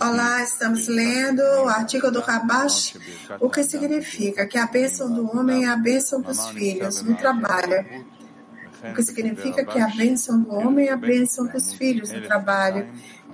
Olá, 0.00 0.42
estamos 0.42 0.88
lendo 0.88 1.42
o 1.42 1.68
artigo 1.68 2.10
do 2.10 2.20
Rabash, 2.20 2.96
o 3.38 3.50
que 3.50 3.62
significa 3.62 4.46
que 4.46 4.58
a 4.58 4.66
bênção 4.66 5.12
do 5.12 5.30
homem 5.36 5.66
é 5.66 5.68
a 5.68 5.76
bênção 5.76 6.22
dos 6.22 6.48
filhos 6.48 7.02
no 7.02 7.14
trabalho. 7.16 7.84
O 8.82 8.94
que 8.94 9.02
significa 9.02 9.64
que 9.64 9.78
a 9.78 9.88
bênção 9.88 10.40
do 10.40 10.54
homem 10.54 10.88
é 10.88 10.92
a 10.92 10.96
bênção 10.96 11.46
dos 11.46 11.74
filhos 11.74 12.10
no 12.12 12.22
trabalho. 12.22 12.88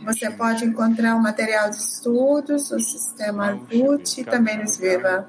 Você 0.04 0.28
pode 0.30 0.64
encontrar 0.64 1.14
o 1.14 1.22
material 1.22 1.70
de 1.70 1.76
estudos, 1.76 2.72
o 2.72 2.80
sistema 2.80 3.46
Arvut 3.46 4.20
e 4.20 4.24
também 4.24 4.58
no 4.58 4.64
Sviva. 4.64 5.28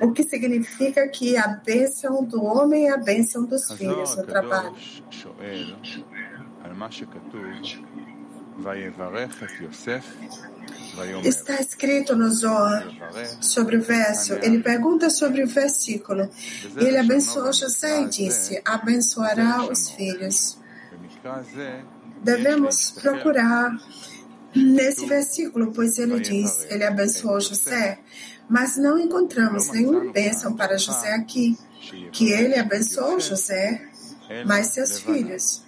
O 0.00 0.12
que 0.12 0.22
significa 0.22 1.06
que 1.08 1.36
a 1.36 1.46
bênção 1.48 2.24
do 2.24 2.42
homem 2.42 2.88
é 2.88 2.92
a 2.92 2.96
bênção 2.96 3.44
dos 3.44 3.70
filhos 3.72 4.16
no 4.16 4.24
trabalho. 4.24 4.74
Está 11.24 11.60
escrito 11.60 12.14
no 12.14 12.28
Zohar 12.30 12.86
sobre 13.40 13.76
o 13.76 13.82
verso. 13.82 14.34
Ele 14.34 14.62
pergunta 14.62 15.08
sobre 15.08 15.42
o 15.42 15.46
versículo. 15.46 16.28
Ele 16.76 16.98
abençoou 16.98 17.52
José 17.52 18.02
e 18.02 18.08
disse: 18.08 18.60
abençoará 18.64 19.64
os 19.64 19.90
filhos. 19.90 20.58
Devemos 22.22 22.90
procurar 22.90 23.78
nesse 24.54 25.06
versículo, 25.06 25.72
pois 25.72 25.98
ele 25.98 26.20
diz: 26.20 26.66
ele 26.68 26.84
abençoou 26.84 27.40
José, 27.40 27.98
mas 28.50 28.76
não 28.76 28.98
encontramos 28.98 29.70
nenhuma 29.70 30.12
bênção 30.12 30.56
para 30.56 30.76
José 30.76 31.14
aqui, 31.14 31.56
que 32.10 32.32
ele 32.32 32.58
abençoou 32.58 33.20
José, 33.20 33.88
mas 34.44 34.66
seus 34.68 34.98
filhos. 34.98 35.64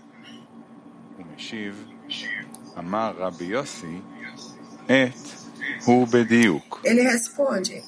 Ele 6.85 7.03
responde, 7.03 7.81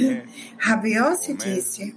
Rabi 0.58 0.94
Yossi 0.94 1.34
disse, 1.34 1.96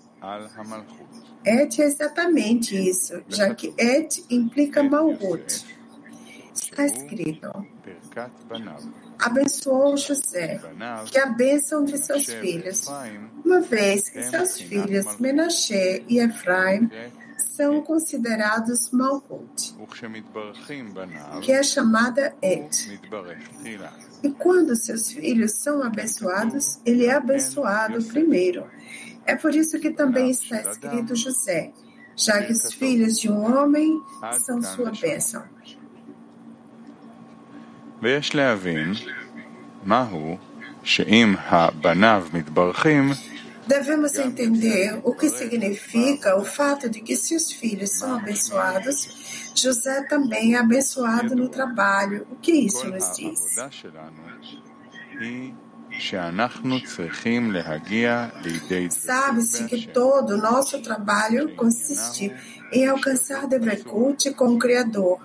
Et 1.45 1.81
é 1.81 1.85
exatamente 1.85 2.75
isso, 2.75 3.23
já 3.29 3.53
que 3.53 3.73
Et 3.77 4.23
implica 4.29 4.83
Malhut. 4.83 5.65
Está 6.53 6.85
escrito, 6.85 7.49
abençoou 9.19 9.97
José, 9.97 10.61
que 11.05 11.19
a 11.19 11.27
bênção 11.27 11.83
de 11.83 11.97
seus 11.97 12.25
filhos, 12.25 12.87
uma 13.43 13.59
vez 13.59 14.09
que 14.09 14.23
seus 14.23 14.59
filhos 14.59 15.17
Menashe 15.19 16.03
e 16.07 16.19
Efraim 16.19 16.89
são 17.37 17.81
considerados 17.81 18.89
Malhut, 18.91 19.75
que 21.41 21.51
é 21.51 21.61
chamada 21.61 22.33
Et. 22.41 22.99
E 24.23 24.31
quando 24.31 24.75
seus 24.75 25.11
filhos 25.11 25.51
são 25.51 25.83
abençoados, 25.83 26.79
ele 26.85 27.05
é 27.05 27.13
abençoado 27.13 28.01
primeiro. 28.05 28.65
É 29.25 29.35
por 29.35 29.53
isso 29.53 29.77
que 29.79 29.91
também 29.91 30.31
está 30.31 30.61
escrito 30.61 31.15
José, 31.15 31.73
já 32.15 32.41
que 32.41 32.53
os 32.53 32.73
filhos 32.73 33.19
de 33.19 33.29
um 33.29 33.43
homem 33.43 34.01
são 34.39 34.61
sua 34.61 34.91
bênção. 34.91 35.43
ויש 38.02 38.34
להבין 38.34 38.92
מהו 39.84 40.36
שאם 40.82 41.34
הבניו 41.48 42.26
מתברכים 42.32 43.10
Devemos 43.66 44.14
entender 44.18 45.00
o 45.02 45.14
que 45.14 45.30
significa 45.30 46.36
o 46.36 46.44
fato 46.44 46.90
de 46.90 47.00
que 47.00 47.16
se 47.16 47.34
os 47.34 47.50
filhos 47.50 47.96
são 47.98 48.14
abençoados, 48.14 49.52
José 49.54 50.02
também 50.02 50.54
é 50.54 50.58
abençoado 50.58 51.34
no 51.34 51.48
trabalho. 51.48 52.26
O 52.30 52.36
que 52.36 52.52
isso 52.52 52.86
nos 52.86 53.10
diz? 53.16 53.40
Sabe-se 58.90 59.64
que 59.64 59.86
todo 59.88 60.34
o 60.34 60.36
nosso 60.36 60.82
trabalho 60.82 61.54
consiste 61.54 62.34
em 62.70 62.86
alcançar 62.86 63.46
Devekut 63.46 64.30
com 64.34 64.56
o 64.56 64.58
Criador, 64.58 65.20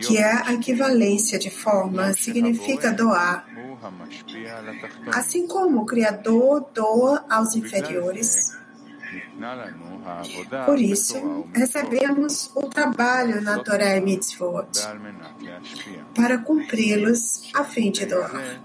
que 0.00 0.18
é 0.18 0.32
a 0.48 0.52
equivalência 0.52 1.38
de 1.38 1.50
forma, 1.50 2.12
significa 2.12 2.92
doar. 2.92 3.46
Assim 5.12 5.46
como 5.46 5.82
o 5.82 5.86
Criador 5.86 6.70
doa 6.72 7.24
aos 7.28 7.54
inferiores. 7.54 8.56
Por 10.66 10.78
isso, 10.78 11.46
recebemos 11.54 12.50
o 12.54 12.68
trabalho 12.68 13.40
na 13.40 13.58
Torá 13.58 13.96
e 13.96 14.00
Mitzvot 14.00 14.68
para 16.14 16.38
cumpri-los 16.38 17.50
a 17.54 17.64
fim 17.64 17.90
de 17.90 18.06
doar. 18.06 18.60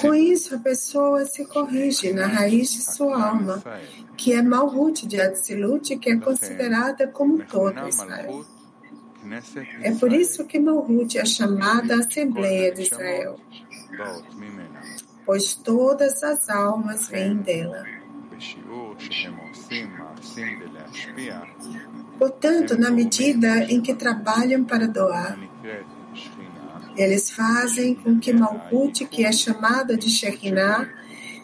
Com 0.00 0.14
isso, 0.14 0.54
a 0.54 0.58
pessoa 0.58 1.24
se 1.24 1.44
corrige 1.44 2.12
na 2.12 2.26
raiz 2.26 2.72
de 2.72 2.82
sua 2.82 3.30
alma, 3.30 3.62
que 4.16 4.32
é 4.32 4.42
Malhut 4.42 5.06
de 5.06 5.20
Atzilut, 5.20 5.96
que 5.96 6.10
é 6.10 6.16
considerada 6.16 7.06
como 7.06 7.44
todo 7.44 7.88
Israel. 7.88 8.44
É 9.82 9.92
por 9.92 10.12
isso 10.12 10.44
que 10.46 10.58
Malhut 10.58 11.18
é 11.18 11.24
chamada 11.24 11.96
Assembleia 11.96 12.72
de 12.72 12.82
Israel, 12.82 13.38
pois 15.26 15.54
todas 15.54 16.22
as 16.24 16.48
almas 16.48 17.08
vêm 17.08 17.36
dela. 17.36 17.84
Portanto, 22.18 22.78
na 22.78 22.90
medida 22.90 23.64
em 23.64 23.80
que 23.80 23.94
trabalham 23.94 24.64
para 24.64 24.86
doar, 24.88 25.38
eles 26.96 27.30
fazem 27.30 27.94
com 27.94 28.18
que 28.18 28.32
Malhut, 28.32 29.06
que 29.06 29.24
é 29.24 29.32
chamada 29.32 29.96
de 29.96 30.08
Shekinah, 30.08 30.88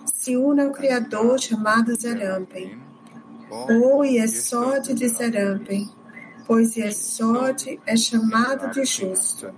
se 0.05 0.37
una 0.37 0.65
ao 0.65 0.73
Criador 0.73 1.39
chamado 1.39 1.95
Zerampem, 1.95 2.79
ou 3.51 4.05
Yesod 4.05 4.95
de 4.95 5.09
Zerampem, 5.09 5.89
pois 6.47 6.77
Yesod 6.77 7.81
é 7.87 7.97
chamado 7.97 8.71
de 8.71 8.85
justo. 8.85 9.53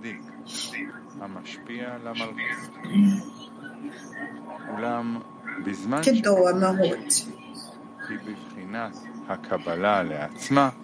Que 6.01 6.21
doa 6.21 6.53
Malhut. 6.53 7.27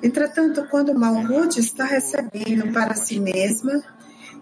Entretanto, 0.04 0.68
quando 0.70 0.94
Malhut 0.94 1.60
está 1.60 1.86
recebendo 1.86 2.72
para 2.72 2.94
si 2.94 3.20
mesma, 3.20 3.82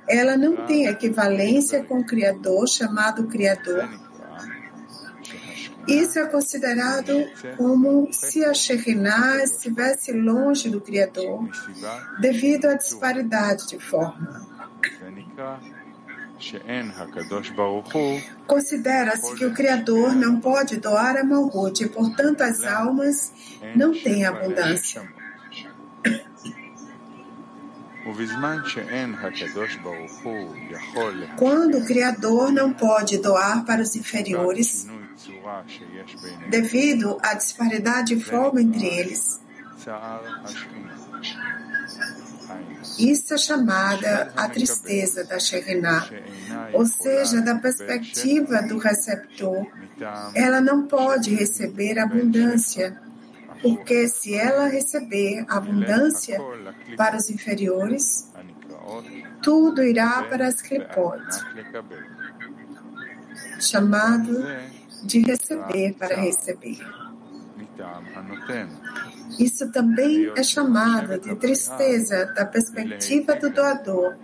ela 0.07 0.37
não 0.37 0.65
tem 0.65 0.85
equivalência 0.85 1.83
com 1.83 1.99
o 1.99 2.05
Criador, 2.05 2.67
chamado 2.67 3.27
Criador. 3.27 3.89
Isso 5.87 6.17
é 6.17 6.25
considerado 6.27 7.25
como 7.57 8.07
se 8.11 8.43
a 8.45 8.53
Shekhinah 8.53 9.43
estivesse 9.43 10.13
longe 10.13 10.69
do 10.69 10.79
Criador, 10.79 11.49
devido 12.21 12.67
à 12.67 12.75
disparidade 12.75 13.67
de 13.67 13.79
forma. 13.79 14.47
Considera-se 18.47 19.35
que 19.35 19.45
o 19.45 19.53
Criador 19.53 20.15
não 20.15 20.39
pode 20.39 20.77
doar 20.77 21.17
a 21.17 21.23
Malhut 21.23 21.83
e, 21.83 21.89
portanto, 21.89 22.41
as 22.41 22.63
almas 22.63 23.31
não 23.75 23.93
têm 23.93 24.25
abundância. 24.25 25.07
Quando 31.37 31.77
o 31.77 31.85
Criador 31.85 32.51
não 32.51 32.73
pode 32.73 33.17
doar 33.17 33.63
para 33.65 33.81
os 33.81 33.95
inferiores, 33.95 34.87
devido 36.49 37.17
à 37.21 37.33
disparidade 37.33 38.15
de 38.15 38.23
forma 38.23 38.61
entre 38.61 38.85
eles, 38.85 39.39
isso 42.99 43.33
é 43.33 43.37
chamada 43.37 44.33
a 44.35 44.49
tristeza 44.49 45.23
da 45.23 45.39
Shekhinah, 45.39 46.09
ou 46.73 46.85
seja, 46.85 47.41
da 47.41 47.55
perspectiva 47.55 48.61
do 48.63 48.77
receptor, 48.77 49.65
ela 50.35 50.59
não 50.59 50.87
pode 50.87 51.33
receber 51.33 51.97
abundância 51.99 53.01
porque 53.63 54.09
se 54.09 54.35
ela 54.35 54.67
receber 54.67 55.45
abundância 55.47 56.37
para 56.97 57.15
os 57.15 57.29
inferiores, 57.29 58.29
tudo 59.41 59.81
irá 59.81 60.21
para 60.23 60.47
as 60.47 60.61
clipot, 60.61 61.23
chamado 63.61 64.45
de 65.01 65.21
receber 65.21 65.93
para 65.93 66.17
receber. 66.17 66.79
Isso 69.39 69.71
também 69.71 70.31
é 70.35 70.43
chamado 70.43 71.17
de 71.17 71.33
tristeza 71.35 72.25
da 72.35 72.45
perspectiva 72.45 73.35
do 73.35 73.49
doador, 73.49 74.15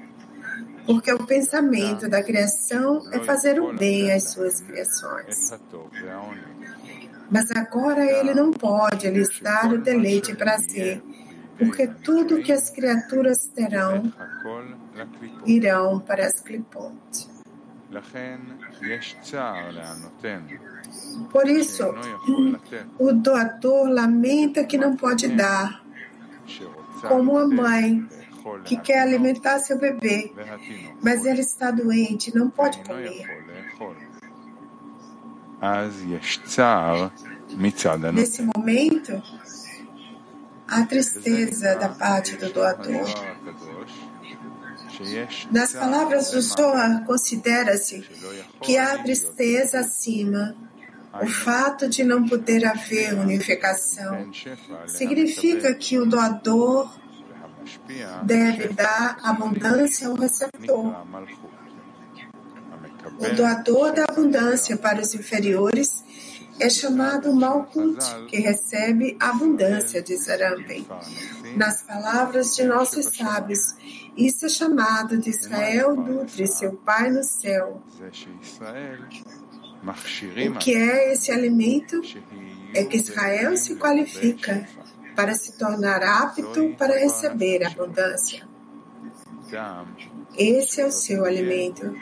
porque 0.85 1.13
o 1.13 1.25
pensamento 1.25 2.09
da 2.09 2.21
criação 2.21 3.01
é 3.13 3.19
fazer 3.19 3.59
o 3.61 3.73
bem 3.73 4.11
às 4.11 4.31
suas 4.31 4.59
criações. 4.61 5.51
Mas 7.31 7.51
agora 7.51 8.03
ele 8.03 8.33
não 8.33 8.51
pode 8.51 9.09
lhes 9.09 9.39
dar 9.39 9.71
o 9.71 9.77
deleite 9.77 10.31
e 10.31 10.35
prazer, 10.35 11.01
porque 11.57 11.87
tudo 11.87 12.41
que 12.41 12.51
as 12.51 12.69
criaturas 12.69 13.47
terão 13.47 14.11
irão 15.45 15.99
para 15.99 16.25
as 16.25 16.39
clipotes. 16.39 17.29
Por 21.31 21.47
isso, 21.47 21.83
o 22.97 23.13
doador 23.13 23.89
lamenta 23.89 24.63
que 24.63 24.77
não 24.77 24.95
pode 24.95 25.27
dar, 25.27 25.83
como 27.07 27.37
a 27.37 27.47
mãe 27.47 28.07
que 28.65 28.77
quer 28.77 29.01
alimentar 29.01 29.59
seu 29.59 29.77
bebê, 29.77 30.31
mas 31.01 31.25
ele 31.25 31.41
está 31.41 31.71
doente, 31.71 32.35
não 32.35 32.49
pode 32.49 32.79
comer. 32.83 33.25
Nesse 38.13 38.41
momento, 38.41 39.21
há 40.67 40.85
tristeza 40.85 41.75
da 41.75 41.89
parte 41.89 42.37
do 42.37 42.51
doador. 42.53 43.05
Nas 45.51 45.73
palavras 45.73 46.31
do 46.31 46.41
Zohar, 46.41 47.05
considera-se 47.05 48.01
que 48.61 48.77
há 48.77 48.97
tristeza 49.01 49.79
acima. 49.79 50.55
O 51.21 51.27
fato 51.27 51.89
de 51.89 52.03
não 52.03 52.27
poder 52.27 52.65
haver 52.65 53.15
unificação 53.15 54.31
significa 54.85 55.73
que 55.73 55.97
o 55.97 56.05
doador 56.05 56.87
deve 58.23 58.69
dar 58.69 59.17
abundância 59.23 60.07
ao 60.07 60.13
receptor. 60.13 60.95
O 63.19 63.35
doador 63.35 63.93
da 63.93 64.05
abundância 64.05 64.77
para 64.77 65.01
os 65.01 65.13
inferiores 65.13 66.03
é 66.59 66.69
chamado 66.69 67.33
Malkut, 67.33 67.97
que 68.27 68.37
recebe 68.37 69.15
abundância, 69.19 70.01
diz 70.01 70.29
Arambem. 70.29 70.85
Nas 71.55 71.83
palavras 71.83 72.55
de 72.55 72.63
nossos 72.63 73.05
sábios, 73.05 73.59
isso 74.17 74.45
é 74.45 74.49
chamado 74.49 75.17
de 75.17 75.29
Israel 75.29 75.95
nutre 75.95 76.45
seu 76.47 76.73
Pai 76.73 77.09
no 77.09 77.23
céu. 77.23 77.81
O 80.47 80.57
que 80.59 80.75
é 80.75 81.13
esse 81.13 81.31
alimento? 81.31 82.01
É 82.73 82.83
que 82.83 82.97
Israel 82.97 83.55
se 83.55 83.75
qualifica 83.75 84.67
para 85.15 85.33
se 85.33 85.57
tornar 85.57 86.03
apto 86.03 86.75
para 86.77 86.99
receber 86.99 87.63
a 87.63 87.67
abundância. 87.67 88.47
Esse 90.37 90.81
é 90.81 90.85
o 90.85 90.91
seu 90.91 91.25
alimento 91.25 91.95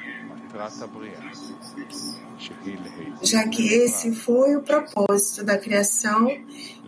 já 3.21 3.47
que 3.47 3.67
esse 3.67 4.15
foi 4.15 4.55
o 4.55 4.61
propósito 4.61 5.43
da 5.43 5.57
criação, 5.57 6.27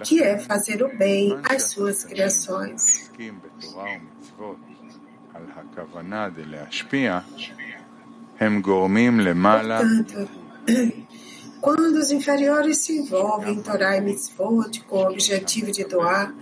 que 0.04 0.22
é 0.22 0.38
fazer 0.38 0.84
o 0.84 0.96
bem 0.98 1.38
às 1.44 1.72
suas 1.72 2.04
criações. 2.04 3.10
Portanto, 9.80 10.30
quando 11.62 11.96
os 11.96 12.12
inferiores 12.12 12.78
se 12.80 12.98
envolvem 12.98 13.56
em 13.56 13.62
Torah 13.62 13.98
e 13.98 14.02
Mitzvot 14.02 14.82
com 14.88 14.98
o 14.98 15.10
objetivo 15.10 15.72
de 15.72 15.84
doar, 15.84 16.34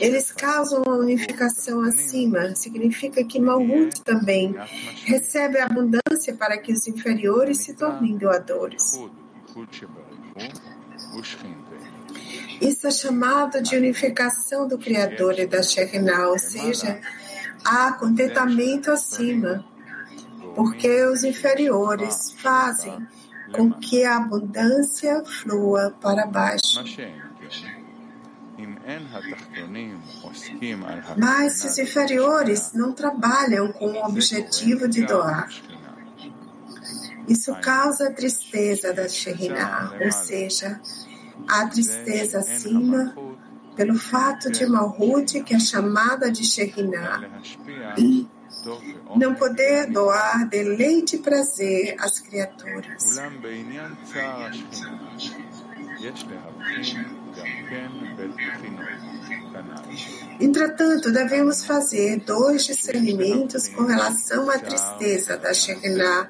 eles 0.00 0.32
causam 0.32 0.82
a 0.86 0.96
unificação 0.96 1.82
acima. 1.82 2.54
Significa 2.54 3.22
que 3.24 3.40
Malhut 3.40 4.00
também 4.02 4.54
recebe 5.04 5.58
abundância 5.58 6.34
para 6.38 6.56
que 6.58 6.72
os 6.72 6.86
inferiores 6.86 7.58
se 7.58 7.74
tornem 7.74 8.16
doadores. 8.16 8.98
Isso 12.60 12.86
é 12.86 12.90
chamado 12.90 13.60
de 13.60 13.76
unificação 13.76 14.66
do 14.66 14.78
Criador 14.78 15.38
e 15.38 15.46
da 15.46 15.62
Shekhinah, 15.62 16.28
ou 16.28 16.38
seja, 16.38 17.00
há 17.64 17.92
contentamento 17.92 18.90
acima, 18.90 19.64
porque 20.54 21.04
os 21.04 21.24
inferiores 21.24 22.32
fazem 22.38 23.06
com 23.52 23.70
que 23.72 24.04
a 24.04 24.16
abundância 24.16 25.22
flua 25.24 25.94
para 26.00 26.26
baixo. 26.26 26.82
Mas 31.16 31.54
se 31.54 31.66
os 31.66 31.78
inferiores 31.78 32.72
não 32.72 32.92
trabalham 32.92 33.72
com 33.72 33.86
o 33.86 34.04
objetivo 34.04 34.88
de 34.88 35.04
doar, 35.04 35.48
isso 37.28 37.54
causa 37.60 38.08
a 38.08 38.12
tristeza 38.12 38.92
da 38.92 39.08
Shekhinah, 39.08 39.96
ou 40.00 40.12
seja, 40.12 40.80
a 41.48 41.66
tristeza 41.66 42.38
acima 42.38 43.14
pelo 43.76 43.94
fato 43.94 44.50
de 44.50 44.66
Malhut, 44.66 45.42
que 45.42 45.54
é 45.54 45.58
chamada 45.58 46.30
de 46.30 46.44
Shekhinah, 46.44 47.22
não 49.16 49.34
poder 49.34 49.90
doar 49.90 50.48
deleite 50.48 51.16
e 51.16 51.18
prazer 51.18 51.96
às 51.98 52.18
criaturas. 52.18 53.18
Entretanto, 60.40 61.12
devemos 61.12 61.64
fazer 61.64 62.20
dois 62.20 62.64
discernimentos 62.64 63.68
com 63.68 63.84
relação 63.84 64.50
à 64.50 64.58
tristeza 64.58 65.36
da 65.36 65.54
Shekhinah. 65.54 66.28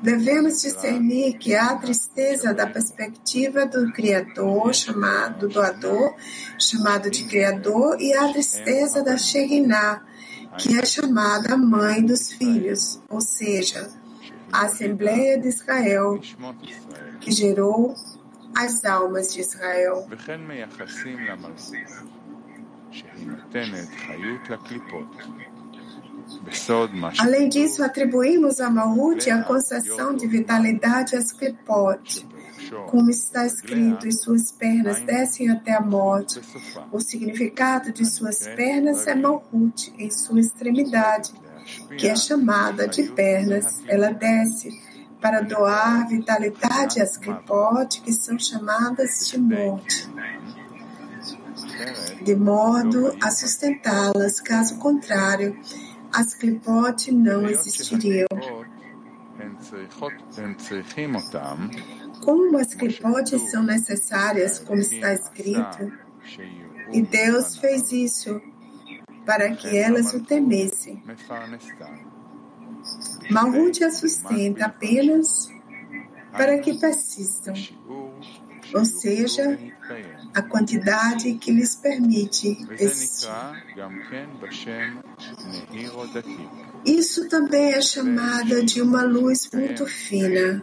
Devemos 0.00 0.62
discernir 0.62 1.38
que 1.38 1.56
há 1.56 1.74
tristeza 1.74 2.54
da 2.54 2.68
perspectiva 2.68 3.66
do 3.66 3.92
Criador, 3.92 4.72
chamado 4.72 5.48
doador, 5.48 6.14
chamado 6.56 7.10
de 7.10 7.24
Criador, 7.24 8.00
e 8.00 8.14
há 8.14 8.32
tristeza 8.32 9.02
da 9.02 9.18
Shekhinah, 9.18 10.04
que 10.56 10.78
é 10.78 10.84
chamada 10.84 11.56
mãe 11.56 12.04
dos 12.04 12.32
filhos, 12.32 13.00
ou 13.08 13.20
seja, 13.20 13.90
a 14.52 14.62
Assembleia 14.62 15.38
de 15.38 15.48
Israel, 15.48 16.18
que 17.20 17.30
gerou 17.30 17.94
as 18.56 18.84
almas 18.84 19.32
de 19.32 19.40
Israel. 19.40 20.08
Além 27.18 27.48
disso, 27.48 27.82
atribuímos 27.82 28.60
a 28.60 28.70
Malhut 28.70 29.30
a 29.30 29.42
concessão 29.42 30.14
de 30.14 30.26
vitalidade 30.26 31.16
às 31.16 31.32
Klipot, 31.32 32.26
como 32.88 33.10
está 33.10 33.46
escrito, 33.46 34.06
e 34.06 34.12
suas 34.12 34.52
pernas 34.52 35.00
descem 35.00 35.50
até 35.50 35.74
a 35.74 35.80
morte. 35.80 36.40
O 36.92 37.00
significado 37.00 37.92
de 37.92 38.04
suas 38.04 38.46
pernas 38.46 39.06
é 39.06 39.14
Malhut, 39.14 39.92
em 39.98 40.10
sua 40.10 40.40
extremidade, 40.40 41.32
que 41.96 42.08
é 42.08 42.16
chamada 42.16 42.88
de 42.88 43.04
pernas. 43.04 43.82
Ela 43.86 44.12
desce 44.12 44.70
para 45.20 45.40
doar 45.40 46.08
vitalidade 46.08 47.00
às 47.00 47.16
Klipot, 47.16 48.00
que 48.02 48.12
são 48.12 48.38
chamadas 48.38 49.28
de 49.28 49.38
morte, 49.38 50.08
de 52.22 52.34
modo 52.36 53.16
a 53.20 53.30
sustentá-las. 53.30 54.40
Caso 54.40 54.78
contrário, 54.78 55.58
as 56.12 56.34
Klipot 56.34 57.12
não 57.12 57.48
existiriam. 57.48 58.26
Como 62.28 62.58
as 62.58 62.74
Klipot 62.74 63.38
são 63.50 63.62
necessárias, 63.62 64.58
como 64.58 64.82
está 64.82 65.14
escrito, 65.14 65.90
e 66.92 67.00
Deus 67.00 67.56
fez 67.56 67.90
isso 67.90 68.38
para 69.24 69.56
que 69.56 69.74
elas 69.74 70.12
o 70.12 70.22
temessem. 70.22 71.02
Malhut 73.30 73.90
sustenta 73.92 74.66
apenas 74.66 75.50
para 76.30 76.58
que 76.58 76.78
persistam, 76.78 77.54
ou 78.74 78.84
seja, 78.84 79.58
a 80.34 80.42
quantidade 80.42 81.32
que 81.32 81.50
lhes 81.50 81.76
permite 81.76 82.58
existir. 82.72 83.26
Isso 86.84 87.26
também 87.30 87.72
é 87.72 87.80
chamada 87.80 88.62
de 88.62 88.82
uma 88.82 89.02
luz 89.02 89.48
muito 89.50 89.86
fina, 89.86 90.62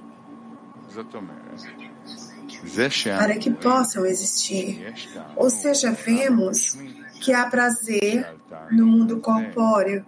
para 3.17 3.37
que 3.37 3.51
possam 3.51 4.05
existir. 4.05 4.93
Ou 5.35 5.49
seja, 5.49 5.91
vemos 5.91 6.77
que 7.21 7.33
há 7.33 7.49
prazer 7.49 8.27
no 8.71 8.85
mundo 8.85 9.19
corpóreo 9.19 10.05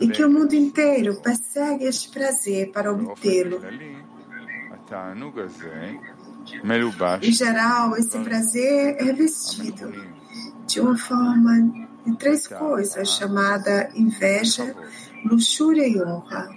e 0.00 0.08
que 0.08 0.24
o 0.24 0.30
mundo 0.30 0.54
inteiro 0.54 1.20
persegue 1.20 1.84
este 1.84 2.10
prazer 2.10 2.72
para 2.72 2.92
obtê-lo. 2.92 3.60
Em 7.22 7.32
geral, 7.32 7.96
esse 7.96 8.18
prazer 8.20 8.96
é 8.98 9.12
vestido 9.12 9.92
de 10.66 10.80
uma 10.80 10.96
forma 10.96 11.88
de 12.06 12.16
três 12.16 12.46
coisas 12.46 13.08
chamadas 13.08 13.94
inveja, 13.94 14.74
luxúria 15.24 15.86
e 15.86 16.00
honra. 16.02 16.48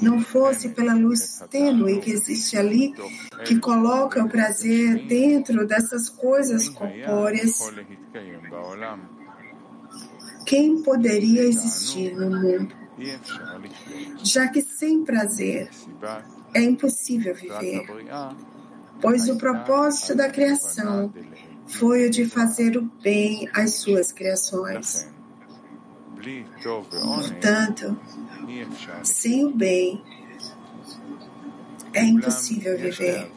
Não 0.00 0.20
fosse 0.20 0.70
pela 0.70 0.94
luz 0.94 1.42
tênue 1.50 2.00
que 2.00 2.10
existe 2.10 2.56
ali, 2.56 2.94
que 3.44 3.58
coloca 3.58 4.24
o 4.24 4.28
prazer 4.28 5.06
dentro 5.06 5.66
dessas 5.66 6.08
coisas 6.08 6.68
corpóreas, 6.68 7.58
quem 10.46 10.80
poderia 10.82 11.42
existir 11.42 12.14
no 12.14 12.30
mundo? 12.30 12.74
Já 14.22 14.48
que 14.48 14.62
sem 14.62 15.04
prazer 15.04 15.68
é 16.54 16.62
impossível 16.62 17.34
viver, 17.34 17.84
pois 19.00 19.28
o 19.28 19.36
propósito 19.36 20.14
da 20.14 20.30
criação 20.30 21.12
foi 21.66 22.06
o 22.06 22.10
de 22.10 22.24
fazer 22.26 22.76
o 22.76 22.82
bem 23.02 23.50
às 23.52 23.74
suas 23.74 24.12
criações. 24.12 25.08
Portanto, 26.90 27.98
sem 29.04 29.44
o 29.44 29.50
bem, 29.50 30.02
é 31.92 32.04
impossível 32.04 32.76
viver. 32.76 33.30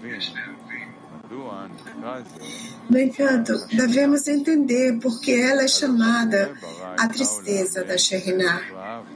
No 2.90 3.00
entanto, 3.00 3.54
devemos 3.68 4.28
entender 4.28 5.00
por 5.00 5.22
que 5.22 5.40
ela 5.40 5.64
é 5.64 5.68
chamada 5.68 6.52
a 6.98 7.08
tristeza 7.08 7.84
da 7.84 7.98
Shekhinah 7.98 9.08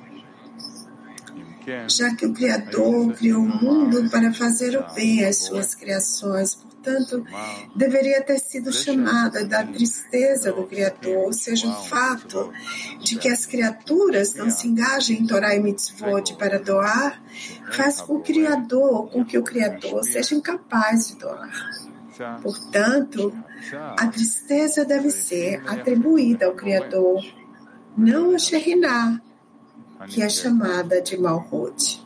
já 1.88 2.14
que 2.16 2.26
o 2.26 2.34
Criador 2.34 3.14
criou 3.14 3.42
o 3.42 3.48
mundo 3.48 4.10
para 4.10 4.34
fazer 4.34 4.78
o 4.78 4.94
bem 4.94 5.24
às 5.26 5.38
suas 5.38 5.74
criações. 5.74 6.58
Portanto, 6.84 7.26
deveria 7.74 8.22
ter 8.22 8.40
sido 8.40 8.74
chamada 8.74 9.46
da 9.46 9.64
tristeza 9.64 10.52
do 10.52 10.64
Criador, 10.64 11.28
ou 11.28 11.34
seja, 11.34 11.66
o 11.66 11.74
fato 11.86 12.52
de 13.00 13.16
que 13.16 13.30
as 13.30 13.46
criaturas 13.46 14.36
não 14.36 14.50
se 14.50 14.68
engajem 14.68 15.22
em 15.22 15.26
Torah 15.26 15.56
e 15.56 15.62
Mitzvot 15.62 16.36
para 16.38 16.60
doar, 16.60 17.24
faz 17.72 18.02
com, 18.02 18.16
o 18.16 18.20
Criador, 18.20 19.10
com 19.10 19.24
que 19.24 19.38
o 19.38 19.44
Criador 19.44 20.04
seja 20.04 20.36
incapaz 20.36 21.08
de 21.08 21.16
doar. 21.16 21.50
Portanto, 22.42 23.34
a 23.98 24.06
tristeza 24.08 24.84
deve 24.84 25.10
ser 25.10 25.64
atribuída 25.66 26.48
ao 26.48 26.54
Criador, 26.54 27.24
não 27.96 28.36
a 28.36 28.38
Shekhinah, 28.38 29.22
que 30.08 30.22
é 30.22 30.28
chamada 30.28 31.02
de 31.02 31.18
Malhut. 31.18 32.06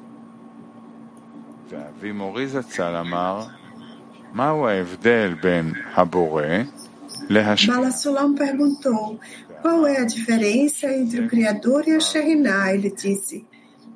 Balasulam 7.66 8.36
perguntou 8.36 9.20
qual 9.64 9.88
é 9.88 9.98
a 9.98 10.06
diferença 10.06 10.86
entre 10.94 11.22
o 11.22 11.28
Criador 11.28 11.88
e 11.88 11.96
a 11.96 12.00
Shekhinah. 12.00 12.72
Ele 12.72 12.92
disse 12.92 13.48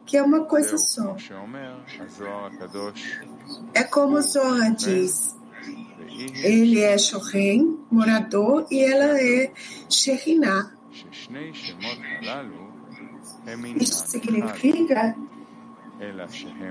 que 0.03 0.17
é 0.17 0.23
uma 0.23 0.45
coisa 0.45 0.79
só. 0.79 1.15
É 3.75 3.83
como 3.83 4.19
Zohar 4.19 4.73
diz. 4.73 5.37
Ele 6.43 6.79
é 6.79 6.97
Shohen, 6.97 7.77
morador, 7.91 8.65
e 8.71 8.79
ela 8.83 9.21
é 9.21 9.51
Shekhinah. 9.89 10.71
Isso 13.79 14.07
significa 14.07 15.15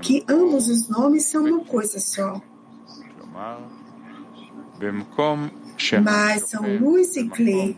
que 0.01 0.25
ambos 0.27 0.67
os 0.67 0.89
nomes 0.89 1.23
são 1.23 1.45
uma 1.45 1.63
coisa 1.63 2.01
só. 2.01 2.41
Mas 6.03 6.49
são 6.49 6.77
luz 6.77 7.15
e 7.15 7.27
Kli. 7.29 7.77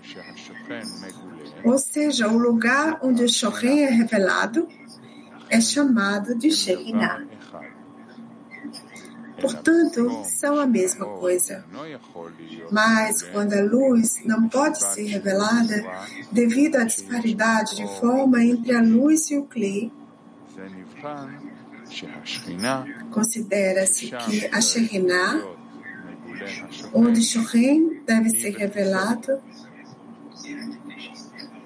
Ou 1.63 1.77
seja, 1.77 2.27
o 2.27 2.37
lugar 2.37 2.99
onde 3.01 3.23
o 3.23 3.29
Shohen 3.29 3.83
é 3.83 3.89
revelado 3.89 4.67
é 5.49 5.59
chamado 5.61 6.35
de 6.35 6.51
Shekhinah. 6.51 7.25
Portanto, 9.39 10.23
são 10.23 10.59
a 10.59 10.65
mesma 10.65 11.05
coisa. 11.05 11.65
Mas 12.71 13.21
quando 13.23 13.53
a 13.53 13.61
luz 13.61 14.23
não 14.25 14.47
pode 14.47 14.79
ser 14.79 15.03
revelada 15.03 15.83
devido 16.31 16.77
à 16.77 16.83
disparidade 16.83 17.75
de 17.75 17.87
forma 17.99 18.43
entre 18.43 18.73
a 18.73 18.81
luz 18.81 19.29
e 19.31 19.37
o 19.37 19.43
Kli, 19.45 19.91
considera-se 23.11 24.07
que 24.07 24.47
a 24.51 24.61
Shekhinah, 24.61 25.43
onde 26.93 27.21
Shohen 27.21 28.01
deve 28.05 28.29
ser 28.29 28.55
revelado, 28.57 29.41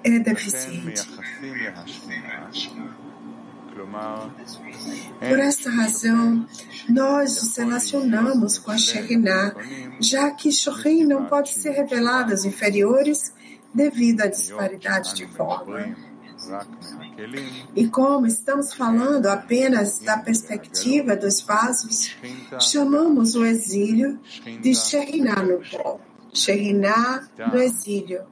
é 0.04 0.18
deficiente. 0.18 1.08
Por 5.28 5.38
esta 5.38 5.70
razão, 5.70 6.46
nós 6.88 7.42
nos 7.42 7.56
relacionamos 7.56 8.58
com 8.58 8.70
a 8.70 8.78
Shekhinah, 8.78 9.54
já 10.00 10.30
que 10.30 10.50
Shohin 10.50 11.04
não 11.04 11.26
pode 11.26 11.50
ser 11.50 11.70
revelado 11.70 12.32
aos 12.32 12.44
inferiores 12.44 13.32
devido 13.72 14.22
à 14.22 14.26
disparidade 14.26 15.14
de 15.14 15.26
forma. 15.26 15.96
E 17.74 17.88
como 17.88 18.26
estamos 18.26 18.72
falando 18.74 19.26
apenas 19.26 20.00
da 20.00 20.18
perspectiva 20.18 21.16
dos 21.16 21.40
vasos, 21.40 22.16
chamamos 22.60 23.34
o 23.34 23.44
exílio 23.44 24.18
de 24.60 24.74
Shekhinah 24.74 25.42
no 25.42 25.60
pó. 25.70 26.00
Shekhinah 26.32 27.28
no 27.52 27.58
exílio. 27.58 28.24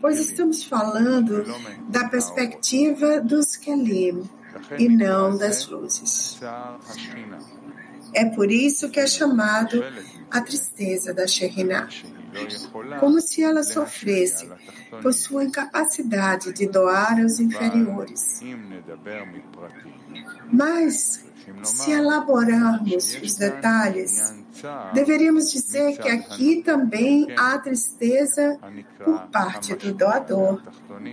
Pois 0.00 0.18
estamos 0.18 0.64
falando 0.64 1.44
da 1.88 2.08
perspectiva 2.08 3.20
dos 3.20 3.56
Kelim 3.56 4.22
e 4.78 4.88
não 4.88 5.36
das 5.36 5.66
luzes. 5.66 6.38
É 8.12 8.24
por 8.26 8.50
isso 8.50 8.88
que 8.90 9.00
é 9.00 9.06
chamado 9.06 9.82
a 10.30 10.40
tristeza 10.40 11.12
da 11.12 11.26
Shekhinah, 11.26 11.88
como 13.00 13.20
se 13.20 13.42
ela 13.42 13.62
sofresse 13.62 14.48
por 15.02 15.12
sua 15.12 15.44
incapacidade 15.44 16.52
de 16.52 16.66
doar 16.66 17.20
aos 17.20 17.40
inferiores. 17.40 18.40
Mas, 20.50 21.24
se 21.62 21.90
elaborarmos 21.90 23.18
os 23.22 23.34
detalhes, 23.34 24.34
deveríamos 24.92 25.50
dizer 25.50 25.98
que 25.98 26.08
aqui 26.08 26.62
também 26.62 27.26
há 27.36 27.58
tristeza 27.58 28.58
por 29.04 29.26
parte 29.28 29.74
do 29.74 29.92
doador, 29.92 30.62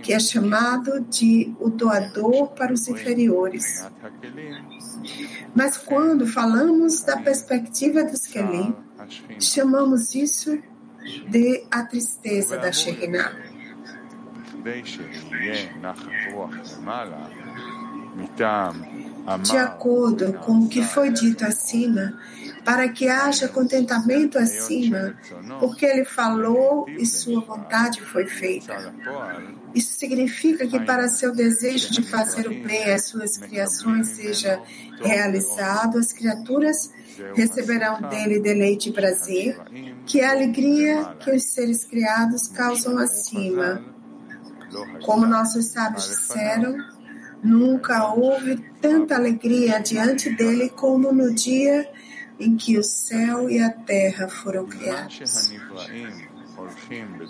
que 0.02 0.12
é 0.12 0.18
chamado 0.18 1.00
de 1.00 1.54
o 1.58 1.68
doador 1.68 2.48
para 2.52 2.72
os 2.72 2.88
inferiores. 2.88 3.86
Mas 5.54 5.76
quando 5.76 6.26
falamos 6.26 7.02
da 7.02 7.16
perspectiva 7.18 8.04
dos 8.04 8.26
Kelim, 8.26 8.74
chamamos 9.38 10.14
isso 10.14 10.58
de 11.28 11.64
a 11.70 11.82
tristeza 11.82 12.56
da 12.58 12.72
Shekhinah. 12.72 13.32
De 19.42 19.56
acordo 19.56 20.32
com 20.34 20.60
o 20.60 20.68
que 20.68 20.82
foi 20.82 21.10
dito 21.10 21.44
acima, 21.44 22.18
para 22.64 22.88
que 22.88 23.08
haja 23.08 23.48
contentamento 23.48 24.38
acima, 24.38 25.16
porque 25.58 25.86
ele 25.86 26.04
falou 26.04 26.86
e 26.88 27.06
sua 27.06 27.40
vontade 27.40 28.00
foi 28.00 28.26
feita. 28.26 28.92
Isso 29.74 29.94
significa 29.94 30.66
que 30.66 30.78
para 30.80 31.08
seu 31.08 31.34
desejo 31.34 31.90
de 31.92 32.02
fazer 32.02 32.46
o 32.46 32.62
bem 32.62 32.92
às 32.92 33.06
suas 33.06 33.36
criações 33.36 34.08
seja 34.08 34.60
realizado, 35.00 35.98
as 35.98 36.12
criaturas 36.12 36.92
receberão 37.34 38.00
dele 38.08 38.40
deleite 38.40 38.90
e 38.90 38.92
prazer, 38.92 39.58
que 40.06 40.20
é 40.20 40.26
a 40.26 40.32
alegria 40.32 41.16
que 41.20 41.30
os 41.30 41.44
seres 41.44 41.84
criados 41.84 42.48
causam 42.48 42.98
acima. 42.98 43.84
Como 45.04 45.26
nossos 45.26 45.66
sábios 45.66 46.08
disseram, 46.08 46.76
nunca 47.42 48.12
houve 48.14 48.56
tanta 48.80 49.16
alegria 49.16 49.80
diante 49.80 50.30
dele 50.30 50.70
como 50.70 51.12
no 51.12 51.34
dia 51.34 51.88
em 52.38 52.56
que 52.56 52.78
o 52.78 52.82
céu 52.82 53.48
e 53.48 53.60
a 53.60 53.70
terra 53.70 54.28
foram 54.28 54.66
criados. 54.66 55.52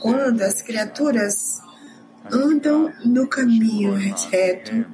Quando 0.00 0.42
as 0.42 0.62
criaturas 0.62 1.60
andam 2.30 2.92
no 3.04 3.26
caminho 3.26 3.94
reto, 3.94 4.86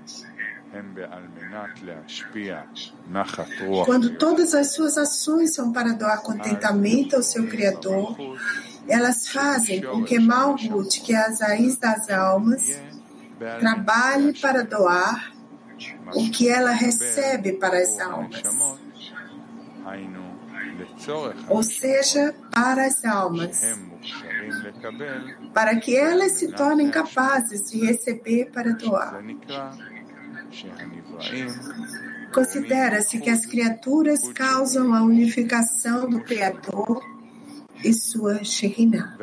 quando 3.84 4.16
todas 4.16 4.54
as 4.54 4.72
suas 4.72 4.98
ações 4.98 5.54
são 5.54 5.72
para 5.72 5.92
doar 5.92 6.22
contentamento 6.22 7.16
ao 7.16 7.22
seu 7.22 7.46
Criador, 7.46 8.16
elas 8.88 9.28
fazem 9.28 9.82
com 9.82 10.04
que 10.04 10.18
Malhut, 10.18 11.00
que 11.00 11.12
é 11.12 11.18
as 11.18 11.40
raiz 11.40 11.76
das 11.76 12.08
almas, 12.10 12.80
trabalhe 13.60 14.38
para 14.40 14.64
doar 14.64 15.32
o 16.14 16.30
que 16.30 16.48
ela 16.48 16.70
recebe 16.70 17.52
para 17.52 17.78
as 17.78 17.98
almas. 18.00 18.42
ou 21.48 21.62
seja, 21.62 22.34
para 22.52 22.86
as 22.86 23.04
almas, 23.04 23.60
para 25.52 25.76
que 25.76 25.96
elas 25.96 26.32
se 26.32 26.52
tornem 26.52 26.90
capazes 26.90 27.70
de 27.70 27.84
receber 27.84 28.50
para 28.50 28.72
doar. 28.72 29.22
Considera-se 32.32 33.18
que 33.18 33.30
as 33.30 33.46
criaturas 33.46 34.20
causam 34.32 34.94
a 34.94 35.02
unificação 35.02 36.08
do 36.08 36.20
Criador 36.20 37.02
e 37.84 37.92
sua 37.92 38.44
Shekhinah. 38.44 39.16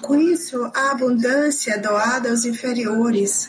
Com 0.00 0.20
isso, 0.20 0.70
a 0.74 0.90
abundância 0.92 1.72
é 1.72 1.78
doada 1.78 2.30
aos 2.30 2.44
inferiores, 2.44 3.48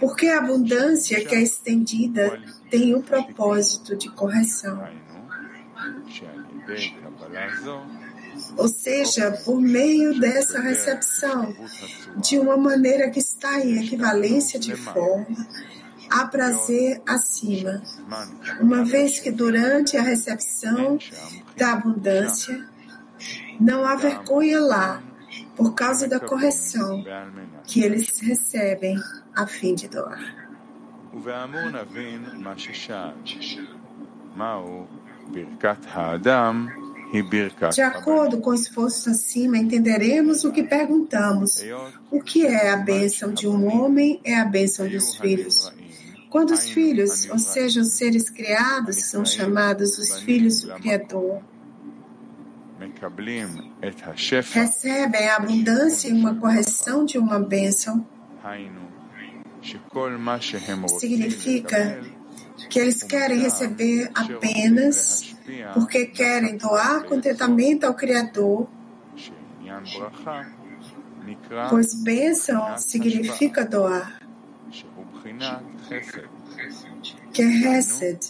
porque 0.00 0.28
a 0.28 0.38
abundância 0.38 1.24
que 1.24 1.34
é 1.34 1.42
estendida 1.42 2.40
tem 2.70 2.94
o 2.94 3.02
propósito 3.02 3.96
de 3.96 4.08
correção. 4.10 4.82
Ou 8.56 8.68
seja, 8.68 9.30
por 9.44 9.60
meio 9.60 10.18
dessa 10.18 10.60
recepção, 10.60 11.54
de 12.16 12.38
uma 12.38 12.56
maneira 12.56 13.10
que 13.10 13.18
está 13.18 13.60
em 13.60 13.84
equivalência 13.84 14.58
de 14.58 14.74
forma, 14.74 15.26
há 16.10 16.26
prazer 16.26 17.02
acima, 17.06 17.82
uma 18.60 18.84
vez 18.84 19.20
que 19.20 19.30
durante 19.30 19.96
a 19.96 20.02
recepção 20.02 20.98
da 21.56 21.72
abundância, 21.72 22.66
não 23.60 23.84
há 23.84 23.96
vergonha 23.96 24.60
lá, 24.60 25.02
por 25.56 25.74
causa 25.74 26.06
da 26.06 26.20
correção 26.20 27.04
que 27.64 27.82
eles 27.82 28.20
recebem 28.20 28.96
a 29.34 29.46
fim 29.46 29.74
de 29.74 29.88
doar. 29.88 30.46
De 37.70 37.82
acordo 37.82 38.40
com 38.40 38.50
o 38.50 38.54
esforço 38.54 39.10
acima, 39.10 39.58
entenderemos 39.58 40.44
o 40.44 40.52
que 40.52 40.62
perguntamos. 40.62 41.62
O 42.10 42.20
que 42.20 42.46
é 42.46 42.70
a 42.70 42.76
bênção 42.76 43.32
de 43.32 43.46
um 43.46 43.66
homem 43.66 44.20
é 44.24 44.34
a 44.34 44.44
bênção 44.44 44.88
dos 44.88 45.16
filhos. 45.16 45.72
Quando 46.28 46.50
os 46.50 46.68
filhos, 46.68 47.28
ou 47.30 47.38
seja, 47.38 47.80
os 47.80 47.92
seres 47.92 48.28
criados, 48.28 48.96
são 48.96 49.24
chamados 49.24 49.96
os 49.98 50.20
filhos 50.20 50.62
do 50.62 50.74
Criador, 50.74 51.40
recebem 54.52 55.28
a 55.28 55.36
abundância 55.36 56.08
e 56.08 56.12
uma 56.12 56.34
correção 56.34 57.04
de 57.04 57.18
uma 57.18 57.38
bênção, 57.38 58.06
significa 60.98 62.00
que 62.68 62.78
eles 62.78 63.02
querem 63.02 63.38
receber 63.38 64.10
apenas 64.14 65.35
porque 65.74 66.06
querem 66.06 66.56
doar 66.56 67.04
contentamento 67.04 67.84
ao 67.84 67.94
Criador, 67.94 68.68
pois 71.70 71.94
bênção 72.02 72.78
significa 72.78 73.64
doar, 73.64 74.20
que 77.32 77.42
é 77.42 77.78
Hesed, 77.78 78.20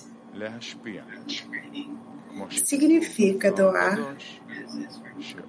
significa 2.64 3.50
doar, 3.50 4.16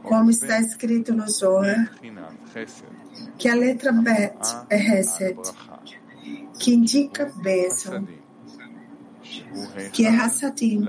como 0.03 0.29
está 0.29 0.59
escrito 0.59 1.13
no 1.13 1.29
Zohar, 1.29 1.91
que 3.37 3.49
a 3.49 3.55
letra 3.55 3.91
Bet 3.91 4.37
é 4.69 4.77
Hesed, 4.77 5.37
que 6.59 6.73
indica 6.73 7.25
bênção, 7.25 8.07
que 9.91 10.05
é 10.05 10.09
Hassadim, 10.09 10.87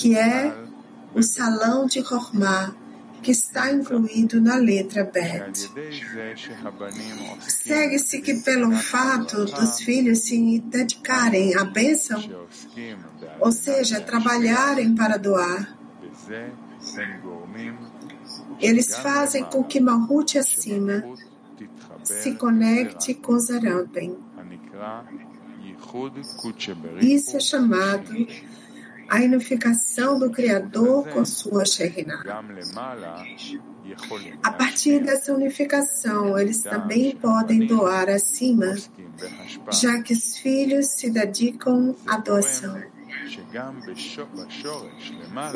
que 0.00 0.16
é 0.16 0.56
o 1.14 1.22
salão 1.22 1.84
de 1.84 2.02
Chokhmah, 2.02 2.74
que 3.22 3.32
está 3.32 3.70
incluído 3.70 4.40
na 4.40 4.56
letra 4.56 5.04
Bet. 5.04 5.70
Segue-se 7.46 8.22
que 8.22 8.34
pelo 8.36 8.72
fato 8.72 9.44
dos 9.44 9.80
filhos 9.80 10.20
se 10.20 10.58
dedicarem 10.60 11.54
à 11.54 11.64
bênção, 11.64 12.18
ou 13.38 13.52
seja, 13.52 14.00
trabalharem 14.00 14.94
para 14.94 15.18
doar, 15.18 15.76
eles 18.58 18.96
fazem 18.96 19.44
com 19.44 19.62
que 19.64 19.80
Malhut 19.80 20.38
acima 20.38 21.04
se 22.04 22.32
conecte 22.36 23.12
com 23.12 23.38
Zarampem. 23.38 24.16
Isso 27.02 27.36
é 27.36 27.40
chamado 27.40 28.14
a 29.10 29.16
unificação 29.16 30.16
do 30.16 30.30
Criador 30.30 31.08
com 31.08 31.24
sua 31.24 31.64
Shekhinah. 31.64 32.22
A 34.40 34.52
partir 34.52 35.00
dessa 35.00 35.34
unificação, 35.34 36.38
eles 36.38 36.62
também 36.62 37.16
podem 37.16 37.66
doar 37.66 38.08
acima, 38.08 38.76
já 39.72 40.00
que 40.00 40.12
os 40.12 40.38
filhos 40.38 40.86
se 40.86 41.10
dedicam 41.10 41.96
à 42.06 42.18
doação. 42.18 42.80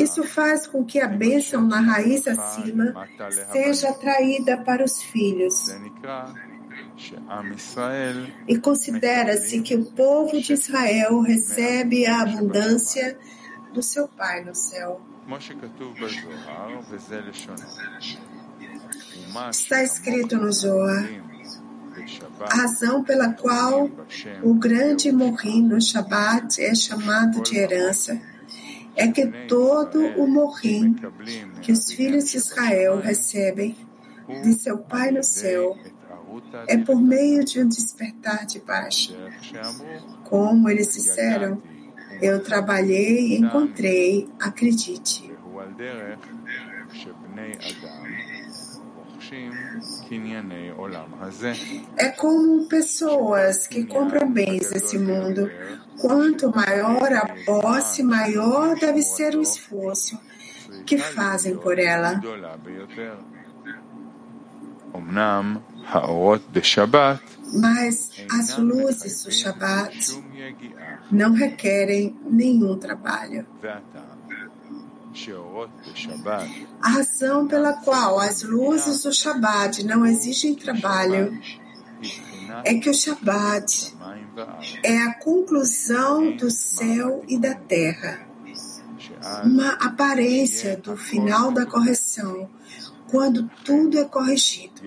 Isso 0.01 0.25
faz 0.25 0.67
com 0.67 0.85
que 0.85 0.99
a 0.99 1.07
bênção 1.07 1.63
na 1.63 1.81
raiz 1.81 2.27
acima 2.27 3.07
seja 3.53 3.91
atraída 3.91 4.57
para 4.57 4.85
os 4.85 5.01
filhos. 5.01 5.73
E 8.49 8.59
considera-se 8.59 9.61
que 9.61 9.77
o 9.77 9.85
povo 9.85 10.41
de 10.41 10.55
Israel 10.55 11.21
recebe 11.21 12.05
a 12.05 12.23
abundância 12.23 13.17
do 13.75 13.83
seu 13.83 14.07
Pai 14.07 14.45
no 14.45 14.55
céu. 14.55 15.01
Está 19.51 19.83
escrito 19.83 20.37
no 20.37 20.53
Zohar, 20.53 21.09
a 22.41 22.57
razão 22.57 23.03
pela 23.03 23.33
qual 23.33 23.91
o 24.43 24.55
grande 24.55 25.11
morrim 25.13 25.63
no 25.63 25.81
Shabat 25.81 26.63
é 26.63 26.75
chamado 26.75 27.43
de 27.43 27.57
herança 27.57 28.21
é 28.97 29.09
que 29.09 29.27
todo 29.49 29.99
o 30.17 30.27
morrim 30.27 30.95
que 31.61 31.73
os 31.73 31.91
filhos 31.91 32.31
de 32.31 32.37
Israel 32.37 33.01
recebem 33.01 33.77
de 34.43 34.55
seu 34.55 34.79
Pai 34.79 35.11
no 35.11 35.23
céu 35.23 35.77
é 36.67 36.77
por 36.77 37.01
meio 37.01 37.45
de 37.45 37.61
um 37.61 37.69
despertar 37.69 38.47
de 38.47 38.61
baixo. 38.61 39.17
Como 40.25 40.69
eles 40.69 40.93
disseram, 40.93 41.63
eu 42.21 42.43
trabalhei 42.43 43.29
e 43.29 43.37
encontrei, 43.39 44.29
acredite. 44.41 45.33
É 51.97 52.09
como 52.11 52.67
pessoas 52.67 53.67
que 53.67 53.85
compram 53.85 54.31
bens 54.31 54.71
desse 54.71 54.99
mundo. 54.99 55.51
Quanto 56.01 56.55
maior 56.55 57.13
a 57.13 57.35
posse, 57.45 58.03
maior 58.03 58.77
deve 58.79 59.03
ser 59.03 59.35
o 59.35 59.43
esforço 59.43 60.19
que 60.85 60.99
fazem 60.99 61.57
por 61.57 61.79
ela. 61.79 62.21
Mas 67.55 68.11
as 68.31 68.59
luzes 68.59 69.25
do 69.25 69.31
Shabat 69.31 70.23
não 71.11 71.33
requerem 71.33 72.17
nenhum 72.25 72.77
trabalho. 72.77 73.47
A 76.83 76.89
razão 76.89 77.47
pela 77.47 77.75
qual 77.75 78.19
as 78.19 78.43
luzes 78.43 79.03
do 79.05 79.13
Shabat 79.13 79.85
não 79.85 80.05
exigem 80.05 80.55
trabalho 80.55 81.39
é 82.65 82.75
que 82.75 82.91
o 82.91 82.95
Shabat 82.95 83.95
é 84.83 84.99
a 84.99 85.15
conclusão 85.15 86.37
do 86.37 86.51
céu 86.51 87.25
e 87.29 87.39
da 87.39 87.55
terra, 87.55 88.27
uma 89.45 89.71
aparência 89.75 90.77
do 90.77 90.97
final 90.97 91.53
da 91.53 91.65
correção, 91.65 92.51
quando 93.09 93.49
tudo 93.65 93.99
é 93.99 94.05
corrigido. 94.05 94.83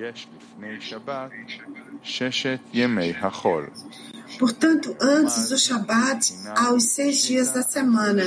Portanto, 4.39 4.97
antes 5.01 5.49
do 5.51 5.59
Shabat, 5.59 6.35
há 6.57 6.73
os 6.73 6.95
seis 6.95 7.23
dias 7.23 7.51
da 7.51 7.63
semana, 7.63 8.25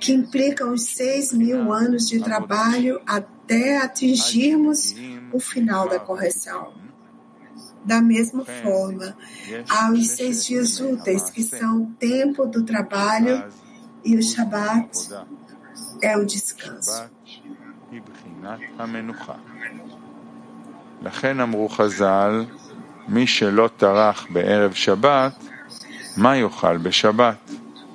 que 0.00 0.12
implicam 0.12 0.72
os 0.72 0.82
seis 0.82 1.32
mil 1.32 1.72
anos 1.72 2.08
de 2.08 2.20
trabalho 2.20 3.00
até 3.06 3.78
atingirmos 3.78 4.94
o 5.32 5.40
final 5.40 5.88
da 5.88 5.98
correção. 5.98 6.72
Da 7.84 8.00
mesma 8.00 8.44
forma, 8.44 9.16
há 9.68 9.90
os 9.90 10.08
seis 10.08 10.44
dias 10.46 10.80
úteis, 10.80 11.30
que 11.30 11.42
são 11.42 11.82
o 11.82 11.86
tempo 11.98 12.46
do 12.46 12.64
trabalho, 12.64 13.44
e 14.04 14.16
o 14.16 14.22
Shabat 14.22 14.90
é 16.02 16.16
o 16.16 16.24
descanso. 16.24 17.08
לכן 21.02 21.40
אמרו 21.40 21.68
חז"ל, 21.68 22.46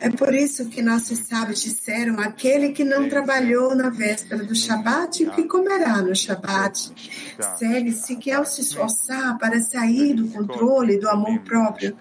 é 0.00 0.10
por 0.10 0.34
isso 0.34 0.68
que 0.68 0.82
nossos 0.82 1.18
sábios 1.20 1.62
disseram: 1.62 2.20
aquele 2.20 2.72
que 2.72 2.84
não 2.84 3.08
trabalhou 3.08 3.74
na 3.74 3.88
véspera 3.88 4.44
do 4.44 4.54
Shabat, 4.54 5.24
o 5.24 5.30
que 5.30 5.44
comerá 5.44 6.02
no 6.02 6.14
Shabat? 6.14 6.92
Segue-se 7.56 8.16
que 8.16 8.30
ao 8.30 8.44
se 8.44 8.60
esforçar 8.60 9.38
para 9.38 9.60
sair 9.62 10.14
do 10.14 10.28
controle 10.28 10.98
do 10.98 11.08
amor 11.08 11.38
próprio 11.40 11.96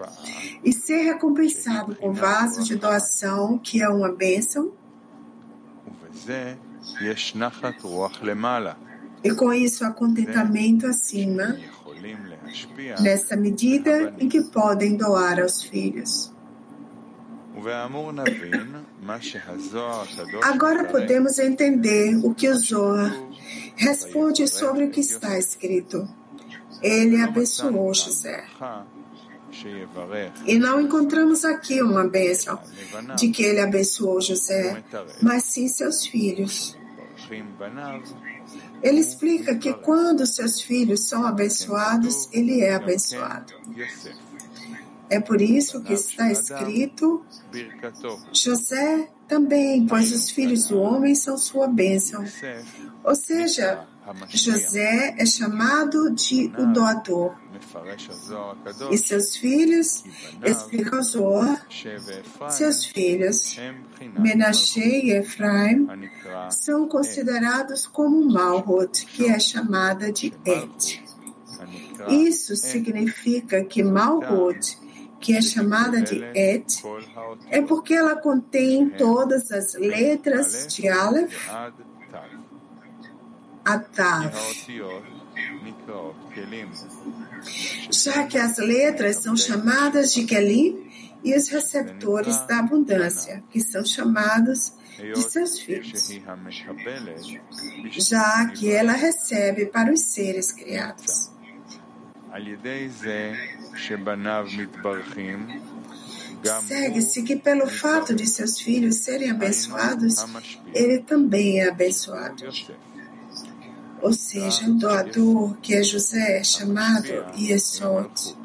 e 0.64 0.74
ser 0.74 1.04
recompensado 1.04 1.96
com 1.96 2.12
vaso 2.12 2.64
de 2.64 2.76
doação, 2.76 3.58
que 3.58 3.82
é 3.82 3.88
uma 3.88 4.12
bênção, 4.12 4.74
e 9.24 9.34
com 9.34 9.54
isso 9.54 9.86
há 9.86 9.92
contentamento 9.92 10.86
acima, 10.86 11.58
nessa 13.00 13.36
medida 13.36 14.14
em 14.20 14.28
que 14.30 14.42
podem 14.42 14.96
doar 14.96 15.42
aos 15.42 15.64
filhos. 15.64 16.34
Agora 20.44 20.86
podemos 20.86 21.40
entender 21.40 22.18
o 22.24 22.34
que 22.34 22.50
o 22.50 22.56
Zohar 22.56 23.16
responde 23.76 24.48
sobre 24.48 24.86
o 24.86 24.90
que 24.90 25.00
está 25.00 25.38
escrito. 25.38 26.08
Ele 26.82 27.22
abençoou 27.22 27.94
José. 27.94 28.44
E 30.46 30.58
não 30.58 30.82
encontramos 30.82 31.46
aqui 31.46 31.82
uma 31.82 32.08
bênção 32.08 32.60
de 33.16 33.30
que 33.30 33.44
ele 33.44 33.62
abençoou 33.62 34.20
José, 34.20 34.84
mas 35.22 35.44
sim 35.44 35.68
seus 35.68 36.06
filhos. 36.06 36.76
Ele 38.84 39.00
explica 39.00 39.56
que 39.56 39.74
quando 39.74 40.28
seus 40.28 40.62
filhos 40.62 41.08
são 41.08 41.26
abençoados, 41.26 42.28
ele 42.34 42.60
é 42.60 42.76
abençoado. 42.76 43.54
É 45.10 45.22
por 45.22 45.42
isso 45.42 45.82
que 45.82 45.94
está 45.94 46.30
escrito: 46.30 47.26
José 48.34 49.10
também, 49.26 49.88
pois 49.88 50.12
os 50.12 50.30
filhos 50.30 50.68
do 50.68 50.80
homem 50.80 51.16
são 51.16 51.38
sua 51.38 51.66
bênção. 51.68 52.26
Ou 53.06 53.16
seja, 53.16 53.88
José 54.30 55.16
é 55.18 55.26
chamado 55.26 56.12
de 56.12 56.52
o 56.58 56.66
doador. 56.74 57.36
E 58.92 58.98
seus 58.98 59.36
filhos, 59.36 60.04
explica 60.44 60.98
o 60.98 61.02
Zohar, 61.02 61.66
seus 62.50 62.86
filhos, 62.86 63.58
Menashe 64.20 64.82
e 64.82 65.12
Efraim, 65.12 65.88
são 66.50 66.88
considerados 66.88 67.88
como 67.88 68.26
Malhut, 68.26 69.06
que 69.06 69.26
é 69.26 69.40
chamada 69.40 70.12
de 70.12 70.34
Et. 70.46 71.02
Isso 72.10 72.56
significa 72.56 73.64
que 73.64 73.84
Malhut 73.84 74.84
que 75.20 75.38
é 75.38 75.42
chamada 75.42 76.02
de 76.02 76.22
Et, 76.36 76.66
é 77.50 77.62
porque 77.62 77.94
ela 77.94 78.14
contém 78.18 78.90
todas 78.90 79.54
as 79.54 79.74
letras 79.74 80.68
de 80.68 80.90
Aleph 80.90 81.50
a 83.66 83.80
Tav. 83.80 84.32
Já 87.90 88.28
que 88.28 88.38
as 88.38 88.58
letras 88.58 89.18
são 89.18 89.36
chamadas 89.36 90.14
de 90.14 90.26
Kelim 90.26 90.90
e 91.24 91.36
os 91.36 91.48
receptores 91.48 92.38
da 92.48 92.60
abundância, 92.60 93.44
que 93.50 93.62
são 93.62 93.86
chamados 93.86 94.74
de 94.98 95.22
seus 95.22 95.60
filhos, 95.60 96.10
já 97.92 98.46
que 98.48 98.72
ela 98.72 98.94
recebe 98.94 99.66
para 99.66 99.92
os 99.92 100.02
seres 100.02 100.52
criados. 100.52 101.32
Segue-se 106.68 107.24
que 107.24 107.36
pelo 107.38 107.68
fato 107.68 108.14
de 108.14 108.28
seus 108.28 108.60
filhos 108.60 108.98
serem 108.98 109.32
abençoados, 109.32 110.16
ele 110.74 111.00
também 111.00 111.62
é 111.62 111.70
abençoado. 111.70 112.44
Ou 114.04 114.12
seja, 114.12 114.70
o 114.70 114.74
doador, 114.74 115.56
que 115.62 115.74
é 115.74 115.82
José, 115.82 116.40
é 116.40 116.44
chamado 116.44 117.08
Yesod, 117.38 118.36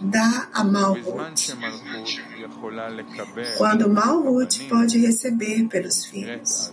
dá 0.00 0.48
a 0.54 0.64
Malhut. 0.64 1.54
Quando 3.58 3.90
Malhut 3.90 4.64
pode 4.64 4.98
receber 4.98 5.68
pelos 5.68 6.06
filhos. 6.06 6.72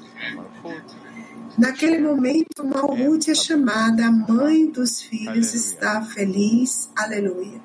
Naquele 1.57 1.99
momento, 1.99 2.63
Malhut 2.63 3.29
é 3.29 3.35
chamada 3.35 4.07
a 4.07 4.11
mãe 4.11 4.67
dos 4.67 5.01
filhos, 5.01 5.53
está 5.53 6.01
feliz. 6.01 6.89
Aleluia. 6.95 7.59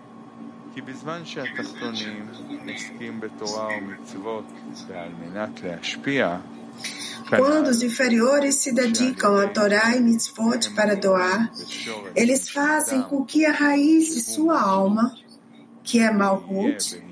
Quando 7.37 7.69
os 7.69 7.83
inferiores 7.83 8.57
se 8.57 8.73
dedicam 8.73 9.37
a 9.37 9.49
Torá 9.49 9.97
e 9.97 10.01
mitzvot 10.01 10.71
para 10.75 10.97
doar, 10.97 11.53
eles 12.15 12.51
fazem 12.51 13.03
com 13.03 13.25
que 13.25 13.45
a 13.47 13.53
raiz 13.53 14.15
de 14.15 14.21
sua 14.21 14.61
alma, 14.61 15.15
que 15.83 15.99
é 15.99 16.11
Malhut, 16.11 17.03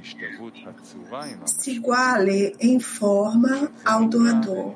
se 1.46 1.70
iguale 1.70 2.56
em 2.60 2.80
forma 2.80 3.70
ao 3.84 4.06
doador 4.06 4.74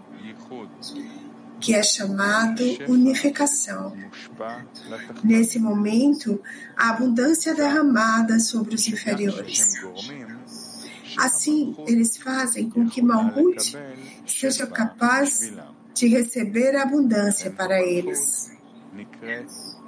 que 1.62 1.74
é 1.74 1.82
chamado 1.82 2.62
unificação. 2.88 3.96
Nesse 5.22 5.60
momento, 5.60 6.42
a 6.76 6.90
abundância 6.90 7.52
é 7.52 7.54
derramada 7.54 8.40
sobre 8.40 8.74
os 8.74 8.88
inferiores. 8.88 9.74
Assim, 11.18 11.74
eles 11.86 12.16
fazem 12.16 12.68
com 12.68 12.88
que 12.88 13.02
Malhut 13.02 13.76
seja 14.26 14.66
capaz 14.66 15.52
de 15.94 16.06
receber 16.08 16.76
abundância 16.76 17.50
para 17.50 17.80
eles. 17.80 18.52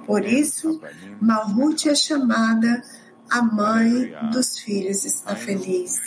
Por 0.05 0.25
isso, 0.25 0.81
Malhut 1.21 1.89
é 1.89 1.95
chamada 1.95 2.81
a 3.29 3.41
mãe 3.41 4.13
dos 4.31 4.59
filhos 4.59 5.03
está 5.03 5.35
feliz. 5.35 5.99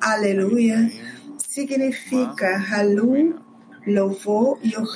Aleluia 0.00 0.90
significa 1.50 2.58
Halu 2.58 3.34
louvor 3.84 4.58
e 4.62 4.76
o 4.76 4.86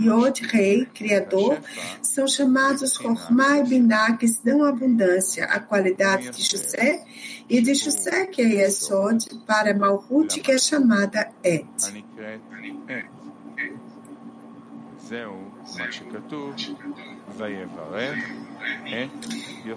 Yod 0.00 0.46
Rei, 0.46 0.86
Criador, 0.86 1.58
são 2.02 2.26
chamados 2.26 2.98
Hormá 3.00 3.58
e 3.58 3.64
Biná, 3.64 4.16
que 4.16 4.26
dão 4.42 4.64
abundância, 4.64 5.44
a 5.44 5.60
qualidade 5.60 6.30
de 6.30 6.42
José, 6.42 7.04
e 7.48 7.60
de 7.60 7.74
José, 7.74 8.26
que 8.26 8.40
é 8.40 8.62
Yesod, 8.62 9.26
para 9.46 9.76
Malhut, 9.76 10.40
que 10.40 10.52
é 10.52 10.58
chamada 10.58 11.30
Et. 11.44 11.66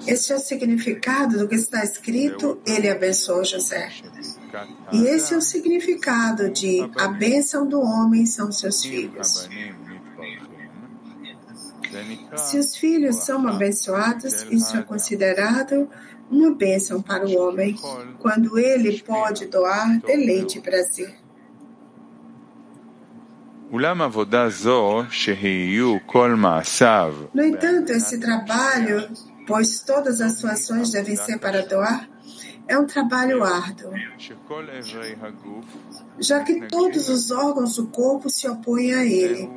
Este 0.08 0.32
é 0.32 0.36
o 0.36 0.40
significado 0.40 1.38
do 1.40 1.48
que 1.48 1.56
está 1.56 1.84
escrito, 1.84 2.62
ele 2.66 2.90
abençoou 2.90 3.44
José. 3.44 3.92
E 4.94 5.04
esse 5.08 5.34
é 5.34 5.38
o 5.38 5.42
significado 5.42 6.50
de 6.50 6.80
a 6.98 7.08
bênção 7.10 7.68
do 7.68 7.82
homem 7.82 8.26
são 8.26 8.52
seus 8.52 8.84
filhos. 8.84 9.50
Se 12.38 12.58
os 12.58 12.76
filhos 12.76 13.18
são 13.18 13.48
abençoados, 13.48 14.44
isso 14.50 14.76
é 14.78 14.82
considerado 14.82 15.90
uma 16.30 16.54
bênção 16.54 17.02
para 17.02 17.26
o 17.26 17.38
homem, 17.38 17.76
quando 18.20 18.58
ele 18.58 19.02
pode 19.02 19.46
doar 19.46 20.00
deleite 20.02 20.58
e 20.58 20.62
prazer. 20.62 21.16
No 27.34 27.44
entanto, 27.44 27.92
esse 27.92 28.20
trabalho, 28.20 29.10
pois 29.48 29.80
todas 29.80 30.22
as 30.22 30.40
suas 30.40 30.54
ações 30.54 30.92
devem 30.92 31.16
ser 31.16 31.40
para 31.40 31.66
doar, 31.66 32.08
é 32.68 32.78
um 32.78 32.86
trabalho 32.88 33.44
árduo, 33.44 33.92
já 36.20 36.44
que 36.44 36.68
todos 36.68 37.10
os 37.10 37.30
órgãos 37.32 37.76
do 37.76 37.88
corpo 37.88 38.30
se 38.30 38.48
opõem 38.48 38.94
a 38.94 39.06
ele. 39.06 39.50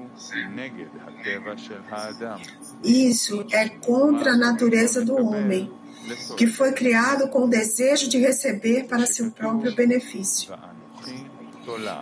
Isso 2.83 3.47
é 3.51 3.69
contra 3.69 4.33
a 4.33 4.37
natureza 4.37 5.05
do 5.05 5.17
homem, 5.17 5.71
que 6.37 6.47
foi 6.47 6.73
criado 6.73 7.29
com 7.29 7.45
o 7.45 7.49
desejo 7.49 8.09
de 8.09 8.19
receber 8.19 8.85
para 8.85 9.07
seu 9.07 9.31
próprio 9.31 9.75
benefício. 9.75 10.55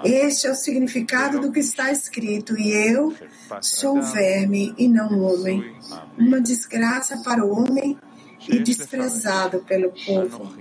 Este 0.04 0.46
é 0.46 0.50
o 0.50 0.54
significado 0.54 1.40
do 1.40 1.50
que 1.50 1.58
está 1.58 1.90
escrito, 1.90 2.56
e 2.56 2.70
eu 2.70 3.12
sou 3.60 4.00
verme 4.00 4.72
e 4.78 4.86
não 4.86 5.20
homem, 5.22 5.74
uma 6.16 6.40
desgraça 6.40 7.20
para 7.24 7.44
o 7.44 7.50
homem 7.50 7.98
e 8.48 8.60
desprezado 8.60 9.60
pelo 9.60 9.92
povo. 9.92 10.54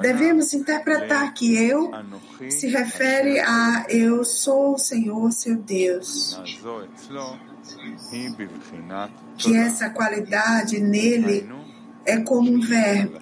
Devemos 0.00 0.52
interpretar 0.52 1.32
que 1.34 1.56
eu 1.56 1.90
se 2.48 2.68
refere 2.68 3.40
a 3.40 3.86
eu 3.88 4.24
sou 4.24 4.74
o 4.74 4.78
Senhor, 4.78 5.30
seu 5.32 5.56
Deus. 5.56 6.40
Que 9.36 9.56
essa 9.56 9.90
qualidade 9.90 10.80
nele 10.80 11.48
é 12.04 12.18
como 12.18 12.50
um 12.50 12.60
verme 12.60 13.20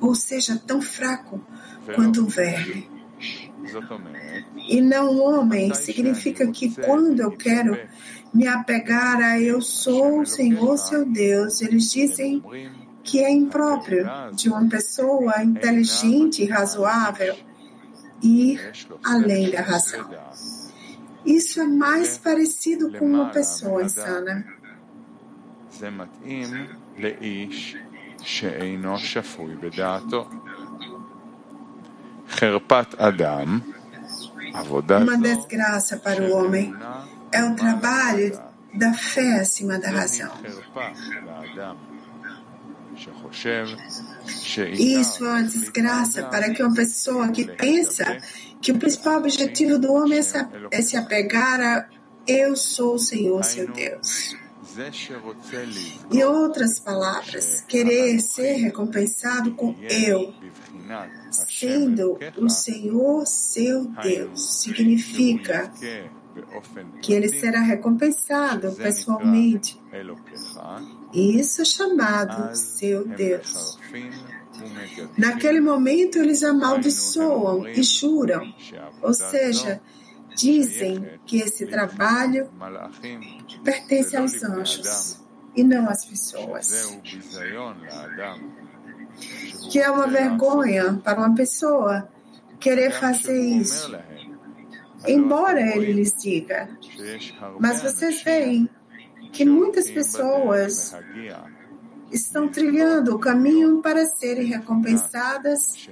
ou 0.00 0.14
seja, 0.14 0.60
tão 0.66 0.80
fraco 0.80 1.40
quanto 1.94 2.22
um 2.22 2.26
verme. 2.26 2.88
E 4.68 4.80
não 4.80 5.18
homem 5.20 5.72
significa 5.74 6.46
que 6.50 6.74
quando 6.82 7.20
eu 7.20 7.32
quero 7.32 7.78
me 8.32 8.46
apegar 8.46 9.22
a 9.22 9.40
eu 9.40 9.60
sou 9.62 10.20
o 10.20 10.26
Senhor 10.26 10.76
seu 10.76 11.06
Deus, 11.06 11.60
eles 11.62 11.90
dizem 11.90 12.42
que 13.04 13.22
é 13.22 13.30
impróprio 13.30 14.06
de 14.32 14.48
uma 14.48 14.66
pessoa 14.66 15.42
inteligente 15.44 16.42
e 16.42 16.46
razoável 16.46 17.36
ir 18.22 18.72
além 19.04 19.50
da 19.50 19.60
razão. 19.60 20.08
Isso 21.24 21.60
é 21.60 21.66
mais 21.66 22.18
parecido 22.18 22.90
com 22.92 23.04
uma 23.04 23.30
pessoa 23.30 23.82
insana. 23.82 24.44
Uma 35.04 35.18
desgraça 35.18 35.96
para 35.98 36.22
o 36.22 36.32
homem 36.32 36.74
é 37.30 37.44
o 37.44 37.54
trabalho 37.54 38.38
da 38.72 38.92
fé 38.92 39.40
acima 39.40 39.78
da 39.78 39.90
razão. 39.90 40.30
Isso 44.72 45.24
é 45.24 45.28
uma 45.28 45.42
desgraça 45.42 46.22
para 46.24 46.52
que 46.52 46.62
uma 46.62 46.74
pessoa 46.74 47.28
que 47.28 47.44
pensa 47.44 48.18
que 48.60 48.72
o 48.72 48.78
principal 48.78 49.18
objetivo 49.18 49.78
do 49.78 49.92
homem 49.92 50.20
é 50.70 50.82
se 50.82 50.96
apegar 50.96 51.60
a 51.60 51.88
eu 52.26 52.56
sou 52.56 52.94
o 52.94 52.98
Senhor, 52.98 53.44
seu 53.44 53.70
Deus. 53.70 54.34
Em 56.10 56.24
outras 56.24 56.80
palavras, 56.80 57.60
querer 57.68 58.18
ser 58.20 58.54
recompensado 58.54 59.52
com 59.52 59.74
eu, 59.90 60.32
sendo 61.30 62.18
o 62.38 62.48
Senhor 62.48 63.26
seu 63.26 63.84
Deus, 64.02 64.62
significa 64.62 65.70
que 67.02 67.12
ele 67.12 67.28
será 67.28 67.60
recompensado 67.60 68.72
pessoalmente. 68.72 69.80
Isso 71.14 71.62
é 71.62 71.64
chamado 71.64 72.56
seu 72.56 73.06
Deus. 73.06 73.78
Naquele 75.16 75.60
momento, 75.60 76.18
eles 76.18 76.42
amaldiçoam 76.42 77.68
e 77.68 77.82
juram, 77.82 78.52
ou 79.00 79.14
seja, 79.14 79.80
dizem 80.36 81.08
que 81.24 81.40
esse 81.40 81.66
trabalho 81.66 82.50
pertence 83.62 84.16
aos 84.16 84.42
anjos 84.42 85.20
e 85.54 85.62
não 85.62 85.88
às 85.88 86.04
pessoas. 86.04 86.96
Que 89.70 89.78
é 89.78 89.90
uma 89.90 90.08
vergonha 90.08 91.00
para 91.04 91.18
uma 91.18 91.34
pessoa 91.34 92.08
querer 92.58 92.90
fazer 92.92 93.40
isso. 93.40 93.94
Embora 95.06 95.60
ele 95.60 95.92
lhes 95.92 96.14
diga, 96.14 96.68
mas 97.60 97.82
vocês 97.82 98.22
veem 98.22 98.68
que 99.34 99.44
muitas 99.44 99.90
pessoas 99.90 100.94
estão 102.10 102.48
trilhando 102.48 103.16
o 103.16 103.18
caminho 103.18 103.82
para 103.82 104.06
serem 104.06 104.46
recompensadas 104.46 105.88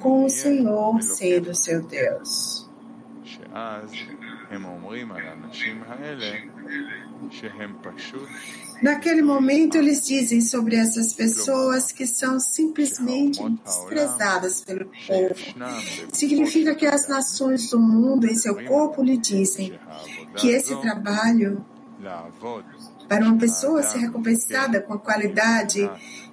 com 0.00 0.24
o 0.24 0.30
Senhor 0.30 1.02
sendo 1.02 1.54
seu 1.54 1.82
Deus. 1.82 2.68
Naquele 8.82 9.22
momento, 9.22 9.76
eles 9.76 10.06
dizem 10.06 10.40
sobre 10.40 10.76
essas 10.76 11.12
pessoas 11.12 11.92
que 11.92 12.06
são 12.06 12.40
simplesmente 12.40 13.42
desprezadas 13.62 14.64
pelo 14.64 14.86
povo. 15.06 15.34
Significa 16.12 16.74
que 16.74 16.86
as 16.86 17.06
nações 17.08 17.68
do 17.70 17.78
mundo 17.78 18.26
em 18.26 18.34
seu 18.34 18.64
corpo 18.64 19.02
lhe 19.02 19.18
dizem 19.18 19.78
que 20.36 20.48
esse 20.48 20.74
trabalho 20.80 21.64
para 23.08 23.24
uma 23.24 23.38
pessoa 23.38 23.82
ser 23.82 23.98
recompensada 23.98 24.80
com 24.80 24.94
a 24.94 24.98
qualidade 24.98 25.90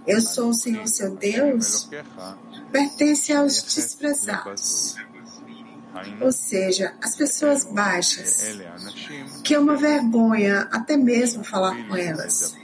eu 0.07 0.21
sou 0.21 0.49
o 0.49 0.53
Senhor 0.53 0.87
seu 0.87 1.15
Deus, 1.15 1.89
pertence 2.71 3.33
aos 3.33 3.61
desprezados. 3.61 4.95
Ou 6.21 6.31
seja, 6.31 6.93
as 7.01 7.15
pessoas 7.15 7.65
baixas, 7.65 8.57
que 9.43 9.53
é 9.53 9.59
uma 9.59 9.75
vergonha 9.75 10.61
até 10.71 10.95
mesmo 10.95 11.43
falar 11.43 11.75
com 11.87 11.95
elas, 11.95 12.55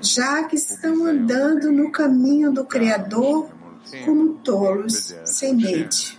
já 0.00 0.44
que 0.44 0.56
estão 0.56 1.04
andando 1.04 1.70
no 1.70 1.92
caminho 1.92 2.50
do 2.50 2.64
Criador 2.64 3.50
como 4.04 4.34
tolos 4.34 5.14
sem 5.24 5.54
mente. 5.54 6.18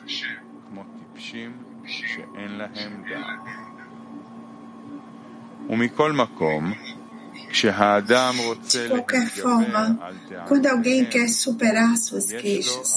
De 8.83 8.89
qualquer 8.89 9.29
forma, 9.29 9.99
quando 10.47 10.67
alguém 10.67 11.05
quer 11.05 11.27
superar 11.27 11.97
suas 11.97 12.25
queixas, 12.25 12.95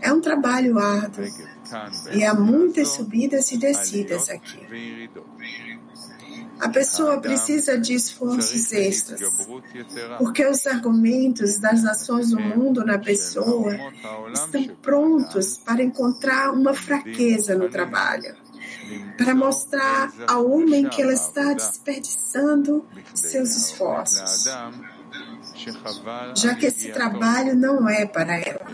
é 0.00 0.12
um 0.12 0.20
trabalho 0.20 0.78
árduo. 0.78 1.24
e 2.12 2.24
há 2.24 2.34
muitas 2.34 2.88
subidas 2.88 3.50
e 3.52 3.56
descidas 3.56 4.28
aqui. 4.28 5.08
A 6.58 6.68
pessoa 6.70 7.20
precisa 7.20 7.78
de 7.78 7.94
esforços 7.94 8.72
extras, 8.72 9.20
porque 10.18 10.46
os 10.46 10.66
argumentos 10.66 11.58
das 11.58 11.82
nações 11.82 12.30
do 12.30 12.40
mundo 12.40 12.84
na 12.84 12.98
pessoa 12.98 13.76
estão 14.32 14.76
prontos 14.80 15.58
para 15.58 15.82
encontrar 15.82 16.52
uma 16.52 16.72
fraqueza 16.72 17.54
no 17.54 17.68
trabalho 17.68 18.45
para 19.16 19.34
mostrar 19.34 20.12
ao 20.26 20.50
homem 20.50 20.88
que 20.88 21.02
ela 21.02 21.12
está 21.12 21.52
desperdiçando 21.52 22.84
seus 23.14 23.56
esforços, 23.56 24.44
já 26.34 26.54
que 26.54 26.66
esse 26.66 26.92
trabalho 26.92 27.54
não 27.54 27.88
é 27.88 28.06
para 28.06 28.38
ela, 28.38 28.66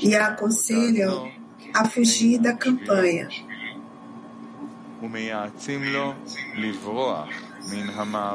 e 0.00 0.14
a 0.14 0.28
aconselham 0.28 1.30
a 1.74 1.88
fugir 1.88 2.38
da 2.38 2.52
campanha. 2.54 3.28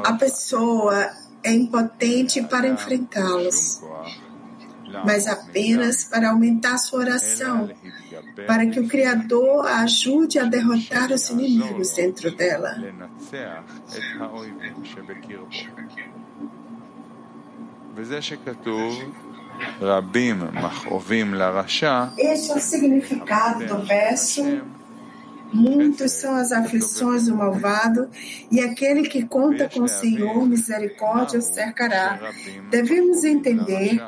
A 0.04 0.14
pessoa 0.14 1.12
é 1.44 1.52
impotente 1.52 2.42
para 2.44 2.68
enfrentá-los, 2.68 3.82
mas 5.06 5.28
apenas 5.28 6.04
para 6.04 6.30
aumentar 6.30 6.78
sua 6.78 7.00
oração 7.00 7.70
para 8.46 8.66
que 8.68 8.80
o 8.80 8.88
Criador 8.88 9.66
a 9.68 9.82
ajude 9.82 10.40
a 10.40 10.46
derrotar 10.46 11.12
os 11.12 11.30
inimigos 11.30 11.92
dentro 11.92 12.36
dela. 12.36 12.78
Este 22.18 22.52
é 22.52 22.56
o 22.56 22.60
significado 22.60 23.66
do 23.66 23.86
verso. 23.86 24.62
Muitos 25.54 26.14
são 26.14 26.36
as 26.36 26.52
aflições 26.52 27.28
do 27.28 27.36
malvado, 27.36 28.10
e 28.50 28.60
aquele 28.60 29.08
que 29.08 29.24
conta 29.24 29.70
com 29.70 29.84
o 29.84 29.88
Senhor, 29.88 30.48
misericórdia 30.48 31.38
o 31.38 31.44
cercará. 31.44 32.20
Devemos 32.72 33.24
entender 33.24 34.02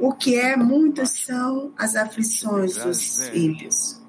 o 0.00 0.12
que 0.12 0.36
é 0.36 0.56
muitos 0.56 1.10
são 1.10 1.72
as 1.76 1.96
aflições 1.96 2.76
dos 2.76 3.28
ímpios. 3.28 4.00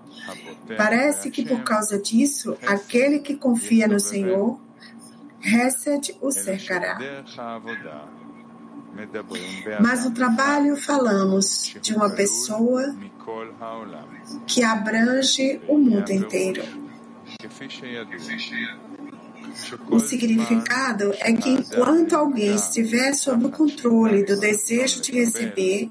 Parece 0.78 1.32
que 1.32 1.44
por 1.44 1.64
causa 1.64 2.00
disso, 2.00 2.58
aquele 2.68 3.20
que 3.20 3.36
confia 3.36 3.88
no 3.88 4.00
Senhor, 4.00 4.60
Hesed 5.42 6.16
o 6.22 6.32
cercará. 6.32 6.98
Mas 9.80 10.06
o 10.06 10.12
trabalho 10.12 10.76
falamos 10.76 11.76
de 11.82 11.94
uma 11.96 12.10
pessoa 12.10 12.96
que 14.46 14.64
abrange 14.64 15.62
o 15.68 15.78
mundo 15.78 16.12
inteiro. 16.12 16.64
O 19.90 20.00
significado 20.00 21.14
é 21.20 21.34
que 21.34 21.50
enquanto 21.50 22.16
alguém 22.16 22.56
estiver 22.56 23.14
sob 23.14 23.46
o 23.46 23.52
controle 23.52 24.24
do 24.24 24.40
desejo 24.40 25.02
de 25.02 25.12
receber, 25.12 25.90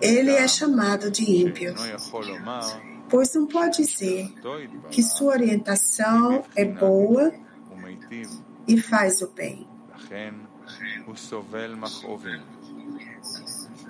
ele 0.00 0.30
é 0.30 0.48
chamado 0.48 1.10
de 1.10 1.30
ímpio, 1.30 1.74
pois 3.08 3.34
não 3.34 3.46
pode 3.46 3.78
dizer 3.78 4.32
que 4.90 5.02
sua 5.02 5.34
orientação 5.34 6.44
é 6.56 6.64
boa 6.64 7.32
e 8.66 8.80
faz 8.80 9.22
o 9.22 9.28
bem. 9.28 9.66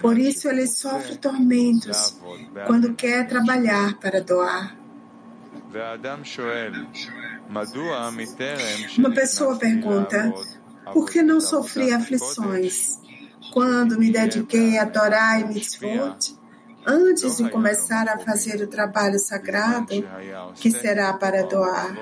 Por 0.00 0.18
isso 0.18 0.48
ele 0.48 0.66
sofre 0.66 1.16
tormentos 1.16 2.16
quando 2.66 2.94
quer 2.94 3.28
trabalhar 3.28 3.98
para 3.98 4.20
doar. 4.20 4.81
Uma 8.98 9.10
pessoa 9.10 9.56
pergunta: 9.56 10.32
Por 10.92 11.10
que 11.10 11.22
não 11.22 11.40
sofri 11.40 11.92
aflições 11.92 12.98
quando 13.52 13.98
me 13.98 14.10
dediquei 14.10 14.78
a 14.78 14.86
Torá 14.86 15.38
e 15.40 15.44
Mitzvot? 15.44 16.36
Antes 16.84 17.36
de 17.36 17.48
começar 17.48 18.08
a 18.08 18.18
fazer 18.18 18.60
o 18.62 18.66
trabalho 18.66 19.18
sagrado, 19.18 20.04
que 20.56 20.70
será 20.70 21.12
para 21.12 21.42
doar. 21.44 21.96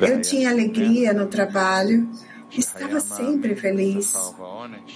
Eu 0.00 0.20
tinha 0.20 0.50
alegria 0.50 1.12
no 1.12 1.26
trabalho, 1.26 2.10
estava 2.60 3.00
sempre 3.00 3.54
feliz, 3.56 4.12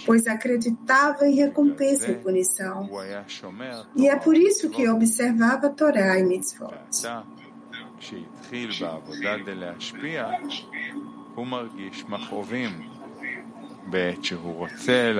pois 0.05 0.27
acreditava 0.27 1.27
em 1.27 1.35
recompensa 1.35 2.11
e 2.11 2.14
punição. 2.16 2.88
E 3.95 4.09
é 4.09 4.16
por 4.16 4.37
isso 4.37 4.71
que 4.71 4.88
observava 4.88 5.71
Torá 5.71 6.19
e 6.19 6.25
Mitzvot. 6.25 6.75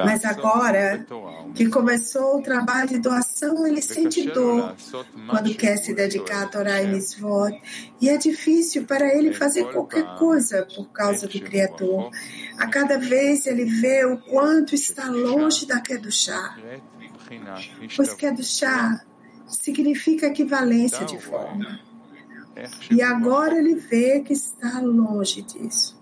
Mas 0.05 0.24
agora 0.24 1.07
que 1.55 1.68
começou 1.68 2.38
o 2.38 2.42
trabalho 2.42 2.88
de 2.88 2.98
doação, 2.98 3.66
ele 3.66 3.81
sente 3.81 4.26
dor 4.31 4.74
quando 5.29 5.55
quer 5.55 5.76
se 5.76 5.94
dedicar 5.94 6.44
a 6.44 6.46
Torá 6.46 6.83
e 6.83 6.88
Mitzvot. 6.88 7.61
E 8.00 8.09
é 8.09 8.16
difícil 8.16 8.85
para 8.85 9.14
ele 9.14 9.33
fazer 9.33 9.64
qualquer 9.72 10.16
coisa 10.18 10.66
por 10.74 10.90
causa 10.90 11.26
do 11.26 11.40
Criador. 11.40 12.11
A 12.59 12.66
cada 12.66 12.98
vez 12.98 13.46
ele 13.46 13.64
vê 13.64 14.05
o 14.05 14.18
quanto 14.18 14.74
está 14.74 15.09
longe 15.09 15.66
da 15.66 15.81
Kedushá. 15.81 16.57
Pois 17.94 18.14
Kedushá 18.14 19.00
significa 19.46 20.26
equivalência 20.26 21.05
de 21.05 21.18
forma. 21.18 21.81
E 22.90 23.02
agora 23.02 23.59
ele 23.59 23.74
vê 23.74 24.20
que 24.20 24.33
está 24.33 24.81
longe 24.81 25.42
disso. 25.42 26.00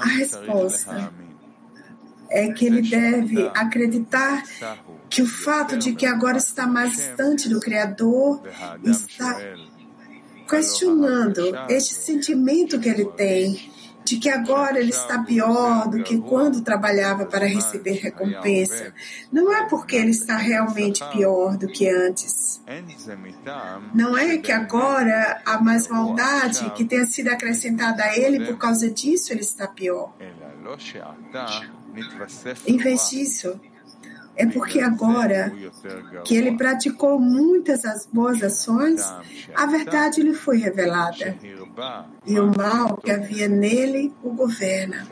A 0.00 0.06
resposta 0.06 1.12
é 2.30 2.50
que 2.52 2.66
ele 2.66 2.82
deve 2.82 3.50
acreditar 3.54 4.42
que 5.10 5.22
o 5.22 5.26
fato 5.26 5.76
de 5.76 5.94
que 5.94 6.06
agora 6.06 6.38
está 6.38 6.66
mais 6.66 6.92
distante 6.92 7.48
do 7.48 7.60
Criador 7.60 8.42
está 8.84 9.38
questionando 10.48 11.54
este 11.68 11.94
sentimento 11.94 12.78
que 12.80 12.88
ele 12.88 13.06
tem 13.12 13.71
de 14.04 14.16
que 14.16 14.28
agora 14.28 14.78
ele 14.78 14.90
está 14.90 15.22
pior 15.22 15.88
do 15.88 16.02
que 16.02 16.18
quando 16.18 16.62
trabalhava 16.62 17.26
para 17.26 17.46
receber 17.46 17.94
recompensa. 17.94 18.92
Não 19.30 19.52
é 19.52 19.68
porque 19.68 19.96
ele 19.96 20.10
está 20.10 20.36
realmente 20.36 21.04
pior 21.10 21.56
do 21.56 21.68
que 21.68 21.88
antes. 21.88 22.60
Não 23.94 24.16
é 24.16 24.38
que 24.38 24.52
agora 24.52 25.40
há 25.44 25.60
mais 25.60 25.88
maldade 25.88 26.70
que 26.70 26.84
tenha 26.84 27.06
sido 27.06 27.28
acrescentada 27.28 28.04
a 28.04 28.16
ele 28.16 28.44
por 28.44 28.58
causa 28.58 28.90
disso 28.90 29.32
ele 29.32 29.40
está 29.40 29.66
pior. 29.66 30.12
Em 32.66 32.76
vez 32.76 33.10
disso, 33.10 33.60
é 34.42 34.46
porque 34.46 34.80
agora 34.80 35.52
que 36.24 36.34
ele 36.34 36.56
praticou 36.56 37.18
muitas 37.20 37.84
as 37.84 38.06
boas 38.06 38.42
ações, 38.42 39.00
a 39.54 39.66
verdade 39.66 40.20
lhe 40.20 40.34
foi 40.34 40.58
revelada. 40.58 41.38
E 42.26 42.38
o 42.38 42.50
mal 42.56 42.96
que 42.96 43.10
havia 43.10 43.48
nele 43.48 44.12
o 44.22 44.30
governa. 44.30 45.06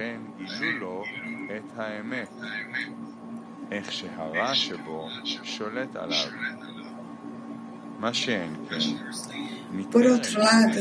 Por 9.92 10.06
outro 10.06 10.40
lado, 10.40 10.78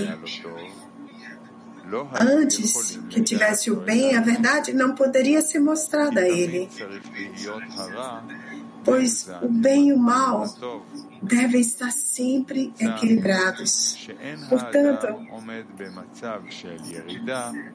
antes 2.20 3.00
que 3.10 3.22
tivesse 3.22 3.72
o 3.72 3.78
bem, 3.78 4.16
a 4.16 4.22
verdade 4.22 4.74
não 4.74 4.94
poderia 4.96 5.42
ser 5.42 5.60
mostrada 5.60 6.22
a 6.22 6.30
ele, 6.30 6.70
pois 8.84 9.28
o 9.42 9.48
bem 9.48 9.90
e 9.90 9.94
o 9.94 9.98
mal 9.98 10.46
devem 11.22 11.62
estar 11.62 11.92
sempre 11.92 12.74
equilibrados. 12.80 14.08
Portanto, 14.48 15.08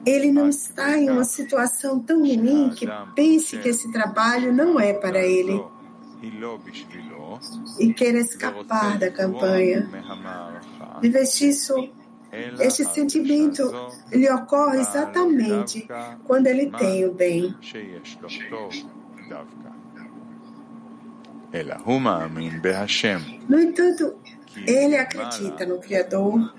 ele 0.05 0.31
não 0.31 0.49
está 0.49 0.97
em 0.97 1.09
uma 1.09 1.23
situação 1.23 1.99
tão 1.99 2.19
ruim 2.19 2.71
que 2.75 2.87
pense 3.15 3.57
que 3.57 3.69
esse 3.69 3.91
trabalho 3.91 4.53
não 4.53 4.79
é 4.79 4.93
para 4.93 5.19
ele 5.19 5.61
e 7.79 7.93
queira 7.93 8.19
escapar 8.19 8.97
da 8.97 9.11
campanha. 9.11 9.87
Em 11.03 11.09
vez 11.09 11.33
disso, 11.37 11.89
este 12.59 12.85
sentimento 12.85 13.71
lhe 14.11 14.29
ocorre 14.29 14.79
exatamente 14.79 15.87
quando 16.25 16.47
ele 16.47 16.71
tem 16.71 17.05
o 17.05 17.13
bem. 17.13 17.55
No 23.47 23.59
entanto, 23.59 24.15
ele 24.67 24.97
acredita 24.97 25.65
no 25.65 25.79
Criador, 25.79 26.53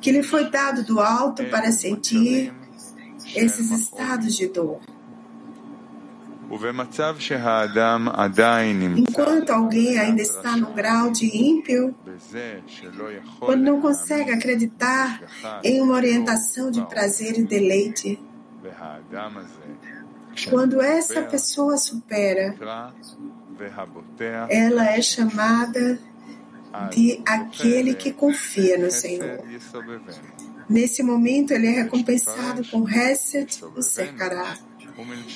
que 0.00 0.12
lhe 0.12 0.22
foi 0.22 0.50
dado 0.50 0.84
do 0.84 1.00
alto 1.00 1.44
para 1.44 1.70
sentir 1.72 2.52
esses 3.34 3.70
estados 3.70 4.36
de 4.36 4.48
dor. 4.48 4.80
Enquanto 8.98 9.50
alguém 9.50 9.98
ainda 9.98 10.20
está 10.20 10.56
no 10.56 10.72
grau 10.72 11.10
de 11.12 11.26
ímpio, 11.26 11.94
quando 13.38 13.62
não 13.62 13.80
consegue 13.80 14.32
acreditar 14.32 15.22
em 15.62 15.80
uma 15.80 15.94
orientação 15.94 16.70
de 16.70 16.84
prazer 16.86 17.38
e 17.38 17.44
deleite, 17.44 18.20
quando 20.48 20.80
essa 20.80 21.22
pessoa 21.22 21.76
supera, 21.76 22.56
ela 24.48 24.86
é 24.90 25.00
chamada 25.00 26.00
de 26.90 27.22
aquele 27.24 27.94
que 27.94 28.12
confia 28.12 28.76
no 28.76 28.90
Senhor. 28.90 29.40
Nesse 30.68 31.02
momento, 31.02 31.52
ele 31.52 31.66
é 31.66 31.70
recompensado 31.70 32.64
com 32.70 32.82
Reset, 32.82 33.64
o 33.76 33.82
cercará. 33.82 34.56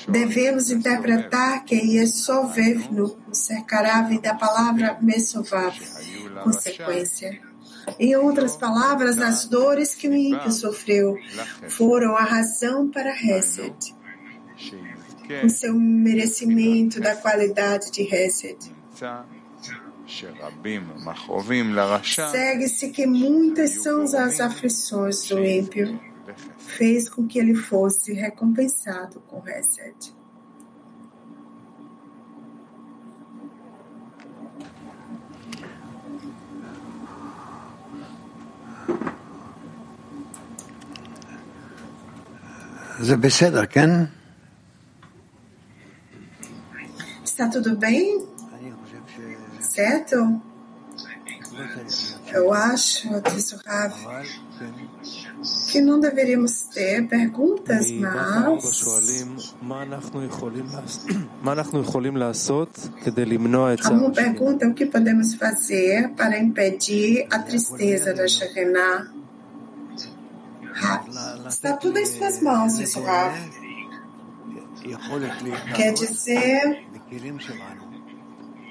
Devemos 0.07 0.69
interpretar 0.69 1.63
que 1.63 1.75
Yesovev 1.75 2.91
no 2.91 3.17
cercará 3.31 4.01
vem 4.01 4.19
da 4.19 4.33
palavra 4.33 4.97
Mesovav, 5.01 5.77
consequência. 6.43 7.39
Em 7.99 8.15
outras 8.15 8.57
palavras, 8.57 9.19
as 9.19 9.45
dores 9.45 9.93
que 9.93 10.07
o 10.07 10.13
ímpio 10.13 10.51
sofreu 10.51 11.17
foram 11.69 12.15
a 12.15 12.23
razão 12.23 12.89
para 12.89 13.13
Reset, 13.13 13.95
o 15.43 15.49
seu 15.49 15.73
merecimento 15.73 16.99
da 16.99 17.15
qualidade 17.15 17.91
de 17.91 18.03
Reset. 18.03 18.57
Segue-se 22.31 22.89
que 22.89 23.07
muitas 23.07 23.71
são 23.81 24.03
as 24.03 24.39
aflições 24.39 25.27
do 25.27 25.43
ímpio 25.43 25.99
fez 26.57 27.09
com 27.09 27.27
que 27.27 27.39
ele 27.39 27.55
fosse 27.55 28.13
recompensado 28.13 29.19
com 29.21 29.39
Reset. 29.39 30.13
Está 47.23 47.49
tudo 47.49 47.75
bem? 47.75 48.25
Certo? 49.59 50.41
Eu 52.31 52.53
acho, 52.53 53.07
disse 53.33 53.55
o 53.55 53.59
Rav, 53.65 53.93
que 55.71 55.79
não 55.81 55.99
deveríamos 55.99 56.61
ter 56.63 57.07
perguntas, 57.07 57.89
mas 57.91 58.81
uma 63.91 64.11
pergunta: 64.11 64.67
o 64.67 64.73
que 64.73 64.85
podemos 64.85 65.33
fazer 65.35 66.09
para 66.09 66.37
impedir 66.39 67.27
a 67.31 67.39
tristeza 67.39 68.13
da 68.13 68.27
Shekhinah? 68.27 69.11
Está 71.47 71.77
tudo 71.77 71.97
em 71.97 72.05
suas 72.05 72.41
mãos, 72.41 72.77
isso, 72.79 73.01
Rav. 73.01 73.33
Quer 75.73 75.93
dizer, 75.93 76.85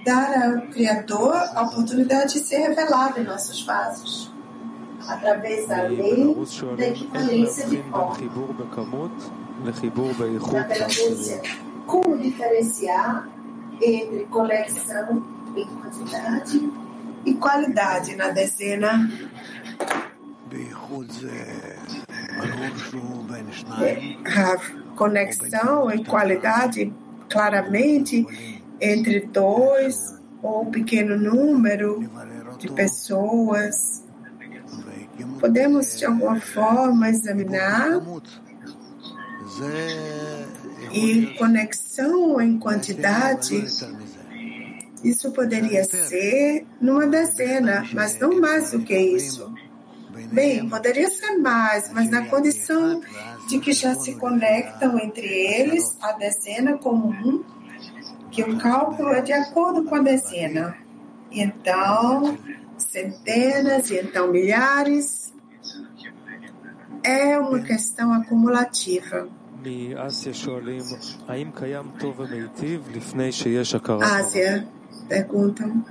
dar 0.05 0.43
ao 0.43 0.63
Criador 0.69 1.35
a 1.55 1.63
oportunidade 1.63 2.35
de 2.35 2.41
ser 2.41 2.59
revelado 2.59 3.21
em 3.21 3.25
nossos 3.25 3.65
vasos 3.65 4.33
através 5.09 5.67
da 5.67 5.83
lei 5.83 6.35
da 6.77 6.87
equivalência 6.89 7.67
de 7.67 7.83
forma. 7.85 8.17
Da 10.53 10.65
pergunta, 10.65 11.43
como 11.87 12.19
diferenciar 12.19 13.29
entre 13.81 14.25
conexão 14.27 15.25
em 15.57 15.67
quantidade 15.67 16.73
e 17.25 17.35
qualidade 17.35 18.17
na 18.17 18.29
dezena? 18.31 19.11
A 24.27 24.95
conexão 24.95 25.91
e 25.91 26.05
qualidade 26.05 26.93
claramente 27.29 28.27
entre 28.93 29.21
dois 29.21 29.97
ou 30.43 30.63
um 30.63 30.71
pequeno 30.71 31.17
número 31.17 32.09
de 32.59 32.71
pessoas. 32.71 34.05
Podemos, 35.41 35.99
de 35.99 36.05
alguma 36.05 36.41
forma, 36.41 37.09
examinar 37.09 38.01
e 40.93 41.35
conexão 41.39 42.41
em 42.41 42.59
quantidade. 42.59 43.65
Isso 45.03 45.31
poderia 45.33 45.85
ser 45.85 46.67
numa 46.81 47.07
dezena, 47.07 47.87
mas 47.93 48.19
não 48.19 48.41
mais 48.41 48.71
do 48.71 48.81
que 48.81 48.97
isso. 48.97 49.53
Bem, 50.33 50.69
poderia 50.69 51.11
ser 51.11 51.37
mais, 51.39 51.91
mas 51.93 52.09
na 52.09 52.27
condição 52.27 53.01
de 53.49 53.59
que 53.59 53.73
já 53.73 53.95
se 53.95 54.15
conectam 54.15 54.99
entre 54.99 55.27
eles 55.27 55.97
a 56.01 56.13
dezena 56.13 56.79
comum, 56.79 57.45
que 58.35 58.43
o 58.43 58.59
cálculo 58.59 59.11
é 59.11 59.23
de 59.23 59.33
acordo 59.33 59.85
com 59.85 59.95
a 59.95 60.01
dezena. 60.01 60.77
Então, 61.31 62.37
centenas 62.77 63.91
e 63.91 64.01
então 64.01 64.31
milhares. 64.31 65.33
É 67.03 67.39
uma 67.39 67.61
questão 67.61 68.13
acumulativa. 68.13 69.29
Ásia 74.03 74.67
perguntam. 75.09 75.85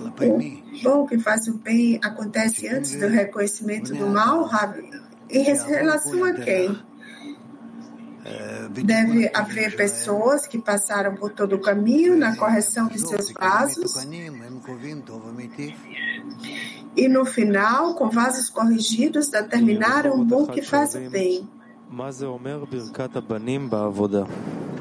O 0.00 0.82
bom 0.82 1.06
que 1.06 1.18
faz 1.18 1.48
o 1.48 1.58
bem 1.58 1.98
acontece 2.02 2.68
antes 2.68 2.94
do 2.94 3.08
reconhecimento 3.08 3.92
do 3.92 4.06
mal, 4.06 4.44
Rabi? 4.44 4.88
Em 5.28 5.42
relação 5.42 6.24
a 6.24 6.32
quem? 6.34 6.78
Deve 8.68 9.30
haver 9.34 9.76
pessoas 9.76 10.46
que 10.46 10.58
passaram 10.58 11.14
por 11.14 11.32
todo 11.32 11.56
o 11.56 11.60
caminho 11.60 12.16
na 12.16 12.36
correção 12.36 12.86
de 12.88 12.98
seus 12.98 13.32
vasos 13.32 13.94
e 16.96 17.08
no 17.08 17.24
final, 17.24 17.94
com 17.94 18.10
vasos 18.10 18.50
corrigidos, 18.50 19.28
determinaram 19.28 20.20
o 20.20 20.24
bom 20.24 20.46
que 20.46 20.62
faz 20.62 20.96
o 20.96 21.10
bem. 21.10 21.48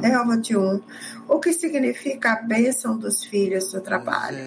É, 0.01 0.13
Almatium. 0.13 0.81
O 1.27 1.39
que 1.39 1.53
significa 1.53 2.33
a 2.33 2.41
bênção 2.41 2.97
dos 2.97 3.23
filhos 3.23 3.71
do 3.71 3.81
trabalho? 3.81 4.37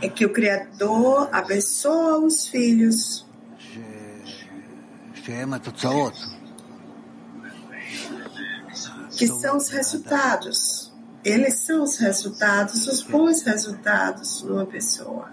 É 0.00 0.08
que 0.08 0.24
o 0.24 0.32
Criador 0.32 1.28
abençoa 1.32 2.18
os 2.18 2.48
filhos. 2.48 3.26
Que 9.16 9.28
são 9.28 9.56
os 9.56 9.68
resultados. 9.68 10.92
Eles 11.24 11.60
são 11.60 11.84
os 11.84 11.96
resultados, 11.98 12.86
os 12.88 13.02
bons 13.02 13.42
resultados 13.42 14.42
numa 14.42 14.66
pessoa. 14.66 15.30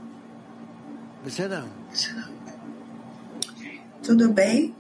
Tudo 4.04 4.30
bem? 4.32 4.76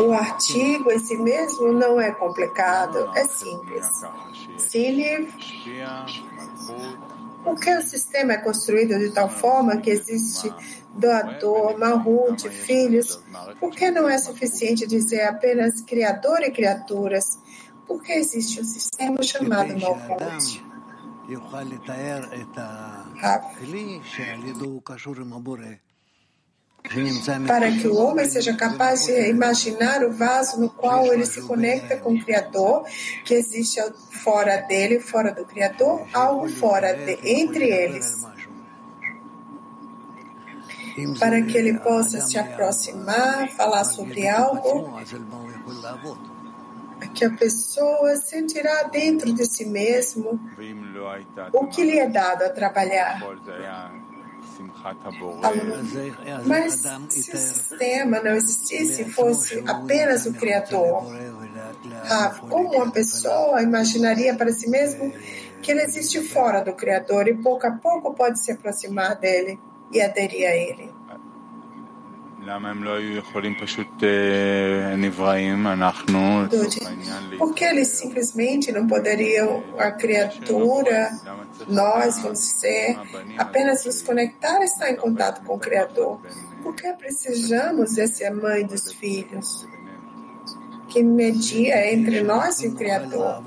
O 0.00 0.12
artigo 0.12 0.90
em 0.92 0.98
si 0.98 1.16
mesmo 1.16 1.72
não 1.72 2.00
é 2.00 2.12
complicado, 2.12 3.10
é 3.16 3.24
simples. 3.26 3.86
Cine, 4.56 5.28
porque 7.44 7.74
o 7.74 7.82
sistema 7.82 8.34
é 8.34 8.38
construído 8.38 8.98
de 8.98 9.10
tal 9.10 9.28
forma 9.28 9.78
que 9.78 9.90
existe 9.90 10.52
doador, 10.94 11.78
Malhut, 11.78 12.48
filhos, 12.48 13.22
por 13.58 13.70
que 13.70 13.90
não 13.90 14.08
é 14.08 14.18
suficiente 14.18 14.86
dizer 14.86 15.22
apenas 15.22 15.80
criador 15.80 16.42
e 16.42 16.50
criaturas? 16.50 17.38
Porque 17.86 18.12
existe 18.12 18.60
um 18.60 18.64
sistema 18.64 19.22
chamado 19.22 19.78
Malhut. 19.78 20.64
Para 27.46 27.70
que 27.70 27.86
o 27.86 27.96
homem 27.96 28.28
seja 28.28 28.56
capaz 28.56 29.06
de 29.06 29.28
imaginar 29.28 30.02
o 30.02 30.12
vaso 30.12 30.60
no 30.60 30.70
qual 30.70 31.06
ele 31.12 31.24
se 31.24 31.40
conecta 31.42 31.96
com 31.96 32.14
o 32.14 32.24
Criador, 32.24 32.84
que 33.24 33.34
existe 33.34 33.80
fora 34.10 34.56
dele, 34.62 34.98
fora 34.98 35.32
do 35.32 35.44
Criador, 35.44 36.06
algo 36.12 36.48
fora 36.48 36.94
de, 36.94 37.18
entre 37.22 37.68
eles. 37.68 38.26
Para 41.18 41.40
que 41.42 41.56
ele 41.56 41.78
possa 41.78 42.20
se 42.20 42.38
aproximar, 42.38 43.48
falar 43.50 43.84
sobre 43.84 44.26
algo, 44.26 45.00
que 47.14 47.24
a 47.24 47.30
pessoa 47.30 48.16
sentirá 48.16 48.84
dentro 48.84 49.32
de 49.32 49.46
si 49.46 49.64
mesmo 49.64 50.40
o 51.52 51.66
que 51.66 51.84
lhe 51.84 51.98
é 51.98 52.08
dado 52.08 52.42
a 52.42 52.50
trabalhar. 52.50 53.20
Mas 56.46 56.74
se 56.74 57.32
o 57.32 57.36
sistema 57.36 58.20
não 58.20 58.32
existisse, 58.32 59.04
fosse 59.04 59.62
apenas 59.66 60.26
o 60.26 60.32
Criador, 60.34 61.04
ah, 62.10 62.40
como 62.48 62.76
uma 62.76 62.90
pessoa 62.90 63.62
imaginaria 63.62 64.34
para 64.34 64.52
si 64.52 64.68
mesmo 64.68 65.12
que 65.62 65.70
ele 65.70 65.82
existe 65.82 66.20
fora 66.22 66.62
do 66.62 66.72
Criador 66.72 67.28
e 67.28 67.34
pouco 67.34 67.66
a 67.66 67.72
pouco 67.72 68.14
pode 68.14 68.40
se 68.40 68.52
aproximar 68.52 69.16
dele 69.16 69.58
e 69.92 70.00
aderir 70.00 70.46
a 70.46 70.56
ele? 70.56 70.99
Porque 77.38 77.64
eles 77.64 77.88
simplesmente 77.88 78.72
não 78.72 78.86
poderiam, 78.86 79.62
a 79.78 79.90
criatura, 79.90 81.10
nós 81.68 82.18
vamos 82.18 82.38
ser, 82.38 82.98
apenas 83.38 83.84
nos 83.84 84.02
conectar 84.02 84.60
e 84.60 84.64
estar 84.64 84.90
em 84.90 84.96
contato 84.96 85.44
com 85.44 85.54
o 85.54 85.58
Criador. 85.58 86.20
Porque 86.62 86.92
precisamos 86.94 87.94
desse 87.94 88.28
mãe 88.30 88.66
dos 88.66 88.92
filhos? 88.92 89.66
que 90.90 91.02
media 91.02 91.92
entre 91.92 92.20
nós 92.22 92.60
e 92.60 92.68
o 92.68 92.74
Criador. 92.74 93.42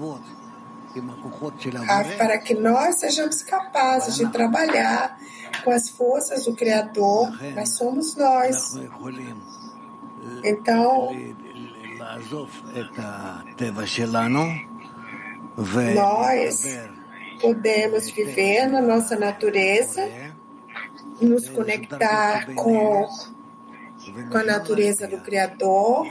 Ah, 1.90 2.04
para 2.18 2.38
que 2.38 2.54
nós 2.54 2.96
sejamos 2.96 3.42
capazes 3.44 4.16
de 4.16 4.32
trabalhar 4.32 5.18
com 5.64 5.72
as 5.72 5.90
forças 5.90 6.46
do 6.46 6.56
Criador, 6.56 7.30
mas 7.56 7.70
somos 7.70 8.16
nós. 8.16 8.76
Então, 10.44 11.10
nós 15.96 16.66
podemos 17.40 18.10
viver 18.10 18.68
na 18.68 18.82
nossa 18.82 19.16
natureza, 19.16 20.10
nos 21.22 21.48
conectar 21.50 22.54
com, 22.56 23.08
com 24.32 24.38
a 24.38 24.44
natureza 24.44 25.08
do 25.08 25.20
Criador, 25.20 26.08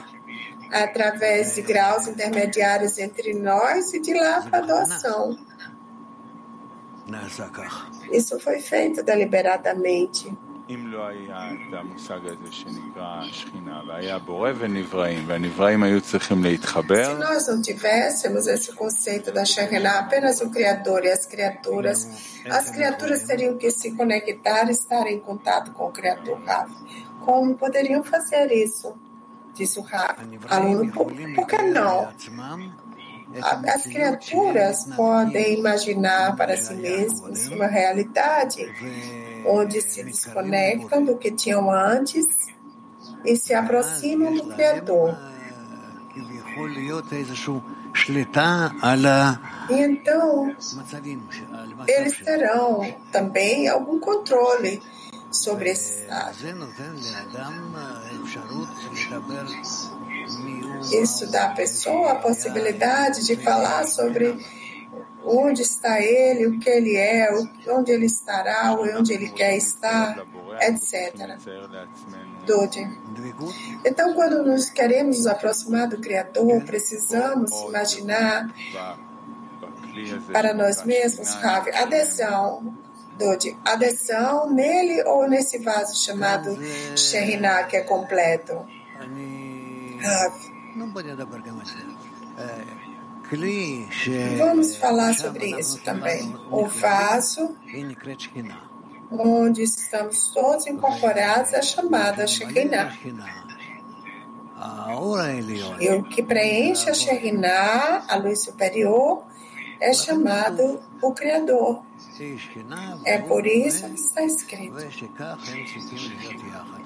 através 0.71 1.55
de 1.55 1.63
graus 1.63 2.07
intermediários 2.07 2.99
entre 2.99 3.35
nós 3.35 3.93
e 3.93 4.01
de 4.01 4.15
lá 4.15 4.41
para 4.43 4.59
a 4.59 4.63
doação. 4.63 5.39
Isso 8.11 8.39
foi 8.39 8.61
feito 8.61 9.03
deliberadamente. 9.03 10.33
Se 17.17 17.21
nós 17.21 17.49
não 17.49 17.61
tivéssemos 17.61 18.47
esse 18.47 18.73
conceito 18.73 19.33
da 19.33 19.45
Shekhinah, 19.45 19.99
apenas 19.99 20.41
o 20.41 20.49
Criador 20.51 21.05
e 21.05 21.11
as 21.11 21.27
criaturas, 21.27 22.41
as 22.49 22.71
criaturas 22.71 23.25
teriam 23.25 23.59
que 23.59 23.71
se 23.71 23.91
conectar 23.93 24.69
e 24.69 24.71
estar 24.71 25.07
em 25.09 25.19
contato 25.19 25.73
com 25.73 25.89
o 25.89 25.93
Criador. 25.93 26.41
Como 27.25 27.55
poderiam 27.57 28.03
fazer 28.03 28.51
isso? 28.53 28.95
Disse 29.55 29.79
o 29.79 29.85
aluno, 30.49 30.91
por, 30.93 31.13
por 31.35 31.47
que 31.47 31.61
não? 31.61 32.09
As 33.41 33.83
criaturas 33.85 34.85
podem 34.97 35.59
imaginar 35.59 36.37
para 36.37 36.57
si 36.57 36.75
mesmas 36.75 37.49
uma 37.49 37.67
realidade 37.67 38.67
onde 39.47 39.81
se 39.81 40.03
desconectam 40.03 41.05
do 41.05 41.17
que 41.17 41.31
tinham 41.31 41.71
antes 41.71 42.27
e 43.25 43.37
se 43.37 43.55
aproximam 43.55 44.35
do 44.35 44.47
Criador. 44.55 45.17
E 49.71 49.75
então, 49.75 50.55
eles 51.89 52.17
terão 52.19 52.95
também 53.11 53.69
algum 53.69 53.99
controle 53.99 54.83
sobre 55.31 55.71
esse 55.71 56.03
estado. 56.03 56.37
Isso 60.91 61.31
dá 61.31 61.47
à 61.47 61.55
pessoa 61.55 62.13
a 62.13 62.15
possibilidade 62.17 63.25
de 63.25 63.37
falar 63.37 63.87
sobre 63.87 64.37
onde 65.25 65.63
está 65.63 66.01
ele, 66.01 66.47
o 66.47 66.59
que 66.59 66.69
ele 66.69 66.97
é, 66.97 67.29
onde 67.69 67.93
ele 67.93 68.07
estará, 68.07 68.73
onde 68.73 69.13
ele 69.13 69.31
quer 69.31 69.57
estar, 69.57 70.25
etc. 70.61 71.39
Dodi. 72.47 72.87
Então, 73.85 74.15
quando 74.15 74.45
nos 74.45 74.69
queremos 74.71 75.19
nos 75.19 75.27
aproximar 75.27 75.89
do 75.89 75.99
Criador, 75.99 76.63
precisamos 76.65 77.51
imaginar 77.63 78.53
para 80.33 80.55
nós 80.55 80.83
mesmos, 80.85 81.35
Ravi, 81.35 81.71
adesão, 81.71 82.77
Dodi, 83.17 83.57
adesão 83.65 84.51
nele 84.51 85.05
ou 85.05 85.29
nesse 85.29 85.59
vaso 85.59 85.95
chamado 86.03 86.59
Sherinah, 86.97 87.65
que 87.65 87.77
é 87.77 87.83
completo. 87.83 88.55
Ravi. 90.01 90.52
Vamos 94.39 94.77
falar 94.77 95.15
sobre 95.15 95.59
isso 95.59 95.83
também. 95.83 96.35
O 96.51 96.67
vaso 96.67 97.57
onde 99.11 99.63
estamos 99.63 100.31
todos 100.31 100.67
incorporados 100.67 101.53
à 101.55 101.63
chamada 101.63 102.27
Shekinah. 102.27 102.97
E 105.81 105.91
o 105.91 106.05
que 106.05 106.23
preenche 106.23 106.89
a 106.89 106.95
Shekinah, 106.95 108.05
a 108.09 108.17
luz 108.17 108.45
superior, 108.45 109.25
é 109.81 109.93
chamado 109.93 110.81
o 111.03 111.13
Criador. 111.13 111.83
É 113.05 113.19
por 113.19 113.47
isso 113.47 113.89
que 113.89 113.95
está 113.95 114.23
escrito. 114.23 114.77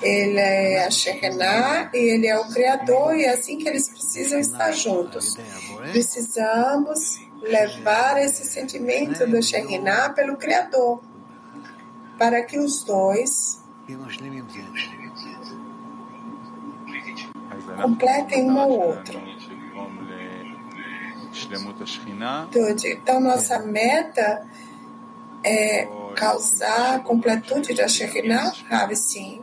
Ele 0.03 0.39
é 0.39 0.87
a 0.87 0.91
Shekinah 0.91 1.91
e 1.93 1.99
ele 1.99 2.27
é 2.27 2.39
o 2.39 2.49
Criador, 2.49 3.15
e 3.15 3.25
é 3.25 3.31
assim 3.31 3.59
que 3.59 3.69
eles 3.69 3.89
precisam 3.89 4.41
estar 4.41 4.73
juntos. 4.73 5.37
Precisamos 5.91 7.21
levar 7.43 8.21
esse 8.23 8.45
sentimento 8.45 9.27
do 9.27 9.43
Shekinah 9.43 10.11
pelo 10.11 10.37
Criador, 10.37 11.03
para 12.19 12.43
que 12.43 12.59
os 12.59 12.83
dois 12.83 13.63
completem 17.77 18.51
um 18.51 18.59
ao 18.59 18.71
outro. 18.71 19.36
Então, 22.85 23.21
nossa 23.21 23.59
meta 23.61 24.47
é 25.45 25.89
causar 26.17 26.97
a 26.97 27.01
completude 27.01 27.75
da 27.75 27.87
Shekhinah, 27.87 28.53
Rav, 28.69 28.95
sim. 28.97 29.43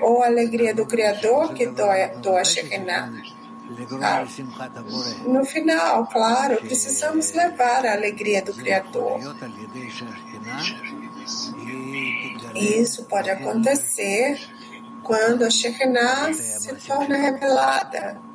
Ou 0.00 0.22
a 0.22 0.26
alegria 0.26 0.74
do 0.74 0.86
Criador 0.86 1.54
que 1.54 1.66
doa, 1.66 2.08
doa 2.20 2.40
a 2.40 2.44
Shekhinah. 2.44 3.12
No 5.26 5.44
final, 5.44 6.06
claro, 6.06 6.56
precisamos 6.56 7.32
levar 7.32 7.84
a 7.84 7.92
alegria 7.92 8.42
do 8.42 8.54
Criador. 8.54 9.20
E 12.54 12.80
isso 12.80 13.04
pode 13.04 13.30
acontecer 13.30 14.40
quando 15.02 15.44
a 15.44 15.50
Shekhinah 15.50 16.32
se 16.32 16.74
torna 16.86 17.16
revelada 17.16 18.25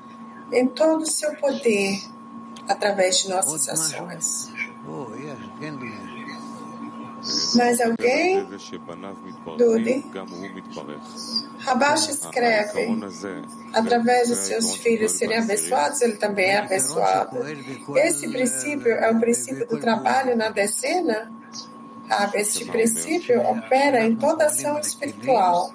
em 0.51 0.67
todo 0.67 1.01
o 1.03 1.05
seu 1.05 1.35
poder 1.35 2.01
através 2.67 3.23
de 3.23 3.29
nossas 3.29 3.69
ações. 3.69 4.51
Mas 7.55 7.79
alguém, 7.79 8.47
Dudi, 9.55 10.03
Rabash 11.59 12.09
escreve, 12.09 12.99
através 13.73 14.29
dos 14.29 14.39
seus 14.39 14.75
filhos 14.77 15.11
serem 15.11 15.37
abençoados, 15.37 16.01
ele 16.01 16.15
também 16.17 16.47
é 16.47 16.57
abençoado. 16.57 17.37
Esse 17.95 18.27
princípio 18.27 18.91
é 18.91 19.11
o 19.11 19.19
princípio 19.19 19.67
do 19.67 19.79
trabalho 19.79 20.35
na 20.35 20.49
decena? 20.49 21.31
Este 22.33 22.65
princípio 22.65 23.39
opera 23.41 24.03
em 24.03 24.15
toda 24.15 24.47
ação 24.47 24.79
espiritual. 24.79 25.71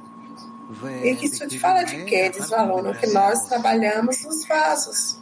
E 1.02 1.24
isso 1.24 1.46
te 1.46 1.58
fala 1.58 1.82
de 1.84 2.04
quê? 2.04 2.28
Diz 2.28 2.50
o 2.50 2.54
aluno, 2.54 2.94
que 2.94 3.06
nós 3.08 3.46
trabalhamos 3.46 4.24
nos 4.24 4.46
vasos. 4.46 5.18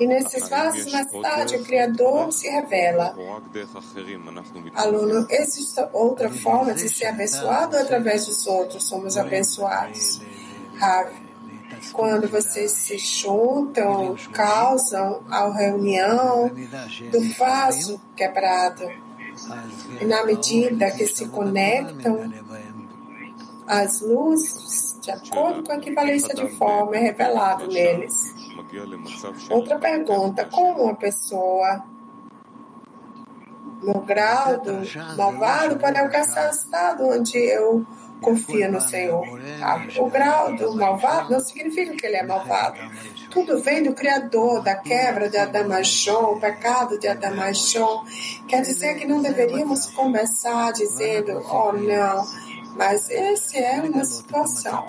E 0.00 0.06
nesses 0.06 0.48
vasos, 0.48 0.90
mais 0.90 1.06
tarde, 1.10 1.56
o 1.56 1.62
Criador 1.62 2.32
se 2.32 2.48
revela. 2.48 3.14
Aluno, 4.74 5.26
existe 5.28 5.86
outra 5.92 6.30
forma 6.30 6.72
de 6.72 6.88
ser 6.88 7.06
abençoado 7.06 7.76
através 7.76 8.24
dos 8.26 8.46
outros 8.46 8.84
somos 8.84 9.18
abençoados? 9.18 10.22
Rav, 10.78 11.10
quando 11.92 12.28
vocês 12.28 12.72
se 12.72 12.96
juntam, 12.96 14.16
causam 14.32 15.22
a 15.30 15.52
reunião 15.52 16.50
do 17.12 17.20
vaso 17.34 18.00
quebrado. 18.16 18.90
E 20.00 20.04
na 20.06 20.24
medida 20.24 20.90
que 20.92 21.06
se 21.06 21.26
conectam, 21.28 22.32
as 23.70 24.00
luzes, 24.00 24.98
de 25.00 25.12
acordo 25.12 25.62
com 25.62 25.72
a 25.72 25.76
equivalência 25.76 26.34
de 26.34 26.48
forma, 26.56 26.96
é 26.96 26.98
revelado 26.98 27.68
neles. 27.68 28.34
Outra 29.48 29.78
pergunta: 29.78 30.44
como 30.46 30.82
uma 30.82 30.96
pessoa 30.96 31.84
no 33.80 34.00
grau 34.00 34.60
do 34.60 35.16
malvado 35.16 35.78
pode 35.78 35.98
alcançar 35.98 36.48
o 36.48 36.50
estado 36.50 37.06
onde 37.06 37.38
eu 37.38 37.86
confio 38.20 38.70
no 38.70 38.80
Senhor? 38.80 39.24
O 39.98 40.10
grau 40.10 40.54
do 40.56 40.74
malvado 40.74 41.32
não 41.32 41.40
significa 41.40 41.94
que 41.94 42.06
ele 42.06 42.16
é 42.16 42.26
malvado. 42.26 42.78
Tudo 43.30 43.62
vem 43.62 43.84
do 43.84 43.94
Criador, 43.94 44.62
da 44.62 44.74
quebra 44.74 45.30
de 45.30 45.38
Adamachon, 45.38 46.32
o 46.32 46.40
pecado 46.40 46.98
de 46.98 47.06
Adamachon. 47.06 48.04
Quer 48.48 48.62
dizer 48.62 48.96
que 48.96 49.06
não 49.06 49.22
deveríamos 49.22 49.86
começar 49.86 50.72
dizendo, 50.72 51.40
oh 51.48 51.72
não, 51.72 52.26
mas 52.76 53.10
essa 53.10 53.58
é 53.58 53.80
uma 53.82 54.04
situação. 54.04 54.86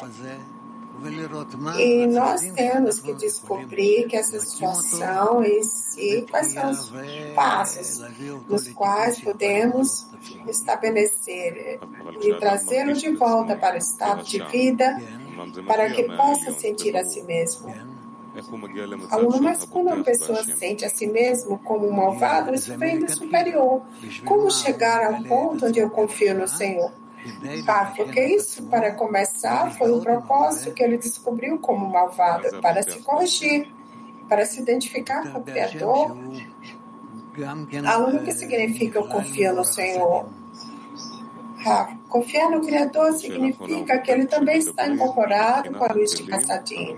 E 1.79 2.05
nós 2.05 2.41
temos 2.41 2.99
que 2.99 3.13
descobrir 3.13 4.07
que 4.07 4.15
essa 4.15 4.39
situação 4.39 5.43
em 5.43 5.63
si, 5.63 6.25
quais 6.29 6.47
são 6.53 6.69
os 6.69 6.93
passos 7.33 8.03
nos 8.47 8.67
quais 8.69 9.19
podemos 9.19 10.07
estabelecer 10.47 11.79
e 12.21 12.33
trazê-lo 12.35 12.93
de 12.93 13.09
volta 13.15 13.55
para 13.55 13.75
o 13.75 13.77
estado 13.79 14.23
de 14.23 14.43
vida, 14.45 15.01
para 15.65 15.89
que 15.89 16.03
possa 16.03 16.51
sentir 16.53 16.95
a 16.95 17.03
si 17.03 17.23
mesmo. 17.23 17.73
Aluno, 19.09 19.41
mas 19.41 19.65
quando 19.65 19.89
a 19.89 20.03
pessoa 20.03 20.43
sente 20.43 20.85
a 20.85 20.89
si 20.89 21.07
mesmo 21.07 21.57
como 21.59 21.87
um 21.87 21.91
malvado, 21.91 22.53
isso 22.53 22.77
vem 22.77 22.99
do 22.99 23.11
superior. 23.11 23.81
Como 24.23 24.49
chegar 24.51 25.03
ao 25.03 25.23
ponto 25.23 25.65
onde 25.65 25.79
eu 25.79 25.89
confio 25.89 26.35
no 26.35 26.47
Senhor? 26.47 26.91
Tá, 27.65 27.93
porque 27.95 28.19
isso, 28.19 28.63
para 28.63 28.93
começar, 28.93 29.71
foi 29.77 29.91
um 29.91 30.01
propósito 30.01 30.73
que 30.73 30.83
ele 30.83 30.97
descobriu 30.97 31.59
como 31.59 31.87
malvado, 31.87 32.59
para 32.61 32.81
se 32.81 32.99
corrigir, 32.99 33.71
para 34.27 34.45
se 34.45 34.61
identificar 34.61 35.31
com 35.31 35.39
o 35.39 35.43
Criador. 35.43 36.17
Aluno, 37.85 38.19
o 38.19 38.23
que 38.23 38.31
significa 38.31 38.99
eu 38.99 39.07
confio 39.07 39.53
no 39.53 39.63
Senhor? 39.63 40.29
Ah, 41.65 41.95
confiar 42.09 42.49
no 42.49 42.61
Criador 42.61 43.13
significa 43.13 43.99
que 43.99 44.11
ele 44.11 44.25
também 44.25 44.57
está 44.57 44.87
incorporado 44.87 45.71
com 45.71 45.83
a 45.83 45.93
luz 45.93 46.11
de 46.11 46.23
Kassadim. 46.23 46.97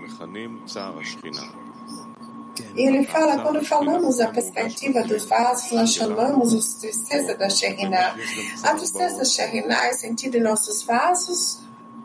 E 2.74 2.86
ele 2.86 3.04
fala, 3.04 3.40
quando 3.40 3.64
falamos 3.64 4.20
a 4.20 4.28
perspectiva 4.28 5.02
dos 5.02 5.24
vasos, 5.24 5.70
nós 5.72 5.92
chamamos 5.92 6.52
os 6.52 6.74
tristeza 6.74 7.36
da 7.36 7.48
Shekhinah. 7.48 8.14
A 8.62 8.74
tristeza 8.74 9.18
da 9.18 9.24
Shekhinah 9.24 9.86
é 9.86 9.92
sentida 9.92 10.38
em 10.38 10.42
nossos 10.42 10.82
vasos? 10.82 11.60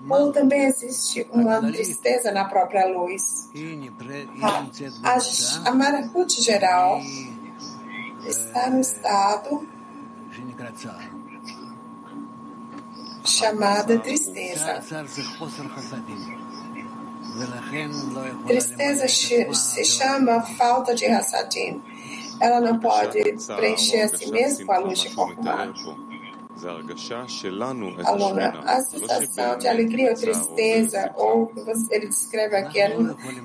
Ou 0.10 0.32
também 0.32 0.66
existe 0.66 1.28
uma 1.32 1.62
tristeza 1.62 2.32
na 2.32 2.45
própria 2.45 2.88
luz? 2.88 3.50
A, 4.41 5.10
a, 5.12 5.70
a 5.70 5.76
Maracute 5.76 6.41
geral 6.41 7.00
está 8.26 8.70
no 8.70 8.80
estado 8.80 9.68
chamada 13.26 14.00
tristeza. 14.00 14.82
Tristeza 18.47 19.07
se 19.07 19.83
chama 19.83 20.41
falta 20.41 20.95
de 20.95 21.05
Hassadim. 21.05 21.81
Ela 22.39 22.61
não 22.61 22.79
pode 22.79 23.21
preencher 23.55 24.01
a 24.01 24.07
si 24.07 24.31
mesma 24.31 24.65
com 24.65 24.71
a 24.71 24.77
luz 24.79 24.99
de 24.99 25.09
Korban. 25.09 25.73
Aluna, 28.05 28.53
a 28.66 28.82
sensação 28.82 29.57
de 29.57 29.68
alegria 29.68 30.12
ou 30.12 30.16
tristeza, 30.18 31.12
ou 31.16 31.51
ele 31.89 32.07
descreve 32.07 32.55
aqui, 32.55 32.80
é 32.80 32.86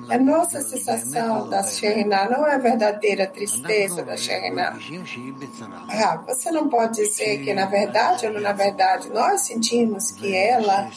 a 0.09 0.17
nossa 0.19 0.61
sensação 0.61 1.49
da 1.49 1.63
Shekhinah, 1.63 2.29
não 2.29 2.45
é 2.47 2.55
a 2.55 2.57
verdadeira 2.57 3.27
tristeza 3.27 4.03
da 4.03 4.17
Shekhinah. 4.17 4.77
Ah, 5.89 6.17
você 6.27 6.51
não 6.51 6.67
pode 6.69 6.95
dizer 6.95 7.43
que 7.43 7.53
na 7.53 7.65
verdade 7.65 8.27
ou 8.27 8.39
na 8.39 8.51
verdade 8.53 9.09
nós 9.09 9.41
sentimos 9.41 10.11
que 10.11 10.35
ela 10.35 10.89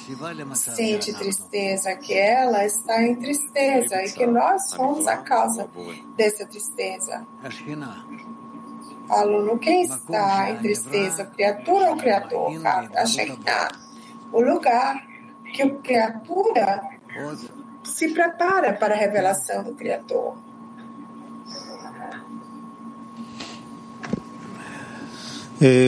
sente 0.54 1.12
tristeza, 1.14 1.94
que 1.96 2.14
ela 2.14 2.64
está 2.64 3.02
em 3.02 3.14
tristeza 3.16 4.02
e 4.04 4.12
que 4.12 4.26
nós 4.26 4.70
somos 4.70 5.06
a 5.06 5.18
causa 5.18 5.68
dessa 6.16 6.46
tristeza 6.46 7.26
Aluno, 9.09 9.59
quem 9.59 9.83
está 9.83 10.49
em 10.51 10.57
tristeza, 10.57 11.25
criatura 11.25 11.91
ou 11.91 11.97
criador? 11.97 12.51
A 12.95 13.05
Shekinah. 13.05 13.69
O 14.31 14.41
lugar 14.41 15.05
que 15.53 15.63
o 15.63 15.79
criatura 15.79 16.81
se 17.83 18.13
prepara 18.13 18.73
para 18.73 18.95
a 18.95 18.97
revelação 18.97 19.63
do 19.63 19.73
Criador. 19.75 20.35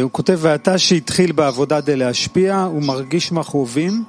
הוא 0.01 0.11
כותב, 0.11 0.37
ועתה 0.41 0.77
שהתחיל 0.77 1.31
בעבודה 1.31 1.81
די 1.81 1.95
להשפיע, 1.95 2.61
הוא 2.61 2.83
מרגיש 2.83 3.31
מכאובים 3.31 4.03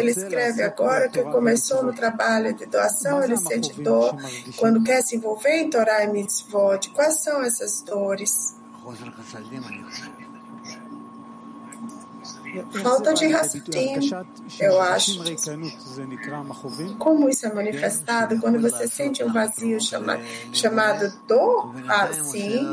ele 0.00 0.10
escreve 0.10 0.62
agora 0.62 1.08
que 1.08 1.22
começou 1.22 1.82
no 1.82 1.92
trabalho 1.92 2.54
de 2.54 2.66
doação, 2.66 3.22
ele 3.22 3.36
sente 3.36 3.80
dor 3.82 4.16
quando 4.56 4.82
quer 4.82 5.02
se 5.02 5.16
envolver 5.16 5.56
em 5.56 5.70
Torá 5.70 6.04
e 6.04 6.08
Mitzvot. 6.08 6.90
Quais 6.90 7.22
são 7.22 7.42
essas 7.42 7.82
dores? 7.82 8.56
Falta 12.82 13.14
de 13.14 13.26
raciocínio, 13.28 14.26
eu 14.60 14.80
acho. 14.80 15.22
Como 16.98 17.28
isso 17.28 17.46
é 17.46 17.52
manifestado? 17.52 18.38
Quando 18.40 18.60
você 18.60 18.86
sente 18.86 19.24
um 19.24 19.32
vazio 19.32 19.80
chama, 19.80 20.18
chamado 20.52 21.12
dor, 21.26 21.74
assim, 21.88 22.66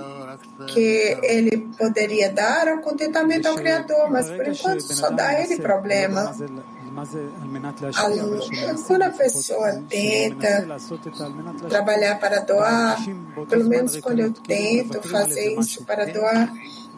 que 0.68 1.18
ele 1.24 1.58
poderia 1.78 2.32
dar 2.32 2.68
o 2.76 2.82
contentamento 2.82 3.48
ao 3.48 3.56
Criador, 3.56 4.10
mas 4.12 4.30
por 4.30 4.48
enquanto 4.48 4.82
só 4.82 5.10
dá 5.10 5.42
ele 5.42 5.58
problema. 5.58 6.36
Quando 8.88 9.02
a 9.04 9.10
pessoa 9.10 9.84
tenta 9.88 10.68
trabalhar 11.68 12.20
para 12.20 12.40
doar, 12.40 12.98
pelo 13.48 13.68
menos 13.68 13.98
quando 13.98 14.20
eu 14.20 14.34
tento 14.34 15.02
fazer 15.08 15.60
isso 15.60 15.84
para 15.86 16.06
doar, 16.06 16.52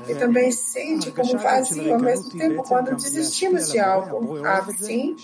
e 0.08 0.16
também 0.16 0.52
sente 0.52 1.12
como 1.12 1.38
vazio 1.38 1.94
ao 1.94 2.00
mesmo 2.00 2.32
tempo 2.32 2.64
quando 2.64 2.96
desistimos 2.96 3.72
de 3.72 3.78
algo 3.78 4.44
assim. 4.46 5.16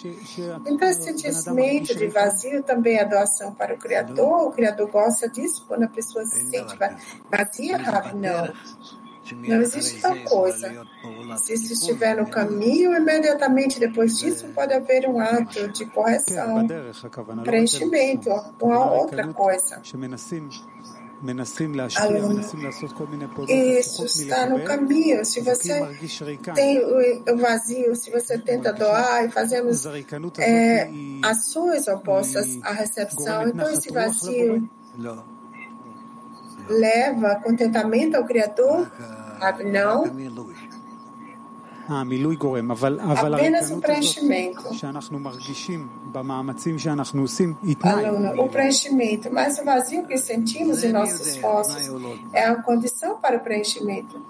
Então, 0.66 0.88
esse 0.88 1.20
sentimento 1.20 1.96
de 1.96 2.08
vazio 2.08 2.62
também 2.62 2.98
é 2.98 3.06
doação 3.06 3.56
para 3.56 3.74
o 3.74 3.78
Criador. 3.78 4.48
O 4.48 4.52
Criador 4.52 4.88
gosta 4.90 5.28
disso 5.28 5.66
quando 5.68 5.84
a 5.84 5.88
pessoa 5.88 6.24
se 6.26 6.48
sente 6.48 6.78
vazia, 7.32 7.78
Rav? 7.78 8.14
Não. 8.14 8.54
Não 9.36 9.62
existe 9.62 10.02
tal 10.02 10.16
coisa. 10.26 10.88
Se 11.38 11.54
isso 11.54 11.74
estiver 11.74 12.16
no 12.18 12.28
caminho, 12.30 12.96
imediatamente 12.96 13.80
depois 13.80 14.18
disso 14.18 14.48
pode 14.54 14.74
haver 14.74 15.08
um 15.08 15.20
ato 15.20 15.68
de 15.70 15.86
correção, 15.86 16.68
preenchimento, 17.44 18.30
uma 18.62 18.92
outra 18.92 19.34
coisa. 19.34 19.80
Isso 23.80 24.06
está 24.06 24.46
no 24.48 24.64
caminho. 24.64 25.26
Se 25.26 25.42
você 25.42 25.80
tem 26.54 26.80
o 26.80 27.38
vazio, 27.38 27.96
se 27.96 28.12
você 28.12 28.38
tenta 28.38 28.72
doar 28.72 29.26
e 29.26 29.30
fazemos 29.32 29.84
é, 30.38 30.90
ações 31.24 31.88
opostas 31.88 32.60
à 32.62 32.72
recepção, 32.72 33.48
então 33.48 33.68
esse 33.72 33.92
vazio 33.92 34.70
leva 36.70 37.36
contentamento 37.44 38.16
ao 38.16 38.26
Criador? 38.26 38.92
Não. 39.66 40.04
apenas 43.40 43.72
o 43.72 43.80
preenchimento. 43.80 44.74
o 48.44 48.50
preenchimento, 48.50 49.30
mas 49.32 49.58
o 49.58 49.64
vazio 49.64 50.06
que 50.06 50.18
sentimos 50.18 50.84
em 50.84 50.92
nossos 50.92 51.26
esforços 51.28 51.76
é 52.34 52.44
a 52.46 52.56
condição 52.62 53.18
para 53.20 53.38
o 53.38 53.40
preenchimento. 53.40 54.22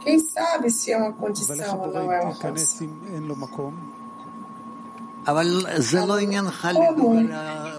Quem 0.00 0.18
sabe 0.20 0.70
se 0.70 0.92
é 0.92 0.96
uma 0.96 1.12
condição 1.12 1.80
ou 1.80 1.92
não 1.92 2.12
é 2.12 2.20
uma 2.20 2.34
condição? 2.50 2.88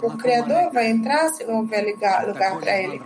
Como 0.00 0.14
o 0.14 0.16
Criador 0.18 0.72
vai 0.72 0.90
entrar 0.90 1.28
se 1.30 1.44
não 1.44 1.58
houver 1.58 1.84
lugar, 1.92 2.26
lugar 2.28 2.58
para 2.58 2.78
ele? 2.80 3.02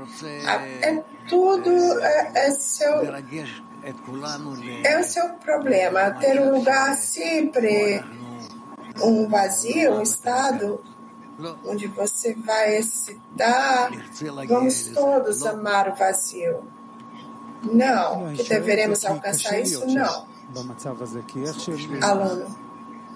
É 0.82 1.02
tudo 1.28 1.70
é, 2.00 2.32
é 2.34 2.50
seu 2.52 3.02
é 4.84 4.98
o 4.98 5.04
seu 5.04 5.28
problema, 5.34 6.10
ter 6.12 6.40
um 6.40 6.58
lugar 6.58 6.96
sempre, 6.96 8.02
um 9.02 9.28
vazio, 9.28 9.94
um 9.98 10.02
estado 10.02 10.80
onde 11.64 11.86
você 11.86 12.34
vai 12.34 12.76
excitar. 12.78 13.90
Vamos 14.48 14.86
todos 14.88 15.46
amar 15.46 15.88
o 15.90 15.94
vazio. 15.94 16.64
Não, 17.62 18.32
que 18.34 18.42
deveremos 18.48 19.04
alcançar 19.04 19.60
isso? 19.60 19.86
Não. 19.86 20.26
Aluno, 22.02 22.56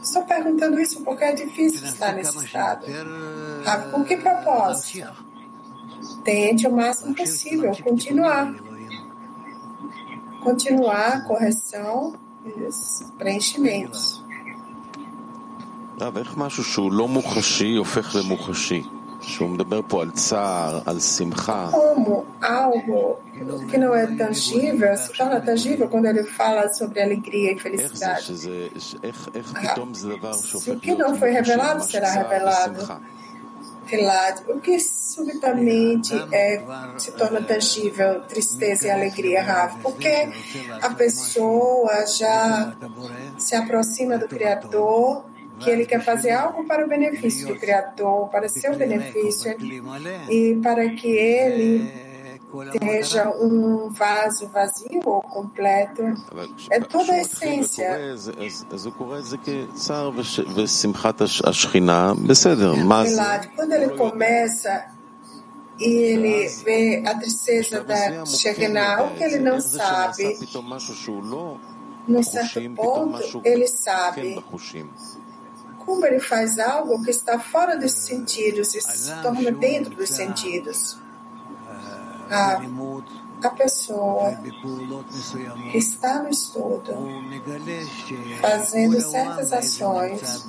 estou 0.01 0.23
perguntando 0.23 0.79
isso 0.79 1.01
porque 1.03 1.23
é 1.23 1.33
difícil 1.33 1.85
estar 1.87 2.13
nesse 2.13 2.37
estado. 2.45 2.85
Ah, 3.65 3.77
com 3.91 4.03
que 4.03 4.17
propósito? 4.17 5.25
Tente 6.23 6.67
o 6.67 6.71
máximo 6.71 7.15
possível 7.15 7.71
continuar 7.83 8.53
continuar 10.45 11.07
a 11.07 11.21
correção 11.21 12.13
e 12.45 12.63
os 12.63 13.03
preenchimentos. 13.17 14.21
איך 16.17 16.37
משהו 16.37 16.63
שהוא 16.63 16.91
לא 16.91 17.07
מוחשי 17.07 17.75
הופך 17.75 18.15
למוחשי? 18.15 18.83
Como 21.70 22.26
algo 22.40 23.18
que 23.70 23.76
não 23.76 23.94
é 23.94 24.06
tangível, 24.06 24.88
é 24.88 24.96
se 24.96 25.12
torna 25.12 25.40
tangível 25.40 25.88
quando 25.88 26.06
ele 26.06 26.24
fala 26.24 26.72
sobre 26.72 27.02
alegria 27.02 27.52
e 27.52 27.58
felicidade. 27.58 28.32
Ah, 29.54 29.74
o 30.70 30.80
que 30.80 30.94
não 30.94 31.16
foi 31.16 31.30
revelado 31.30 31.84
será 31.84 32.10
revelado. 32.10 33.00
Relado. 33.86 34.52
O 34.52 34.60
que 34.60 34.78
subitamente 34.78 36.14
é, 36.32 36.62
se 36.96 37.10
torna 37.12 37.42
tangível, 37.42 38.20
tristeza 38.22 38.86
e 38.86 38.90
alegria, 38.90 39.42
Rafa? 39.42 39.78
Porque 39.82 40.28
a 40.80 40.90
pessoa 40.90 42.06
já 42.06 42.72
se 43.36 43.56
aproxima 43.56 44.16
do 44.16 44.28
Criador 44.28 45.24
que 45.60 45.70
ele 45.70 45.86
quer 45.86 46.02
fazer 46.02 46.30
algo 46.30 46.64
para 46.64 46.84
o 46.84 46.88
benefício 46.88 47.48
do 47.48 47.56
Criador, 47.56 48.28
para 48.28 48.48
seu 48.48 48.74
benefício, 48.76 49.56
e 50.28 50.58
para 50.62 50.88
que 50.90 51.08
ele 51.08 52.10
seja 52.82 53.30
um 53.30 53.90
vaso 53.90 54.48
vazio 54.48 55.00
ou 55.04 55.22
completo. 55.22 56.02
É 56.70 56.80
toda 56.80 57.12
a 57.12 57.20
essência. 57.20 57.98
Quando 63.54 63.72
ele 63.72 63.88
começa 63.96 64.84
e 65.78 65.84
ele 65.84 66.48
vê 66.64 67.02
a 67.06 67.14
tristeza 67.14 67.84
da 67.84 68.24
Shekinah, 68.26 69.04
o 69.04 69.14
que 69.14 69.24
ele 69.24 69.38
não 69.38 69.60
sabe, 69.60 70.38
num 72.06 72.22
certo 72.22 72.60
ponto, 72.74 73.40
ele 73.44 73.68
sabe 73.68 74.42
como 75.90 76.06
ele 76.06 76.20
faz 76.20 76.56
algo 76.60 77.02
que 77.02 77.10
está 77.10 77.40
fora 77.40 77.76
dos 77.76 77.90
sentidos 77.90 78.76
e 78.76 78.80
se 78.80 79.12
torna 79.22 79.50
dentro 79.50 79.92
dos 79.96 80.08
sentidos. 80.08 80.96
A, 82.30 82.62
a 83.42 83.50
pessoa 83.50 84.40
que 85.72 85.76
está 85.76 86.22
no 86.22 86.28
estudo, 86.28 86.94
fazendo 88.40 89.00
certas 89.00 89.52
ações 89.52 90.46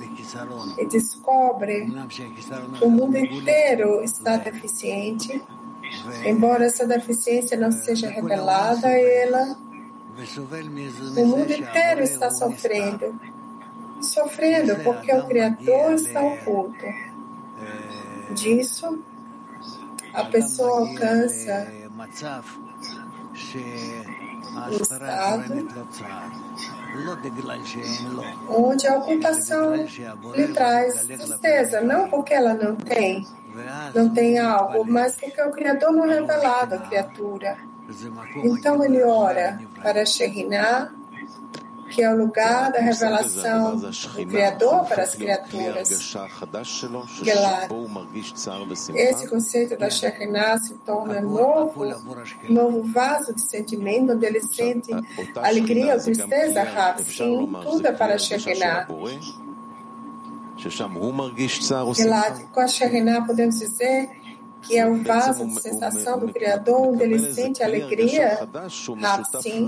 e 0.78 0.86
descobre 0.86 1.92
que 2.78 2.84
o 2.84 2.88
mundo 2.88 3.16
inteiro 3.16 4.00
está 4.04 4.36
deficiente, 4.36 5.42
embora 6.24 6.66
essa 6.66 6.86
deficiência 6.86 7.58
não 7.58 7.72
seja 7.72 8.08
revelada 8.08 8.86
a 8.86 8.96
ela, 8.96 9.58
o 11.16 11.26
mundo 11.26 11.52
inteiro 11.52 12.00
está. 12.02 12.30
sofrendo. 12.30 13.31
Sofrendo 14.02 14.76
porque 14.82 15.12
o 15.12 15.26
Criador 15.26 15.92
está 15.94 16.22
oculto. 16.22 16.86
Disso, 18.32 19.02
a 20.12 20.24
pessoa 20.24 20.80
alcança 20.80 21.68
um 24.54 24.70
estado 24.70 25.68
onde 28.48 28.86
a 28.86 28.98
ocultação 28.98 29.74
lhe 29.74 30.48
traz 30.48 31.06
tristeza, 31.06 31.80
não 31.80 32.08
porque 32.08 32.34
ela 32.34 32.54
não 32.54 32.76
tem, 32.76 33.26
não 33.94 34.12
tem 34.12 34.38
algo, 34.38 34.84
mas 34.84 35.16
porque 35.16 35.40
o 35.40 35.50
Criador 35.50 35.92
não 35.92 36.04
é 36.04 36.20
revelado 36.20 36.74
à 36.74 36.78
criatura. 36.78 37.56
Então 38.44 38.84
ele 38.84 39.02
ora 39.02 39.60
para 39.82 40.04
Shekhinah, 40.04 40.92
que 41.92 42.02
é 42.02 42.10
o 42.12 42.16
lugar 42.16 42.72
da 42.72 42.80
revelação 42.80 43.76
do 43.76 43.90
Criador 44.26 44.84
para 44.86 45.02
as 45.02 45.14
criaturas. 45.14 45.90
Esse 48.94 49.28
conceito 49.28 49.76
da 49.76 49.90
Shekhinah 49.90 50.58
se 50.58 50.74
torna 50.74 51.20
novo, 51.20 51.84
novo 52.48 52.82
vaso 52.84 53.34
de 53.34 53.42
sentimento, 53.46 54.12
onde 54.12 54.24
ele 54.24 54.40
sente 54.40 54.90
alegria 55.36 55.94
ou 55.94 56.00
tristeza, 56.00 56.62
Rav. 56.62 57.02
Sim, 57.02 57.52
tudo 57.62 57.86
é 57.86 57.92
para 57.92 58.16
Shekhinah. 58.18 58.88
E 61.98 62.04
lá, 62.04 62.30
com 62.52 62.60
a 62.60 62.68
Shekhinah, 62.68 63.26
podemos 63.26 63.58
dizer 63.58 64.21
que 64.61 64.77
é 64.77 64.85
o 64.85 65.01
vaso 65.03 65.45
de 65.47 65.61
sensação 65.61 66.19
do 66.19 66.33
Criador, 66.33 66.89
onde 66.89 67.03
ele 67.03 67.33
sente 67.33 67.63
alegria, 67.63 68.37
sim. 69.41 69.67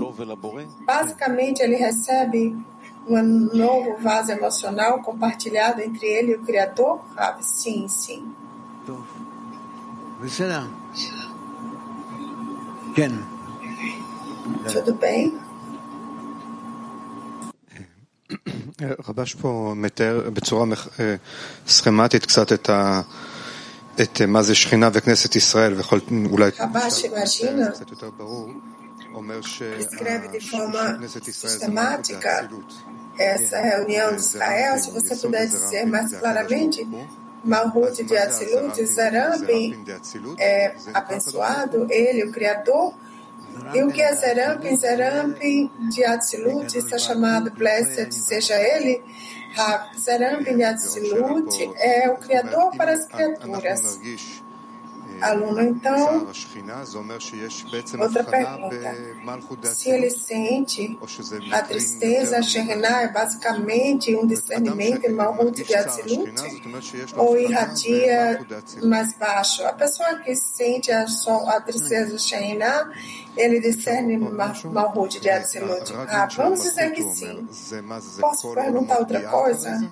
Basicamente, 0.84 1.60
ele 1.60 1.76
recebe 1.76 2.56
um 3.08 3.22
novo 3.22 3.96
vaso 3.98 4.30
emocional 4.30 5.00
compartilhado 5.02 5.80
entre 5.80 6.06
ele 6.06 6.32
e 6.32 6.34
o 6.36 6.42
Criador? 6.42 7.00
Rav, 7.16 7.42
sim, 7.42 7.88
sim. 7.88 8.34
Tudo 14.72 14.94
bem? 14.94 15.38
רבש 19.08 19.34
פה 19.34 19.72
מתאר 19.76 20.30
בצורה 20.30 20.64
סכמטית 21.66 22.26
קצת 22.26 22.52
את 22.52 22.70
ה... 22.70 23.00
את 24.00 24.20
מה 24.28 24.42
זה 24.42 24.54
שכינה 24.54 24.88
וכנסת 24.92 25.36
ישראל, 25.36 25.74
ויכול 25.74 26.00
אולי 26.30 26.50
קצת 26.50 27.90
יותר 27.90 28.10
ברור, 28.16 28.48
אומר 29.14 29.40
שכנסת 29.40 31.28
ישראל 31.28 31.58
זה 31.58 31.68
מערכת 31.68 32.24
האצילות. 32.24 32.74
essa 33.20 33.60
reunião 33.60 34.16
de 34.16 34.22
Israel, 34.22 34.78
se 34.78 34.90
você 34.90 35.14
puder 35.14 35.46
dizer 35.46 35.84
mais 35.84 36.14
claramente, 36.14 36.88
Malhut 37.44 38.02
de 38.02 38.16
Atzilut, 38.16 38.84
Zerampin 38.84 39.84
é 40.38 40.74
abençoado, 40.94 41.86
ele, 41.90 42.24
o 42.24 42.32
Criador, 42.32 42.94
e 43.73 43.83
o 43.83 43.91
que 43.91 44.01
é 44.01 44.13
Zerampin? 44.15 44.77
Zerampin 44.77 45.71
de 45.89 46.03
Atzilut 46.03 46.77
está 46.77 46.97
chamado 46.97 47.51
Blessed, 47.51 48.13
seja 48.13 48.55
ele, 48.55 49.03
Zerampin 49.97 50.57
de 50.57 50.63
Atzilut 50.63 51.71
é 51.77 52.09
o 52.09 52.17
Criador 52.17 52.75
para 52.75 52.93
as 52.93 53.05
criaturas. 53.07 53.99
Aluno, 55.21 55.61
então, 55.61 56.27
outra 57.99 58.23
pergunta. 58.23 59.05
Se 59.73 59.89
ele 59.89 60.09
sente 60.09 60.97
a 61.51 61.61
tristeza, 61.61 62.37
a 62.37 62.41
Shekhinah 62.41 63.01
é 63.03 63.07
basicamente 63.11 64.15
um 64.15 64.25
discernimento 64.25 65.05
em 65.05 65.11
Malhut 65.11 65.63
de 65.63 65.75
Atzilut 65.75 66.33
ou 67.15 67.37
irradia 67.37 68.45
mais 68.83 69.13
baixo? 69.17 69.65
A 69.65 69.73
pessoa 69.73 70.19
que 70.19 70.35
sente 70.35 70.91
a, 70.91 71.05
a 71.47 71.61
tristeza, 71.61 72.17
Shekhinah, 72.17 72.91
ele 73.37 73.59
discerne 73.59 74.17
Malhut 74.17 75.19
de 75.19 75.29
Atzilut. 75.29 75.93
Ah, 76.07 76.27
vamos 76.35 76.61
dizer 76.61 76.91
que 76.91 77.03
sim. 77.03 77.47
Posso 78.19 78.53
perguntar 78.53 78.99
outra 78.99 79.21
coisa? 79.21 79.89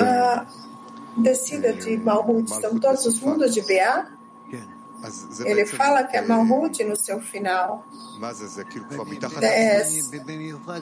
Ah, 0.00 0.46
descida 1.16 1.72
de 1.72 1.96
Malhut 1.98 2.50
estão 2.52 2.78
todos 2.78 3.04
os 3.06 3.20
mundos 3.20 3.54
de 3.54 3.62
BA? 3.62 4.06
Ele 5.44 5.64
fala 5.66 6.04
que 6.04 6.16
é 6.16 6.20
Malhut 6.22 6.82
no 6.84 6.96
seu 6.96 7.20
final. 7.20 7.86
Dez. 9.40 10.10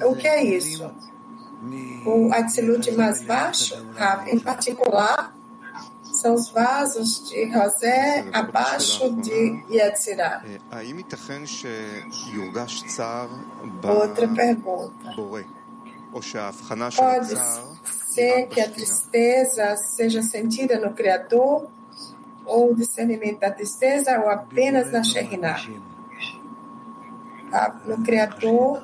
O 0.04 0.16
que 0.16 0.26
é 0.26 0.42
isso? 0.42 0.90
O 2.04 2.32
Atzilut 2.32 2.90
mais 2.92 3.22
baixo, 3.22 3.74
em 4.26 4.38
particular, 4.38 5.34
são 6.12 6.34
os 6.34 6.48
vasos 6.50 7.28
de 7.28 7.44
Rosé 7.52 8.24
abaixo 8.32 9.10
de 9.16 9.62
Yetzirah. 9.70 10.42
Outra 13.82 14.28
pergunta. 14.28 15.14
Pode 17.02 17.34
ser 18.16 18.46
que 18.48 18.60
a 18.62 18.70
tristeza 18.70 19.76
seja 19.76 20.22
sentida 20.22 20.78
no 20.78 20.94
Criador, 20.94 21.68
ou 22.46 22.72
o 22.72 22.74
discernimento 22.74 23.40
da 23.40 23.50
tristeza, 23.50 24.18
ou 24.18 24.30
apenas 24.30 24.90
na 24.90 25.02
Shekhinah. 25.02 25.58
No 27.84 28.02
Criador, 28.02 28.82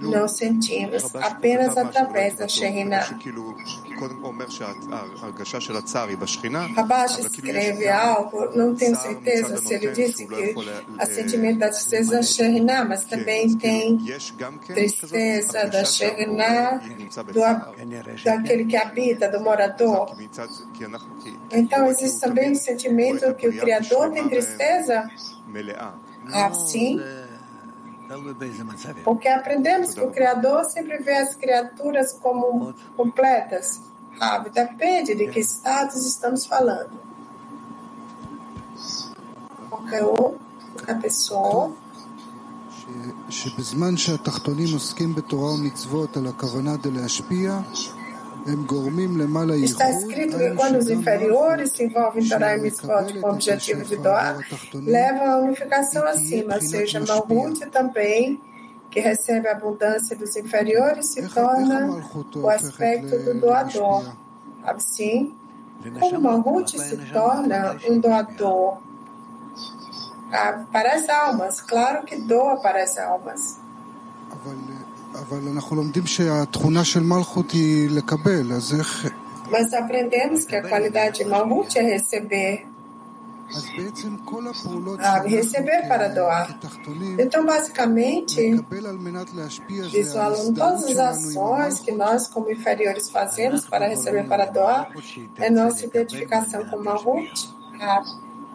não 0.00 0.28
sentimos, 0.28 1.14
apenas 1.16 1.76
através 1.76 2.34
da 2.34 2.46
Shekhinah. 2.48 3.18
Rabash 6.74 7.18
escreve 7.18 7.88
algo, 7.88 8.56
não 8.56 8.74
tenho 8.74 8.96
certeza 8.96 9.56
se 9.56 9.74
ele 9.74 9.88
disse 9.92 10.26
que 10.26 10.54
o 10.54 11.06
sentimento 11.06 11.58
da 11.58 11.68
tristeza 11.70 12.12
da 12.12 12.22
Shekhinah, 12.22 12.84
mas 12.84 13.04
também 13.04 13.56
tem 13.56 13.98
tristeza 14.74 15.66
da 15.66 15.84
Shekhinah 15.84 16.80
do, 17.32 17.40
daquele 18.24 18.64
que 18.66 18.76
habita, 18.76 19.28
do 19.28 19.40
morador. 19.40 20.14
Então 21.52 21.86
existe 21.86 22.20
também 22.20 22.52
o 22.52 22.56
sentimento 22.56 23.34
que 23.34 23.48
o 23.48 23.52
Criador 23.52 24.10
tem 24.12 24.28
tristeza? 24.28 25.10
Ah, 26.32 26.52
sim. 26.52 27.00
Porque 29.03 29.27
aprendemos 29.27 29.93
que 29.93 30.01
o 30.01 30.11
Criador 30.11 30.65
sempre 30.65 30.97
vê 30.97 31.17
as 31.17 31.35
criaturas 31.35 32.13
como 32.13 32.73
completas. 32.95 33.81
Ah, 34.19 34.37
depende 34.37 35.15
de 35.15 35.27
que 35.27 35.39
status 35.39 36.05
estamos 36.05 36.45
falando. 36.45 36.99
Qualquer 39.69 40.03
outra 40.03 40.95
pessoa. 41.01 41.73
שבזמן 43.29 43.97
שהתחתונים 43.97 44.67
עוסקים 44.73 45.15
בתורה 45.15 45.53
ומצוות 45.53 46.17
על 46.17 46.27
הכוונה 46.27 46.77
דלהשפיע, 46.77 47.59
Está 49.64 49.90
escrito 49.90 50.38
que 50.38 50.50
quando 50.54 50.76
os 50.76 50.88
inferiores 50.88 51.72
se 51.72 51.84
envolvem 51.84 52.24
em 52.24 52.28
Torah 52.28 52.56
e 52.56 52.60
Mitzvot 52.60 53.20
com 53.20 53.26
o 53.26 53.32
objetivo 53.32 53.84
de 53.84 53.96
doar, 53.96 54.38
levam 54.74 55.30
a 55.30 55.36
unificação 55.38 56.04
acima, 56.06 56.54
ou 56.54 56.60
seja, 56.60 57.00
Malhut 57.00 57.66
também, 57.66 58.40
que 58.90 59.00
recebe 59.00 59.48
a 59.48 59.52
abundância 59.52 60.16
dos 60.16 60.34
inferiores, 60.36 61.06
se 61.06 61.28
torna 61.28 62.02
o 62.36 62.48
aspecto 62.48 63.18
do 63.18 63.40
doador. 63.40 64.16
Assim, 64.64 65.34
como 65.98 66.20
Malhut 66.20 66.78
se 66.78 66.96
torna 67.12 67.76
um 67.88 67.98
doador 68.00 68.78
para 70.72 70.94
as 70.94 71.08
almas, 71.08 71.60
claro 71.60 72.04
que 72.04 72.16
doa 72.16 72.56
para 72.60 72.82
as 72.82 72.98
almas. 72.98 73.58
Mas 79.50 79.72
aprendemos 79.72 80.44
que 80.44 80.54
a 80.56 80.62
qualidade 80.68 81.18
de 81.18 81.24
Malhut 81.24 81.78
é 81.78 81.82
receber. 81.82 82.66
Ah, 85.02 85.20
receber 85.22 85.88
para 85.88 86.08
doar. 86.08 86.58
Então, 87.18 87.46
basicamente, 87.46 88.62
diz 89.90 90.14
o 90.14 90.18
aluno, 90.20 90.54
todas 90.54 90.84
as 90.84 90.98
ações 90.98 91.80
que 91.80 91.92
nós, 91.92 92.28
como 92.28 92.50
inferiores, 92.50 93.08
fazemos 93.08 93.64
para 93.66 93.88
receber 93.88 94.28
para 94.28 94.44
doar 94.44 94.90
é 95.38 95.50
nossa 95.50 95.86
identificação 95.86 96.66
com 96.66 96.76
Malhut. 96.76 97.48
Ah, 97.80 98.02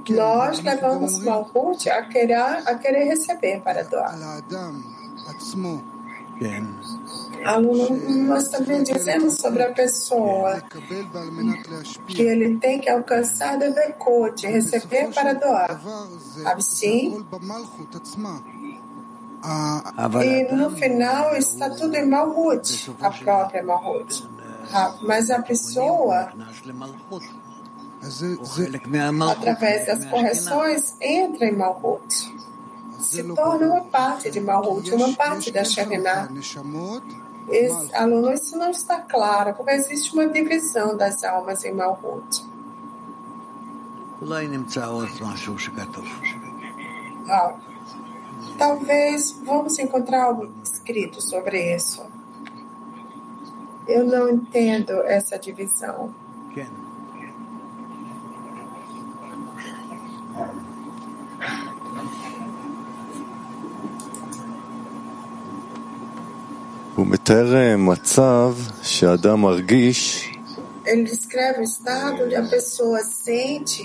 nós 0.09 0.59
levamos 0.61 1.19
Malhut 1.23 1.89
a 1.89 2.03
querer, 2.03 2.35
a 2.37 2.75
querer 2.75 3.05
receber 3.05 3.61
para 3.61 3.83
doar. 3.83 4.13
Aluno, 7.45 8.25
nós 8.25 8.47
também 8.47 8.83
dizemos 8.83 9.35
sobre 9.35 9.63
a 9.63 9.73
pessoa 9.73 10.61
que 12.07 12.21
ele 12.21 12.57
tem 12.57 12.79
que 12.79 12.89
alcançar 12.89 13.57
o 13.57 13.59
Devekot, 13.59 14.47
receber 14.47 15.13
para 15.13 15.33
doar. 15.33 15.81
Assim, 16.45 17.25
e 20.23 20.55
no 20.55 20.71
final 20.71 21.35
está 21.35 21.69
tudo 21.69 21.95
em 21.95 22.07
Malhut, 22.07 22.95
a 23.01 23.11
própria 23.11 23.61
Malhut. 23.61 24.25
Mas 25.01 25.29
a 25.29 25.41
pessoa 25.41 26.31
através 29.31 29.85
das 29.85 30.05
correções, 30.05 30.95
entra 31.01 31.45
em 31.45 31.55
Malhut 31.55 32.33
se 33.03 33.23
torna 33.23 33.67
uma 33.67 33.81
parte 33.81 34.31
de 34.31 34.39
Malhut, 34.39 34.91
uma 34.93 35.13
parte 35.13 35.51
da 35.51 35.63
Shekhinah. 35.63 36.29
Esse 37.49 37.95
aluno, 37.95 38.31
isso 38.31 38.57
não 38.57 38.69
está 38.69 38.99
claro, 38.99 39.53
porque 39.53 39.71
existe 39.71 40.13
uma 40.13 40.27
divisão 40.27 40.95
das 40.95 41.23
almas 41.23 41.63
em 41.65 41.73
Malhut. 41.73 42.45
Talvez 48.57 49.31
vamos 49.43 49.77
encontrar 49.79 50.23
algo 50.23 50.49
escrito 50.63 51.21
sobre 51.21 51.75
isso. 51.75 52.05
Eu 53.87 54.05
não 54.05 54.29
entendo 54.29 54.91
essa 55.03 55.37
divisão. 55.37 56.13
Quem? 56.53 56.67
Ele 70.85 71.03
descreve 71.03 71.61
o 71.61 71.63
estado 71.63 72.27
que 72.27 72.35
a 72.35 72.43
pessoa 72.43 72.99
sente. 72.99 73.81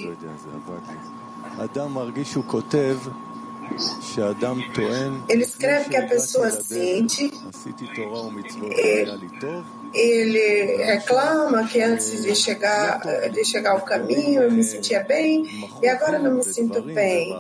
Ele 5.29 5.43
escreve 5.43 5.89
que 5.91 5.97
a 5.97 6.07
pessoa 6.07 6.51
sente. 6.51 7.33
Ele 9.95 10.77
reclama 10.85 11.67
que 11.67 11.81
antes 11.81 12.23
de 12.23 12.35
chegar, 12.35 13.01
de 13.31 13.45
chegar 13.45 13.73
ao 13.73 13.81
caminho 13.83 14.43
eu 14.43 14.51
me 14.51 14.63
sentia 14.63 15.03
bem 15.03 15.47
e 15.83 15.89
agora 15.89 16.19
não 16.19 16.35
me 16.35 16.45
sinto 16.45 16.83
bem. 16.83 17.33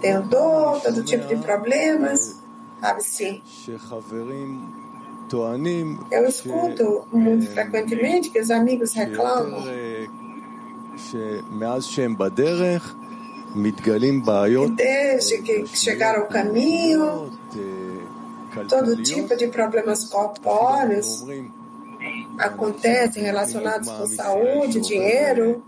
Tenho 0.00 0.22
dor, 0.22 0.80
todo 0.80 1.02
tipo 1.02 1.26
de 1.26 1.36
problemas. 1.36 2.39
Eu 6.10 6.26
escuto 6.26 7.06
muito 7.12 7.46
frequentemente 7.52 8.30
que 8.30 8.40
os 8.40 8.50
amigos 8.50 8.92
reclamam. 8.92 9.62
Desde 14.74 15.42
que 15.42 15.66
chegaram 15.66 16.22
ao 16.22 16.28
caminho 16.28 17.30
todo 18.68 19.02
tipo 19.02 19.36
de 19.36 19.48
problemas 19.48 20.04
corpóreos 20.04 21.24
acontecem 22.38 23.22
relacionados 23.22 23.88
com 23.88 24.06
saúde, 24.06 24.80
dinheiro, 24.80 25.62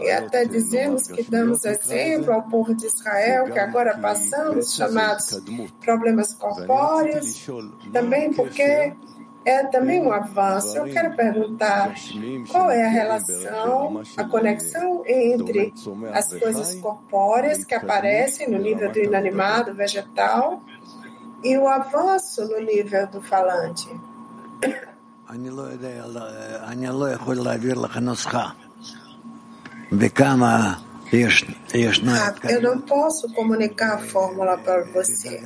e 0.00 0.10
até 0.10 0.44
dizemos 0.44 1.06
que 1.06 1.22
damos 1.22 1.64
exemplo 1.64 2.32
ao 2.32 2.42
povo 2.42 2.74
de 2.74 2.86
Israel, 2.86 3.50
que 3.50 3.58
agora 3.58 3.98
passamos, 3.98 4.74
chamados 4.74 5.40
problemas 5.80 6.34
corpóreos, 6.34 7.46
também 7.92 8.32
porque 8.32 8.94
é 9.44 9.64
também 9.64 10.00
um 10.00 10.10
avanço. 10.10 10.76
Eu 10.76 10.84
quero 10.84 11.14
perguntar 11.14 11.94
qual 12.50 12.70
é 12.70 12.82
a 12.82 12.88
relação, 12.88 14.02
a 14.16 14.24
conexão 14.24 15.02
entre 15.06 15.72
as 16.12 16.32
coisas 16.32 16.74
corpóreas 16.76 17.64
que 17.64 17.74
aparecem 17.74 18.48
no 18.48 18.58
nível 18.58 18.90
do 18.90 18.98
inanimado, 18.98 19.74
vegetal, 19.74 20.62
e 21.42 21.58
o 21.58 21.68
avanço 21.68 22.48
no 22.48 22.58
nível 22.60 23.06
do 23.08 23.20
falante. 23.20 23.88
Eu 32.48 32.62
não 32.62 32.80
posso 32.80 33.32
comunicar 33.32 33.94
a 33.94 33.98
fórmula 33.98 34.58
para 34.58 34.84
você. 34.84 35.40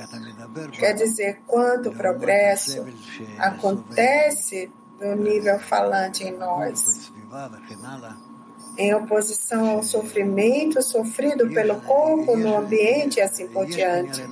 Quer 0.72 0.94
dizer, 0.94 1.40
quanto 1.46 1.92
progresso 1.92 2.86
acontece 3.38 4.70
no 5.00 5.14
nível 5.14 5.58
falante 5.60 6.24
em 6.24 6.36
nós, 6.36 7.12
em 8.76 8.94
oposição 8.94 9.70
ao 9.70 9.82
sofrimento 9.82 10.80
sofrido 10.82 11.48
pelo 11.50 11.80
corpo 11.82 12.36
no 12.36 12.56
ambiente 12.56 13.18
e 13.18 13.20
assim 13.20 13.46
por 13.48 13.66
diante. 13.66 14.22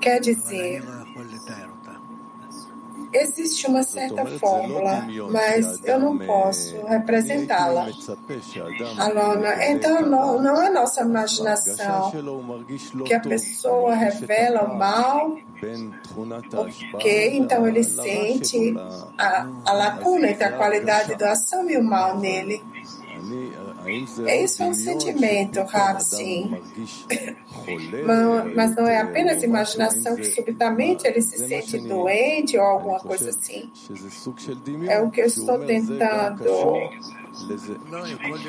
Quer 0.00 0.20
dizer, 0.20 0.82
existe 3.22 3.66
uma 3.66 3.82
certa 3.82 4.24
fórmula, 4.26 5.06
mas 5.30 5.84
eu 5.84 5.98
não 5.98 6.18
posso 6.18 6.76
representá-la. 6.86 7.86
Alona, 8.98 9.64
então 9.66 10.02
não, 10.02 10.42
não 10.42 10.62
é 10.62 10.70
nossa 10.70 11.02
imaginação 11.02 12.12
que 13.04 13.14
a 13.14 13.20
pessoa 13.20 13.94
revela 13.94 14.64
o 14.64 14.76
mal, 14.78 15.36
ok? 16.94 17.36
Então 17.36 17.66
ele 17.66 17.82
sente 17.84 18.74
a, 19.18 19.46
a 19.64 19.72
lacuna 19.72 20.30
entre 20.30 20.44
a 20.44 20.52
qualidade 20.52 21.14
da 21.16 21.32
ação 21.32 21.68
e 21.70 21.76
o 21.76 21.84
mal 21.84 22.18
nele. 22.18 22.62
Isso 23.88 24.62
é 24.62 24.66
um 24.66 24.74
sentimento, 24.74 25.62
Rav, 25.62 26.00
sim. 26.00 26.60
Mas 28.54 28.76
não 28.76 28.86
é 28.86 29.00
apenas 29.00 29.42
imaginação 29.42 30.16
que 30.16 30.24
subitamente 30.24 31.06
ele 31.06 31.20
se 31.22 31.46
sente 31.46 31.78
doente 31.78 32.56
ou 32.58 32.64
alguma 32.64 33.00
coisa 33.00 33.30
assim. 33.30 33.70
É 34.88 35.00
o 35.00 35.10
que 35.10 35.20
eu 35.20 35.26
estou 35.26 35.58
tentando. 35.64 36.44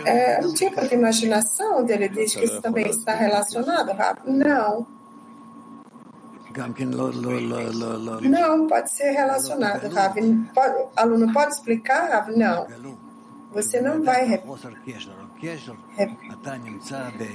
É 0.05 0.39
um 0.43 0.53
tipo 0.53 0.87
de 0.87 0.93
imaginação 0.93 1.79
onde 1.79 1.91
ele 1.93 2.07
diz 2.09 2.35
que 2.35 2.45
isso 2.45 2.61
também 2.61 2.87
está 2.87 3.13
relacionado, 3.13 3.91
Rav? 3.91 4.19
Não. 4.25 4.87
Não, 8.29 8.67
pode 8.67 8.91
ser 8.91 9.11
relacionado, 9.11 9.87
Rav. 9.89 10.15
Pode, 10.53 10.85
aluno 10.95 11.31
pode 11.33 11.53
explicar, 11.53 12.09
Rav? 12.09 12.31
Não. 12.35 12.65
Você 13.51 13.79
não 13.81 14.03
vai 14.03 14.41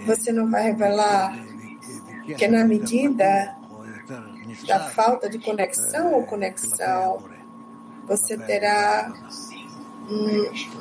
você 0.06 0.32
não 0.32 0.50
vai 0.50 0.64
revelar 0.64 1.34
que 2.36 2.48
na 2.48 2.64
medida 2.64 3.56
da 4.66 4.80
falta 4.90 5.28
de 5.28 5.38
conexão 5.38 6.12
ou 6.12 6.24
conexão, 6.24 7.22
você 8.06 8.36
terá 8.36 9.12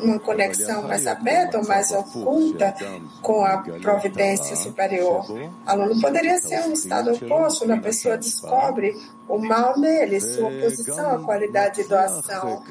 uma 0.01 0.19
conexão 0.19 0.84
mais 0.84 1.05
aberta 1.07 1.59
ou 1.59 1.67
mais 1.67 1.91
oculta 1.91 2.74
com 3.22 3.43
a 3.43 3.57
providência 3.82 4.55
superior. 4.55 5.26
Aluno 5.65 5.99
poderia 6.01 6.38
ser 6.39 6.61
um 6.61 6.74
estado 6.74 7.13
oposto, 7.13 7.63
onde 7.63 7.74
a 7.74 7.82
pessoa 7.82 8.17
descobre 8.17 8.95
o 9.28 9.38
mal 9.38 9.80
nele, 9.80 10.19
sua 10.19 10.49
oposição 10.49 11.15
à 11.15 11.24
qualidade 11.24 11.84
de 11.84 11.88
doação. 11.88 12.63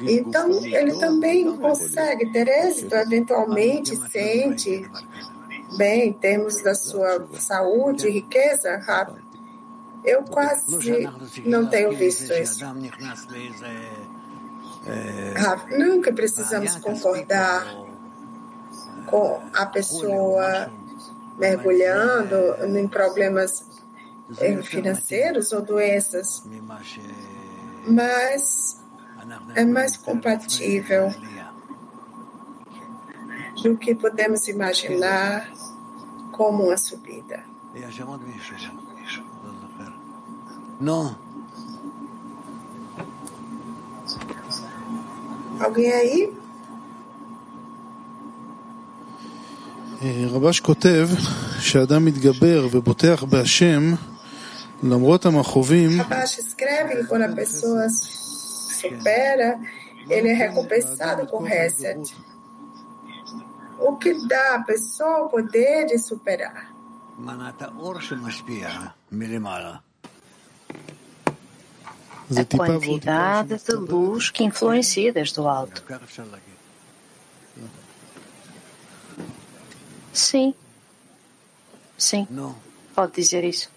Então, 0.00 0.50
ele 0.64 0.98
também 0.98 1.56
consegue 1.56 2.30
ter 2.30 2.46
êxito, 2.46 2.94
eventualmente 2.94 3.96
sente 4.10 4.88
bem 5.76 6.08
em 6.08 6.12
termos 6.12 6.62
da 6.62 6.74
sua 6.74 7.26
saúde 7.38 8.06
e 8.06 8.12
riqueza 8.12 8.76
rápido. 8.76 9.24
Eu 10.04 10.22
quase 10.22 11.08
não 11.46 11.66
tenho 11.66 11.96
visto 11.96 12.30
isso. 12.32 12.64
É, 14.86 15.78
nunca 15.78 16.12
precisamos 16.12 16.76
concordar 16.76 17.66
com 19.06 19.40
a 19.54 19.66
pessoa 19.66 20.70
mergulhando 21.38 22.54
em 22.78 22.88
problemas 22.88 23.66
eh, 24.38 24.62
financeiros 24.62 25.52
ou 25.52 25.62
doenças, 25.62 26.44
mas 27.86 28.80
é 29.54 29.64
mais 29.64 29.96
compatível 29.96 31.12
do 33.62 33.76
que 33.76 33.94
podemos 33.94 34.46
imaginar 34.48 35.50
como 36.32 36.64
uma 36.64 36.76
subida. 36.76 37.42
Não. 40.80 41.23
alguém 45.63 45.91
aí? 45.91 46.33
רבש 50.31 50.59
כותב 50.59 51.09
שאדם 51.59 52.05
מתגבר 52.05 52.67
ובוטח 52.71 53.23
בהשם 53.23 53.93
למרות 54.83 55.25
המכאובים 55.25 56.01
רבש 56.01 56.39
escreve 56.39 56.95
que 56.95 57.07
quando 57.07 57.23
a 57.23 57.35
pessoa 57.35 57.89
supera, 58.79 59.59
ele 60.09 60.29
é 60.29 60.33
recompensado 60.33 61.27
com 61.27 61.43
reset. 61.43 62.15
O 63.79 63.95
que 63.97 64.11
dá 64.27 64.55
à 64.55 64.63
pessoa 64.63 65.25
o 65.25 65.29
poder 65.29 65.85
de 65.85 65.97
superar? 65.97 66.73
a 72.30 72.44
quantidade 72.56 73.58
de 73.58 73.74
luz 73.74 74.30
que 74.30 74.44
influencia 74.44 75.12
desde 75.12 75.40
o 75.40 75.48
alto. 75.48 75.82
Sim. 80.12 80.54
Sim. 81.98 82.26
Pode 82.94 83.12
dizer 83.12 83.44
isso. 83.44 83.68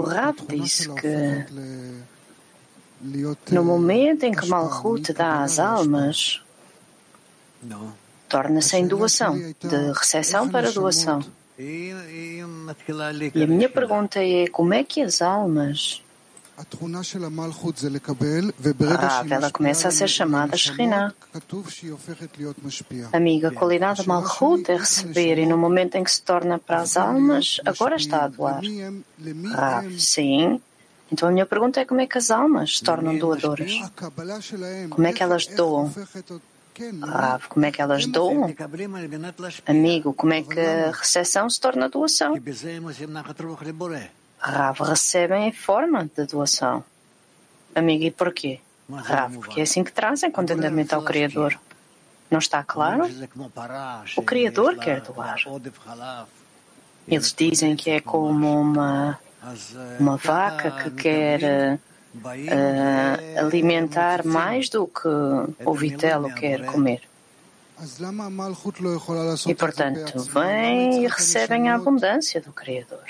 Rav, 0.00 0.36
disse 0.48 0.88
que 0.94 1.46
No 3.50 3.64
momento 3.64 4.24
em 4.24 4.32
que 4.32 4.48
Malchut 4.48 5.12
dá 5.12 5.42
às 5.42 5.58
almas, 5.58 6.40
torna-se 8.34 8.76
em 8.76 8.88
doação, 8.88 9.38
de 9.38 9.92
recepção 9.96 10.48
para 10.48 10.72
doação. 10.72 11.20
E 11.56 11.92
a 13.40 13.46
minha 13.46 13.68
pergunta 13.68 14.18
é 14.18 14.48
como 14.48 14.74
é 14.74 14.82
que 14.82 15.00
as 15.00 15.22
almas 15.22 16.02
ah, 16.56 16.64
ela 19.28 19.50
começa 19.50 19.88
a 19.88 19.90
ser 19.90 20.08
chamada 20.08 20.56
Shekhinah. 20.56 21.12
Amiga, 23.12 23.48
a 23.48 23.52
qualidade 23.52 24.02
de 24.02 24.08
Malchut 24.08 24.70
é 24.70 24.76
receber 24.76 25.38
e 25.38 25.46
no 25.46 25.56
momento 25.56 25.96
em 25.96 26.04
que 26.04 26.10
se 26.10 26.22
torna 26.22 26.58
para 26.58 26.80
as 26.80 26.96
almas, 26.96 27.60
agora 27.64 27.96
está 27.96 28.24
a 28.24 28.28
doar. 28.28 28.60
Ah, 29.56 29.84
sim. 29.96 30.60
Então 31.10 31.28
a 31.28 31.32
minha 31.32 31.46
pergunta 31.46 31.80
é 31.80 31.84
como 31.84 32.00
é 32.00 32.06
que 32.06 32.18
as 32.18 32.30
almas 32.30 32.78
se 32.78 32.84
tornam 32.84 33.16
doadoras? 33.16 33.72
Como 34.90 35.06
é 35.06 35.12
que 35.12 35.22
elas 35.22 35.46
doam? 35.46 35.92
Rav, 37.02 37.42
ah, 37.44 37.48
como 37.48 37.66
é 37.66 37.70
que 37.70 37.80
elas 37.80 38.06
doam? 38.06 38.52
Amigo, 39.66 40.12
como 40.12 40.32
é 40.32 40.42
que 40.42 40.58
a 40.58 40.90
recepção 40.90 41.48
se 41.48 41.60
torna 41.60 41.88
doação? 41.88 42.34
Rav, 44.38 44.80
recebem 44.82 45.48
em 45.48 45.52
forma 45.52 46.10
de 46.16 46.26
doação. 46.26 46.84
Amigo, 47.74 48.04
e 48.04 48.10
porquê? 48.10 48.60
Rav, 48.90 49.34
porque 49.36 49.60
é 49.60 49.62
assim 49.62 49.84
que 49.84 49.92
trazem 49.92 50.30
contentamento 50.30 50.94
ao 50.94 51.02
Criador. 51.02 51.58
Não 52.30 52.38
está 52.38 52.64
claro? 52.64 53.08
O 54.16 54.22
Criador 54.22 54.76
quer 54.76 55.00
doar. 55.00 55.36
Eles 57.06 57.32
dizem 57.32 57.76
que 57.76 57.90
é 57.90 58.00
como 58.00 58.60
uma, 58.60 59.18
uma 60.00 60.16
vaca 60.16 60.70
que 60.72 60.90
quer 60.90 61.78
uh, 62.22 63.38
alimentar 63.38 64.24
mais 64.24 64.68
do 64.68 64.86
que 64.86 65.08
o 65.64 65.74
vitelo 65.74 66.32
quer 66.34 66.64
comer. 66.66 67.02
E, 69.46 69.54
portanto, 69.54 70.18
vêm 70.32 71.04
e 71.04 71.08
recebem 71.08 71.68
a 71.68 71.74
abundância 71.74 72.40
do 72.40 72.52
Criador. 72.52 73.04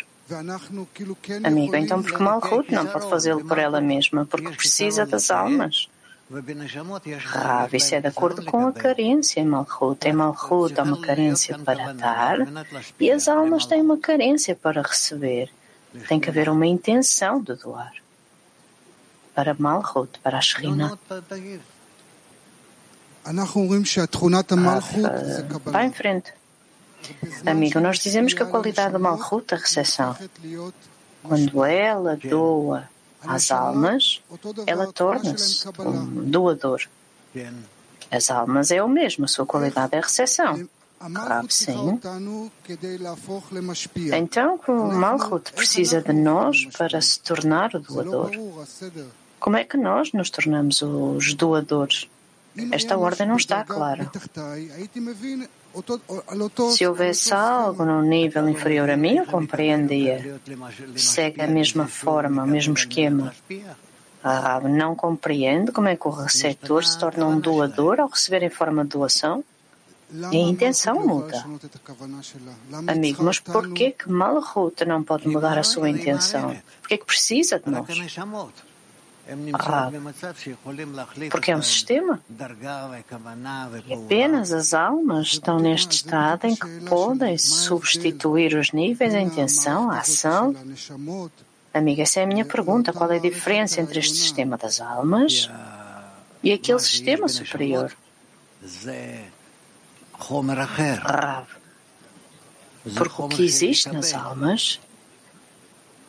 Amigo, 1.44 1.76
então 1.76 2.02
porque 2.02 2.22
Malchut 2.22 2.72
não 2.72 2.86
pode 2.86 3.10
fazê-lo 3.10 3.44
por 3.44 3.58
ela 3.58 3.80
mesma? 3.80 4.24
Porque 4.24 4.50
precisa 4.50 5.04
das 5.04 5.30
almas. 5.30 5.88
Rav, 7.18 7.76
isso 7.76 7.94
é 7.94 8.00
de 8.00 8.06
acordo 8.06 8.42
com 8.46 8.66
a 8.66 8.72
carência 8.72 9.40
em 9.40 9.44
Malchut. 9.44 10.08
Em 10.08 10.14
Malchut 10.14 10.80
há 10.80 10.82
uma 10.82 11.00
carência 11.02 11.58
para 11.58 11.92
dar 11.92 12.38
e 12.98 13.10
as 13.10 13.28
almas 13.28 13.66
têm 13.66 13.82
uma 13.82 13.98
carência 13.98 14.56
para 14.56 14.80
receber. 14.80 15.50
Tem 16.08 16.18
que 16.18 16.30
haver 16.30 16.48
uma 16.48 16.66
intenção 16.66 17.42
de 17.42 17.54
doar 17.54 17.92
para 19.34 19.54
Malchut, 19.58 20.18
para 20.20 20.38
a 20.38 20.40
Shekhinah. 20.40 20.96
Vai 25.64 25.86
em 25.86 25.92
frente. 25.92 26.32
Amigo, 27.44 27.80
nós 27.80 27.98
dizemos 27.98 28.32
que 28.32 28.42
a 28.42 28.46
qualidade 28.46 28.92
da 28.92 28.98
Malchut 28.98 29.52
é 29.52 29.56
a 29.56 29.60
recepção. 29.60 30.16
Quando 31.22 31.64
ela 31.64 32.16
doa 32.16 32.88
às 33.22 33.50
almas, 33.50 34.22
ela 34.66 34.92
torna-se 34.92 35.66
um 35.78 36.30
doador. 36.30 36.82
As 38.10 38.30
almas 38.30 38.70
é 38.70 38.82
o 38.82 38.88
mesmo, 38.88 39.24
a 39.24 39.28
sua 39.28 39.46
qualidade 39.46 39.94
é 39.94 39.98
a 39.98 40.02
recepção. 40.02 40.68
Claro, 41.12 41.46
sim. 41.50 42.00
Então, 44.14 44.60
o 44.68 44.92
Malchut 44.94 45.52
precisa 45.52 46.00
de 46.00 46.12
nós 46.12 46.66
para 46.78 47.00
se 47.00 47.20
tornar 47.20 47.74
o 47.74 47.80
doador. 47.80 48.30
Como 49.44 49.58
é 49.58 49.64
que 49.64 49.76
nós 49.76 50.10
nos 50.14 50.30
tornamos 50.30 50.80
os 50.80 51.34
doadores? 51.34 52.08
Esta 52.72 52.96
ordem 52.96 53.28
não 53.28 53.36
está 53.36 53.62
clara. 53.62 54.10
Se 56.70 56.86
houvesse 56.86 57.34
algo 57.34 57.84
no 57.84 58.00
nível 58.00 58.48
inferior 58.48 58.88
a 58.88 58.96
mim, 58.96 59.18
eu 59.18 59.26
compreendia. 59.26 60.40
Segue 60.96 61.42
a 61.42 61.46
mesma 61.46 61.86
forma, 61.86 62.42
o 62.42 62.46
mesmo 62.46 62.72
esquema. 62.72 63.34
Ah, 64.22 64.60
não 64.60 64.96
compreendo 64.96 65.72
como 65.72 65.88
é 65.88 65.96
que 65.96 66.08
o 66.08 66.10
receptor 66.10 66.82
se 66.82 66.98
torna 66.98 67.26
um 67.26 67.38
doador 67.38 68.00
ao 68.00 68.08
receber 68.08 68.42
em 68.44 68.48
forma 68.48 68.82
de 68.82 68.92
doação. 68.96 69.44
E 70.32 70.36
a 70.38 70.40
intenção 70.40 71.06
muda. 71.06 71.44
Amigo, 72.86 73.22
mas 73.22 73.40
por 73.40 73.74
que 73.74 73.90
que 73.90 74.10
Malhut 74.10 74.86
não 74.86 75.02
pode 75.02 75.28
mudar 75.28 75.58
a 75.58 75.62
sua 75.62 75.90
intenção? 75.90 76.56
Por 76.80 76.88
que 76.88 76.96
que 76.96 77.04
precisa 77.04 77.58
de 77.58 77.70
nós? 77.70 77.86
Porque 81.30 81.50
é 81.50 81.56
um 81.56 81.62
sistema. 81.62 82.20
E 83.86 83.94
apenas 83.94 84.52
as 84.52 84.74
almas 84.74 85.28
estão 85.28 85.58
neste 85.58 85.96
estado 85.96 86.46
em 86.46 86.54
que 86.54 86.80
podem 86.86 87.38
substituir 87.38 88.54
os 88.54 88.72
níveis, 88.72 89.14
a 89.14 89.20
intenção, 89.20 89.90
a 89.90 90.00
ação. 90.00 90.54
Amiga, 91.72 92.02
essa 92.02 92.20
é 92.20 92.24
a 92.24 92.26
minha 92.26 92.44
pergunta. 92.44 92.92
Qual 92.92 93.10
é 93.10 93.16
a 93.16 93.20
diferença 93.20 93.80
entre 93.80 93.98
este 93.98 94.16
sistema 94.16 94.56
das 94.58 94.80
almas 94.80 95.50
e 96.42 96.52
aquele 96.52 96.78
sistema 96.78 97.26
superior? 97.26 97.92
Porque 102.94 103.22
o 103.22 103.28
que 103.28 103.42
existe 103.42 103.88
nas 103.88 104.12
almas 104.12 104.78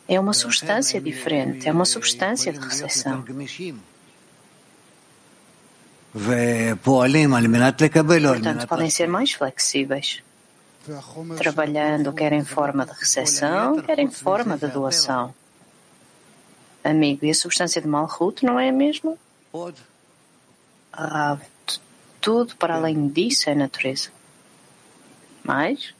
é 0.08 0.20
uma 0.20 0.32
substância 0.32 1.00
diferente, 1.00 1.68
é 1.68 1.72
uma 1.72 1.84
substância 1.84 2.52
de 2.52 2.58
recepção. 2.58 3.24
Portanto, 8.42 8.68
podem 8.68 8.88
ser 8.90 9.08
mais 9.08 9.32
flexíveis, 9.32 10.22
trabalhando 11.36 12.12
quer 12.12 12.32
em 12.32 12.44
forma 12.44 12.86
de 12.86 12.92
recepção, 12.92 13.82
quer 13.82 13.98
em 13.98 14.10
forma 14.10 14.56
de 14.56 14.68
doação. 14.68 15.34
Amigo, 16.84 17.24
e 17.26 17.30
a 17.30 17.34
substância 17.34 17.82
de 17.82 17.88
Malhut 17.88 18.44
não 18.44 18.60
é 18.60 18.68
a 18.68 18.72
mesma? 18.72 19.14
Ah, 20.92 21.36
tudo 22.20 22.54
para 22.56 22.76
além 22.76 23.08
disso 23.08 23.50
é 23.50 23.54
natureza. 23.54 24.10
Mais? 25.42 25.95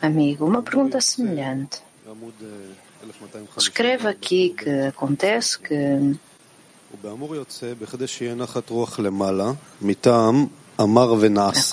Amigo, 0.00 0.46
uma 0.46 0.62
pergunta 0.62 1.00
semelhante. 1.02 1.82
Escreve 3.58 4.08
aqui 4.08 4.54
que 4.56 4.70
acontece 4.70 5.58
que 5.58 5.74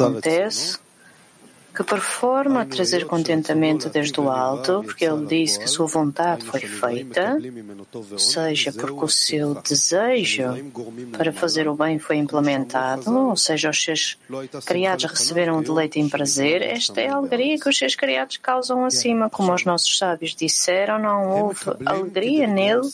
acontece 0.02 0.78
que 1.80 1.84
performa 1.86 2.66
trazer 2.66 3.06
contentamento 3.06 3.88
desde 3.90 4.20
o 4.20 4.30
alto, 4.30 4.84
porque 4.84 5.06
ele 5.06 5.26
disse 5.26 5.58
que 5.58 5.64
a 5.64 5.68
sua 5.70 5.88
vontade 5.88 6.44
foi 6.44 6.60
feita, 6.60 7.38
seja 8.18 8.74
porque 8.74 9.06
o 9.06 9.08
seu 9.08 9.54
desejo 9.56 10.44
para 11.14 11.32
fazer 11.32 11.70
o 11.70 11.76
bem 11.76 11.98
foi 11.98 12.18
implementado, 12.18 13.10
ou 13.18 13.38
seja, 13.38 13.70
os 13.70 13.82
seus 13.82 14.18
criados 14.66 15.06
receberam 15.06 15.64
deleite 15.64 16.02
em 16.02 16.10
prazer, 16.10 16.62
esta 16.62 17.00
é 17.00 17.08
a 17.08 17.16
alegria 17.16 17.58
que 17.58 17.70
os 17.70 17.78
seus 17.78 17.96
criados 17.96 18.36
causam 18.36 18.84
acima, 18.84 19.30
como 19.30 19.54
os 19.54 19.64
nossos 19.64 19.98
sábios 19.98 20.36
disseram, 20.36 21.00
não 21.00 21.30
houve 21.30 21.62
alegria 21.86 22.46
nele 22.46 22.90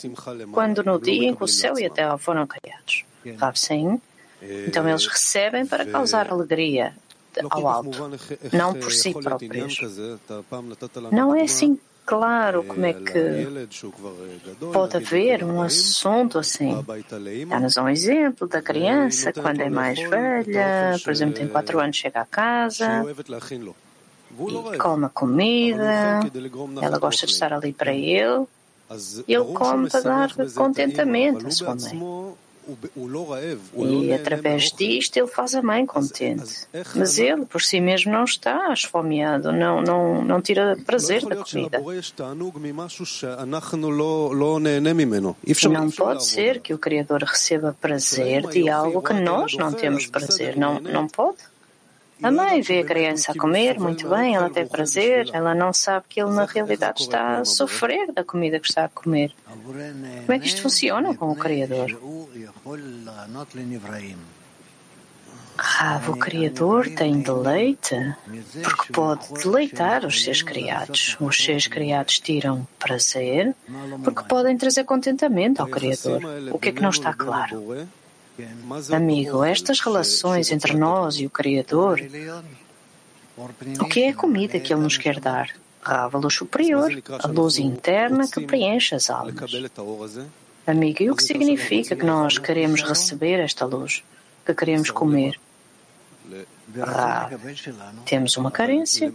quando 0.51 0.83
no 0.83 1.01
dia 1.01 1.29
em 1.29 1.33
que 1.33 1.43
o 1.43 1.47
céu 1.47 1.79
e 1.79 1.87
a 1.87 1.89
terra 1.89 2.19
foram 2.19 2.45
criados. 2.45 3.03
Rav 3.39 3.57
sim. 3.57 3.99
Então 4.67 4.87
eles 4.87 5.07
recebem 5.07 5.65
para 5.65 5.87
causar 5.87 6.31
alegria 6.31 6.93
ao 7.49 7.67
alto, 7.67 8.19
não 8.51 8.73
por 8.73 8.91
si 8.91 9.13
próprios. 9.13 9.79
Não 11.11 11.35
é 11.35 11.43
assim 11.43 11.79
claro 12.05 12.63
como 12.63 12.85
é 12.85 12.93
que 12.93 13.47
pode 14.71 14.97
haver 14.97 15.43
um 15.43 15.61
assunto 15.61 16.37
assim. 16.37 16.71
Dá-nos 17.47 17.77
um 17.77 17.89
exemplo 17.89 18.47
da 18.47 18.61
criança 18.61 19.33
quando 19.33 19.61
é 19.61 19.69
mais 19.69 19.99
velha, 19.99 20.99
por 21.03 21.11
exemplo, 21.11 21.35
tem 21.35 21.47
quatro 21.47 21.79
anos, 21.79 21.95
chega 21.95 22.21
à 22.21 22.25
casa 22.25 23.03
e 24.37 24.77
come 24.77 25.09
comida, 25.09 26.19
ela 26.81 26.99
gosta 26.99 27.25
de 27.25 27.33
estar 27.33 27.53
ali 27.53 27.73
para 27.73 27.93
ele, 27.93 28.45
e 29.27 29.33
ele 29.33 29.45
come 29.53 29.89
para 29.89 30.01
dar 30.01 30.29
contentamento 30.53 31.47
à 31.47 31.51
sua 31.51 31.75
mãe. 31.75 32.35
E 34.05 34.13
através 34.13 34.71
disto 34.71 35.17
ele 35.17 35.27
faz 35.27 35.53
a 35.55 35.61
mãe 35.61 35.85
contente. 35.85 36.67
Mas 36.99 37.17
ele 37.19 37.45
por 37.45 37.61
si 37.61 37.79
mesmo 37.79 38.11
não 38.11 38.23
está 38.23 38.71
esfomeado, 38.73 39.51
não, 39.51 39.81
não, 39.81 40.23
não 40.23 40.41
tira 40.41 40.77
prazer 40.85 41.21
da 41.25 41.35
comida. 41.53 41.79
Não 45.79 45.89
pode 45.91 46.25
ser 46.25 46.59
que 46.59 46.73
o 46.73 46.77
Criador 46.77 47.23
receba 47.23 47.75
prazer 47.79 48.41
de 48.47 48.69
algo 48.69 49.01
que 49.01 49.13
nós 49.13 49.53
não 49.55 49.71
temos 49.71 50.05
prazer. 50.07 50.57
Não, 50.57 50.79
não 50.79 51.07
pode. 51.07 51.37
A 52.23 52.31
mãe 52.31 52.61
vê 52.61 52.79
a 52.79 52.85
criança 52.85 53.31
a 53.31 53.35
comer 53.35 53.79
muito 53.79 54.07
bem, 54.07 54.35
ela 54.35 54.49
tem 54.49 54.65
prazer, 54.65 55.29
ela 55.33 55.53
não 55.53 55.73
sabe 55.73 56.05
que 56.07 56.21
ele 56.21 56.31
na 56.31 56.45
realidade 56.45 57.01
está 57.01 57.39
a 57.39 57.45
sofrer 57.45 58.11
da 58.13 58.23
comida 58.23 58.59
que 58.59 58.67
está 58.67 58.85
a 58.85 58.89
comer. 58.89 59.33
Como 59.45 60.31
é 60.33 60.39
que 60.39 60.47
isto 60.47 60.61
funciona 60.61 61.13
com 61.13 61.29
o 61.29 61.35
Criador? 61.35 61.91
Rav, 65.57 66.09
o 66.09 66.17
Criador 66.17 66.89
tem 66.89 67.21
deleite 67.21 67.95
porque 68.61 68.91
pode 68.91 69.33
deleitar 69.41 70.05
os 70.05 70.23
seus 70.23 70.41
criados. 70.41 71.15
Os 71.19 71.37
seus 71.37 71.67
criados 71.67 72.19
tiram 72.19 72.67
prazer 72.77 73.55
porque 74.03 74.23
podem 74.23 74.57
trazer 74.57 74.83
contentamento 74.83 75.61
ao 75.61 75.67
Criador. 75.67 76.21
O 76.51 76.59
que 76.59 76.69
é 76.69 76.71
que 76.71 76.81
não 76.81 76.89
está 76.89 77.13
claro? 77.13 77.87
Amigo, 78.91 79.43
estas 79.43 79.79
relações 79.79 80.51
entre 80.51 80.75
nós 80.75 81.15
e 81.15 81.25
o 81.25 81.29
Criador, 81.29 82.01
o 83.79 83.85
que 83.85 84.03
é 84.03 84.09
a 84.09 84.13
comida 84.13 84.59
que 84.59 84.73
Ele 84.73 84.81
nos 84.81 84.97
quer 84.97 85.19
dar? 85.19 85.49
Rava, 85.81 86.17
luz 86.17 86.33
superior, 86.33 86.91
a 87.19 87.27
luz 87.27 87.59
interna 87.59 88.27
que 88.27 88.41
preenche 88.45 88.95
as 88.95 89.09
almas. 89.09 89.51
Amigo, 90.65 91.03
e 91.03 91.11
o 91.11 91.15
que 91.15 91.23
significa 91.23 91.95
que 91.95 92.05
nós 92.05 92.37
queremos 92.39 92.81
receber 92.81 93.39
esta 93.39 93.65
luz? 93.65 94.03
Que 94.45 94.53
queremos 94.53 94.89
comer? 94.89 95.39
Rav, 96.75 97.31
temos 98.05 98.35
uma 98.35 98.49
carência. 98.49 99.13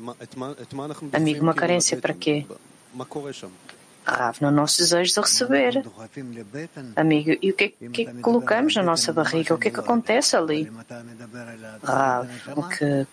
Amigo, 1.12 1.43
uma 1.43 1.55
carência 1.55 1.97
para 1.97 2.14
quê? 2.14 2.47
Rav, 4.05 4.40
no 4.40 4.51
nosso 4.51 4.78
desejo 4.78 5.14
de 5.14 5.20
receber. 5.20 5.84
Amigo, 6.96 7.36
e 7.42 7.51
o 7.51 7.55
que, 7.55 7.64
é 7.64 7.88
que, 7.88 8.07
colocamos 8.20 8.74
na 8.74 8.82
nossa 8.82 9.12
barriga? 9.12 9.55
O 9.55 9.59
que 9.59 9.68
é 9.68 9.70
que 9.70 9.80
acontece 9.80 10.36
ali? 10.36 10.70
Rav, 11.82 12.28
o 12.57 12.62
que, 12.68 13.07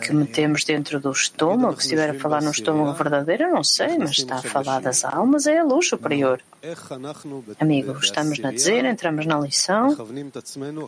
que 0.00 0.12
metemos 0.12 0.64
dentro 0.64 1.00
do 1.00 1.10
estômago, 1.10 1.76
se 1.76 1.86
estiver 1.86 2.10
a 2.10 2.14
falar 2.14 2.42
no 2.42 2.50
estômago 2.50 2.92
verdadeiro, 2.92 3.44
eu 3.44 3.54
não 3.54 3.64
sei, 3.64 3.98
mas 3.98 4.10
está 4.10 4.36
a 4.36 4.42
falar 4.42 4.80
das 4.80 5.02
almas, 5.04 5.46
é 5.46 5.58
a 5.58 5.64
luz 5.64 5.88
superior. 5.88 6.42
Amigo, 7.58 7.98
estamos 7.98 8.38
na 8.38 8.50
dezena, 8.50 8.90
entramos 8.90 9.24
na 9.24 9.40
lição. 9.40 9.96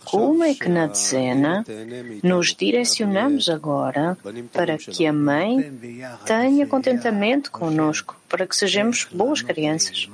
Como 0.05 0.45
é 0.45 0.55
que 0.55 0.69
na 0.69 0.87
dezena 0.87 1.65
nos 2.23 2.55
direcionamos 2.55 3.49
agora 3.49 4.19
para 4.53 4.77
que 4.77 5.07
a 5.07 5.13
mãe 5.13 5.73
tenha 6.27 6.67
contentamento 6.67 7.51
conosco, 7.51 8.17
para 8.29 8.47
que 8.47 8.55
sejamos 8.55 9.07
boas 9.11 9.41
crianças? 9.41 10.09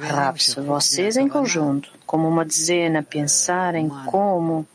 Rabi-se 0.00 0.60
vocês 0.60 1.16
em 1.16 1.28
conjunto, 1.28 1.90
como 2.06 2.26
uma 2.28 2.44
dezena, 2.44 3.02
pensarem 3.02 3.88
como 4.06 4.66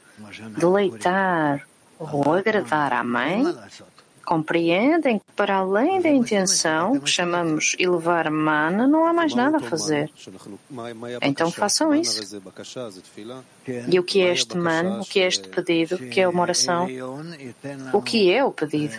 deleitar 0.58 1.66
ou 2.00 2.34
agradar 2.34 2.94
à 2.94 3.04
mãe, 3.04 3.44
compreendem 4.28 5.20
que 5.20 5.26
para 5.38 5.56
além 5.56 6.02
da 6.02 6.10
intenção 6.10 7.00
que 7.00 7.10
chamamos 7.10 7.78
elevar 7.80 8.30
mana, 8.30 8.86
não 8.86 9.06
há 9.06 9.14
mais 9.14 9.34
nada 9.34 9.56
a 9.56 9.60
fazer. 9.62 10.12
Então 11.22 11.50
façam 11.50 11.96
isso. 11.96 12.38
E 13.88 13.98
o 13.98 14.04
que 14.04 14.22
é 14.22 14.34
este 14.34 14.58
man? 14.58 15.00
O 15.00 15.06
que 15.06 15.22
é 15.22 15.28
este 15.28 15.48
pedido? 15.48 15.96
O 15.96 16.10
que 16.10 16.20
é 16.20 16.28
uma 16.28 16.42
oração? 16.42 16.90
O 17.94 18.02
que 18.02 18.30
é 18.30 18.44
o 18.44 18.52
pedido? 18.52 18.98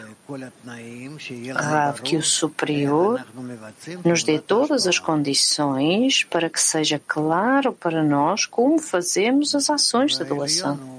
Rav, 1.54 2.00
que 2.00 2.16
o 2.16 2.22
superior 2.22 3.26
nos 4.02 4.22
dê 4.22 4.38
todas 4.38 4.86
as 4.86 4.98
condições 4.98 6.24
para 6.24 6.48
que 6.48 6.60
seja 6.60 6.98
claro 7.06 7.74
para 7.74 8.02
nós 8.02 8.46
como 8.46 8.78
fazemos 8.78 9.54
as 9.54 9.68
ações 9.68 10.16
de 10.16 10.24
doação. 10.24 10.97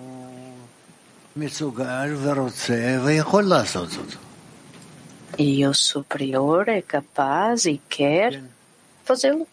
E 5.37 5.65
o 5.65 5.73
superior 5.73 6.67
é 6.67 6.81
capaz 6.81 7.65
e 7.65 7.79
quer 7.89 8.41
fazê-lo. 9.05 9.47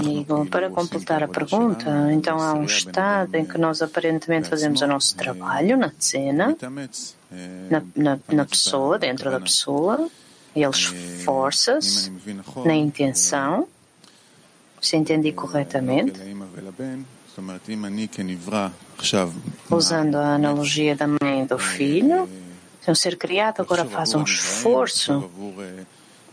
Amigo, 0.00 0.46
para 0.46 0.68
completar 0.70 1.22
a 1.22 1.28
pergunta, 1.28 2.12
então 2.12 2.40
há 2.40 2.54
um 2.54 2.64
estado 2.64 3.36
em 3.36 3.44
que 3.44 3.56
nós 3.56 3.80
aparentemente 3.80 4.48
fazemos 4.48 4.80
o 4.80 4.86
nosso 4.86 5.14
trabalho 5.16 5.76
na 5.76 5.92
cena, 5.98 6.56
na, 7.70 7.82
na, 7.94 8.18
na 8.32 8.44
pessoa, 8.44 8.98
dentro 8.98 9.30
da 9.30 9.38
pessoa, 9.38 10.10
ele 10.54 10.66
esforça-se 10.66 12.12
na 12.64 12.74
intenção, 12.74 13.68
se 14.80 14.96
entendi 14.96 15.32
corretamente, 15.32 16.20
usando 19.70 20.16
a 20.16 20.34
analogia 20.34 20.96
da 20.96 21.06
mãe 21.06 21.42
e 21.42 21.46
do 21.46 21.58
filho, 21.58 22.28
se 22.80 22.90
um 22.90 22.94
ser 22.94 23.16
criado 23.16 23.60
agora 23.60 23.84
faz 23.84 24.14
um 24.14 24.22
esforço 24.22 25.30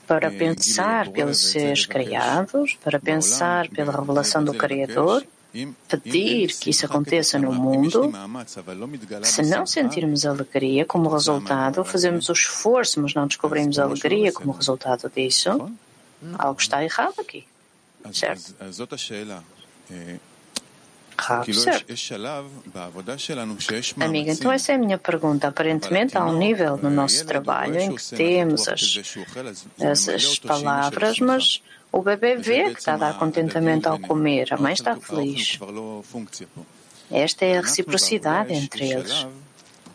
para 0.08 0.32
pensar 0.32 1.10
pelos 1.10 1.38
seres 1.52 1.86
criados, 1.86 2.78
para 2.84 3.00
pensar 3.00 3.68
pela 3.70 3.92
revelação 3.92 4.44
do 4.44 4.54
Criador, 4.54 5.24
pedir 5.88 6.48
que 6.58 6.70
isso 6.70 6.86
aconteça 6.86 7.40
no 7.40 7.54
mundo, 7.54 8.12
se 9.24 9.42
não 9.44 9.66
sentirmos 9.66 10.26
alegria 10.26 10.86
como 10.86 11.10
resultado, 11.10 11.84
fazemos 11.84 12.30
o 12.30 12.34
esforço, 12.34 13.02
mas 13.02 13.14
não 13.14 13.28
descobrimos 13.28 13.80
alegria 13.80 14.32
como 14.32 14.52
resultado 14.52 15.12
disso, 15.14 15.72
algo 16.38 16.60
está 16.60 16.84
errado 16.84 17.16
aqui. 17.20 17.46
Certo? 18.14 18.56
certo. 21.54 21.86
Amiga, 24.06 24.32
então 24.32 24.52
essa 24.52 24.72
é 24.72 24.76
a 24.76 24.78
minha 24.78 24.98
pergunta. 24.98 25.48
Aparentemente 25.48 26.18
há 26.18 26.24
um 26.24 26.38
nível 26.38 26.78
no 26.78 26.90
nosso 26.90 27.26
trabalho 27.26 27.80
em 27.80 27.96
que 27.96 28.16
temos 28.16 28.68
as, 28.68 29.00
as, 29.82 30.10
as 30.10 30.40
palavras, 30.40 31.20
mas 31.20 31.62
o 31.92 32.02
bebê 32.02 32.36
vê 32.36 32.72
que 32.72 32.80
está 32.80 32.94
a 32.94 32.98
dar 32.98 33.18
contentamento 33.18 33.88
ao 33.88 34.00
comer, 34.00 34.54
a 34.54 34.58
mãe 34.58 34.74
está 34.74 34.96
feliz. 34.96 35.58
Esta 37.10 37.46
é 37.46 37.58
a 37.58 37.62
reciprocidade 37.62 38.54
entre 38.54 38.90
eles. 38.90 39.26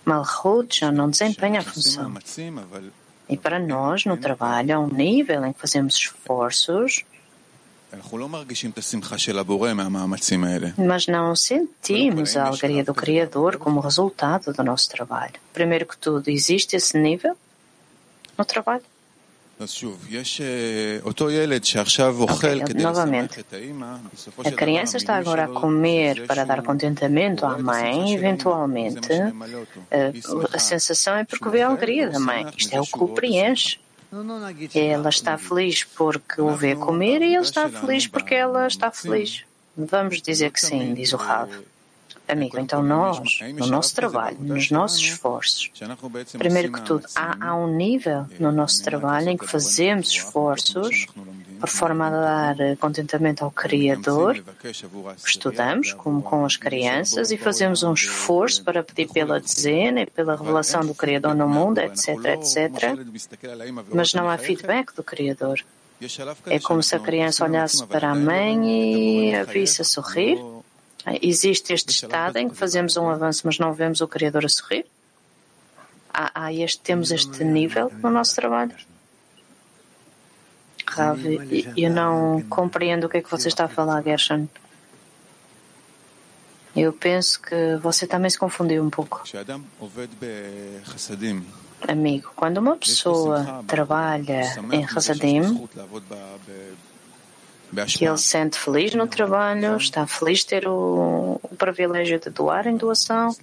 Malchut 0.04 0.80
já 0.80 0.90
não 0.90 1.10
desempenha 1.10 1.60
a 1.60 1.62
função. 1.62 2.12
E 3.28 3.36
para 3.36 3.58
nós, 3.58 4.04
no 4.04 4.16
trabalho, 4.16 4.74
há 4.74 4.80
um 4.80 4.88
nível 4.88 5.44
em 5.44 5.52
que 5.52 5.60
fazemos 5.60 5.94
esforços 5.94 7.04
mas 10.78 11.06
não 11.06 11.36
sentimos 11.36 12.36
a 12.38 12.46
alegria 12.46 12.82
do 12.82 12.94
Criador 12.94 13.58
como 13.58 13.80
resultado 13.80 14.50
do 14.50 14.64
nosso 14.64 14.88
trabalho. 14.88 15.34
Primeiro 15.52 15.84
que 15.84 15.98
tudo, 15.98 16.30
existe 16.30 16.74
esse 16.74 16.96
nível 16.96 17.36
no 18.38 18.46
trabalho? 18.46 18.82
Okay, 22.24 22.50
novamente, 22.82 23.44
a 24.44 24.50
criança 24.52 24.96
está 24.96 25.16
agora 25.16 25.44
a 25.44 25.48
comer 25.48 26.26
para 26.26 26.44
dar 26.44 26.62
contentamento 26.62 27.44
à 27.46 27.58
mãe, 27.58 28.14
eventualmente, 28.14 29.08
a, 29.12 30.56
a 30.56 30.58
sensação 30.58 31.16
é 31.16 31.24
porque 31.24 31.48
vê 31.48 31.62
a 31.62 31.68
alegria 31.68 32.08
da 32.10 32.18
mãe. 32.18 32.46
Isto 32.56 32.74
é 32.74 32.80
o 32.80 32.84
que 32.84 33.02
o 33.02 33.08
preenche. 33.08 33.78
Ela 34.78 35.08
está 35.08 35.38
feliz 35.38 35.84
porque 35.84 36.40
o 36.40 36.54
vê 36.54 36.74
comer 36.76 37.22
e 37.22 37.34
ele 37.34 37.42
está 37.42 37.68
feliz 37.68 38.06
porque 38.06 38.34
ela 38.34 38.66
está 38.66 38.90
feliz. 38.90 39.44
Vamos 39.74 40.20
dizer 40.20 40.50
que 40.50 40.60
sim, 40.60 40.92
diz 40.94 41.12
o 41.14 41.16
Rav. 41.16 41.48
Amigo, 42.32 42.58
então 42.58 42.82
nós, 42.82 43.40
no 43.54 43.66
nosso 43.66 43.94
trabalho, 43.94 44.38
nos 44.40 44.70
nossos 44.70 44.98
esforços, 44.98 45.70
primeiro 46.38 46.72
que 46.72 46.80
tudo, 46.80 47.06
há, 47.14 47.48
há 47.48 47.54
um 47.54 47.66
nível 47.66 48.26
no 48.40 48.50
nosso 48.50 48.82
trabalho 48.82 49.28
em 49.28 49.36
que 49.36 49.46
fazemos 49.46 50.08
esforços 50.08 51.06
por 51.60 51.68
forma 51.68 52.08
a 52.08 52.54
dar 52.54 52.76
contentamento 52.78 53.44
ao 53.44 53.50
Criador, 53.50 54.42
estudamos 55.24 55.92
como 55.92 56.20
com 56.20 56.44
as 56.44 56.56
crianças 56.56 57.30
e 57.30 57.36
fazemos 57.36 57.84
um 57.84 57.92
esforço 57.92 58.64
para 58.64 58.82
pedir 58.82 59.08
pela 59.12 59.38
dezena 59.38 60.00
e 60.00 60.06
pela 60.06 60.34
revelação 60.34 60.84
do 60.84 60.92
Criador 60.92 61.36
no 61.36 61.48
mundo, 61.48 61.78
etc, 61.78 62.08
etc. 62.34 62.98
Mas 63.94 64.12
não 64.12 64.28
há 64.28 64.36
feedback 64.38 64.92
do 64.96 65.04
Criador. 65.04 65.60
É 66.46 66.58
como 66.58 66.82
se 66.82 66.96
a 66.96 66.98
criança 66.98 67.44
olhasse 67.44 67.86
para 67.86 68.10
a 68.10 68.14
mãe 68.14 69.28
e 69.28 69.34
a 69.36 69.44
visse 69.44 69.82
a 69.82 69.84
sorrir 69.84 70.36
Existe 71.20 71.72
este 71.72 71.90
estado 71.90 72.36
em 72.36 72.48
que 72.48 72.54
fazemos 72.54 72.96
um 72.96 73.08
avanço, 73.08 73.42
mas 73.44 73.58
não 73.58 73.72
vemos 73.72 74.00
o 74.00 74.08
Criador 74.08 74.44
a 74.44 74.48
sorrir? 74.48 74.86
há, 76.12 76.44
há 76.46 76.52
este, 76.52 76.80
temos 76.80 77.10
este 77.10 77.42
nível 77.44 77.90
no 78.02 78.10
nosso 78.10 78.34
trabalho? 78.34 78.74
Rav, 80.86 81.20
eu 81.76 81.90
não 81.90 82.42
compreendo 82.50 83.06
o 83.06 83.08
que 83.08 83.18
é 83.18 83.22
que 83.22 83.30
você 83.30 83.48
está 83.48 83.64
a 83.64 83.68
falar, 83.68 84.02
Gershon. 84.02 84.46
Eu 86.76 86.92
penso 86.92 87.40
que 87.40 87.76
você 87.82 88.06
também 88.06 88.30
se 88.30 88.38
confundiu 88.38 88.82
um 88.82 88.90
pouco. 88.90 89.22
Amigo, 91.88 92.32
quando 92.36 92.58
uma 92.58 92.76
pessoa 92.76 93.64
trabalha 93.66 94.42
em 94.70 94.84
Hasadim, 94.84 95.68
que 97.96 98.04
ele 98.04 98.18
se 98.18 98.24
sente 98.24 98.58
feliz 98.58 98.94
no 98.94 99.06
trabalho, 99.06 99.76
está 99.76 100.06
feliz 100.06 100.40
de 100.40 100.46
ter 100.46 100.68
o, 100.68 101.40
o 101.42 101.56
privilégio 101.56 102.20
de 102.20 102.30
doar 102.30 102.66
em 102.66 102.76
doação. 102.76 103.34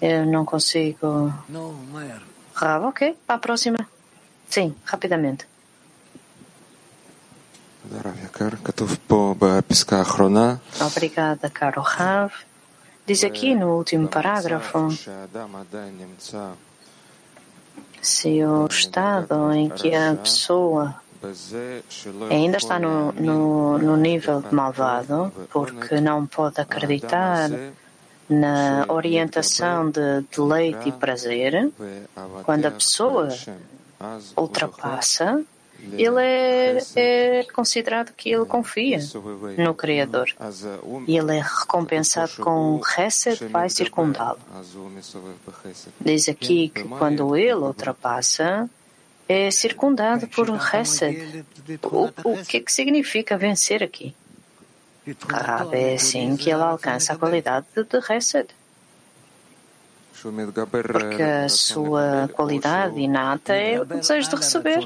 Eu 0.00 0.26
não 0.26 0.44
consigo. 0.44 1.32
Rav, 2.54 2.86
ok, 2.86 3.16
para 3.26 3.36
a 3.36 3.38
próxima. 3.38 3.88
Sim, 4.48 4.74
rapidamente. 4.84 5.46
Obrigada, 10.80 11.50
caro 11.50 11.80
Rav. 11.80 12.32
Diz 13.06 13.24
aqui 13.24 13.54
no 13.54 13.76
último 13.76 14.08
parágrafo 14.08 14.88
se 18.02 18.44
o 18.44 18.66
estado 18.66 19.52
em 19.52 19.68
que 19.68 19.94
a 19.94 20.16
pessoa 20.16 20.96
ainda 22.28 22.56
está 22.56 22.80
no, 22.80 23.12
no, 23.12 23.78
no 23.78 23.96
nível 23.96 24.42
malvado, 24.50 25.32
porque 25.52 26.00
não 26.00 26.26
pode 26.26 26.60
acreditar 26.60 27.48
na 28.28 28.84
orientação 28.88 29.88
de 29.88 30.22
deleite 30.34 30.88
e 30.88 30.92
prazer, 30.92 31.70
quando 32.44 32.66
a 32.66 32.70
pessoa 32.72 33.28
ultrapassa, 34.36 35.44
ele 35.92 36.20
é, 36.20 36.78
é, 36.96 37.44
considerado 37.52 38.12
que 38.12 38.30
ele 38.30 38.44
confia 38.44 38.98
no 39.58 39.74
Criador. 39.74 40.28
E 41.06 41.16
ele 41.16 41.36
é 41.36 41.40
recompensado 41.40 42.32
com 42.40 42.80
Hesed, 42.96 43.48
vai 43.48 43.68
circundá-lo. 43.68 44.38
Diz 46.00 46.28
aqui 46.28 46.68
que 46.68 46.84
quando 46.84 47.36
ele 47.36 47.54
ultrapassa, 47.54 48.68
é 49.28 49.50
circundado 49.50 50.26
por 50.28 50.48
Hesed. 50.48 51.44
O, 51.82 52.10
o 52.24 52.44
que, 52.44 52.58
é 52.58 52.60
que 52.60 52.72
significa 52.72 53.36
vencer 53.36 53.82
aqui? 53.82 54.14
Rab 55.28 55.74
é 55.74 55.94
assim 55.94 56.36
que 56.36 56.48
ele 56.48 56.62
alcança 56.62 57.12
a 57.12 57.16
qualidade 57.16 57.66
de 57.74 58.12
Hesed 58.12 58.48
porque 60.92 61.22
a 61.22 61.48
sua 61.48 62.28
qualidade 62.32 63.00
inata 63.00 63.54
é 63.54 63.80
o 63.80 63.84
desejo 63.84 64.30
de 64.30 64.36
receber. 64.36 64.78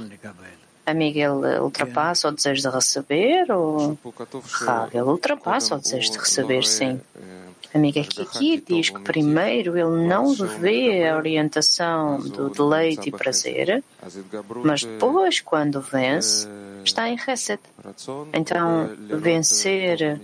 Amiga, 0.86 1.18
ele 1.18 1.58
ultrapassa 1.58 2.28
o 2.28 2.30
desejo 2.30 2.62
de 2.62 2.68
receber 2.68 3.50
ou 3.50 3.98
Rav, 4.44 4.94
ele 4.94 5.02
ultrapassa 5.02 5.74
o 5.74 5.80
desejo 5.80 6.12
de 6.12 6.18
receber, 6.18 6.64
sim. 6.64 7.00
Amiga, 7.74 8.00
aqui, 8.00 8.22
aqui 8.22 8.64
diz 8.66 8.90
que 8.90 9.00
primeiro 9.00 9.76
ele 9.76 10.06
não 10.06 10.32
vê 10.32 11.08
a 11.08 11.16
orientação 11.16 12.20
do 12.20 12.48
deleite 12.48 13.08
e 13.08 13.12
prazer, 13.12 13.82
mas 14.64 14.84
depois, 14.84 15.40
quando 15.40 15.80
vence, 15.80 16.48
está 16.84 17.08
em 17.08 17.16
reset. 17.16 17.60
Então, 18.32 18.88
vencer 19.10 20.20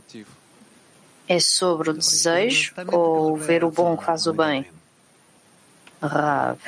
é 1.28 1.40
sobre 1.40 1.90
o 1.90 1.92
desejo 1.92 2.72
ou 2.92 3.36
ver 3.36 3.64
o 3.64 3.70
bom 3.70 3.96
que 3.96 4.04
faz 4.04 4.26
o 4.26 4.32
bem? 4.32 4.64
Rav. 6.00 6.58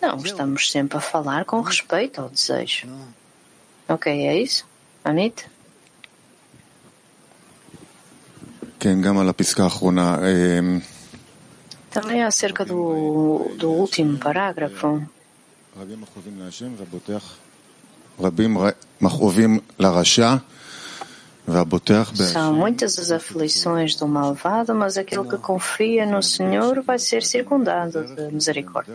Não, 0.00 0.16
estamos 0.18 0.70
sempre 0.70 0.98
a 0.98 1.00
falar 1.00 1.44
com 1.44 1.60
respeito 1.60 2.20
ao 2.20 2.28
desejo. 2.28 2.88
Ok, 3.88 4.12
é 4.26 4.40
isso? 4.40 4.66
Anit? 5.04 5.46
Também 11.90 12.22
acerca 12.22 12.64
do, 12.64 13.50
do 13.58 13.70
último 13.70 14.16
parágrafo. 14.18 15.06
São 22.32 22.52
muitas 22.52 22.98
as 22.98 23.10
aflições 23.10 23.94
do 23.96 24.06
malvado, 24.06 24.74
mas 24.74 24.96
aquele 24.96 25.24
que 25.24 25.36
confia 25.38 26.06
no 26.06 26.22
Senhor 26.22 26.82
vai 26.82 26.98
ser 26.98 27.22
circundado 27.22 28.04
de 28.14 28.32
misericórdia. 28.32 28.94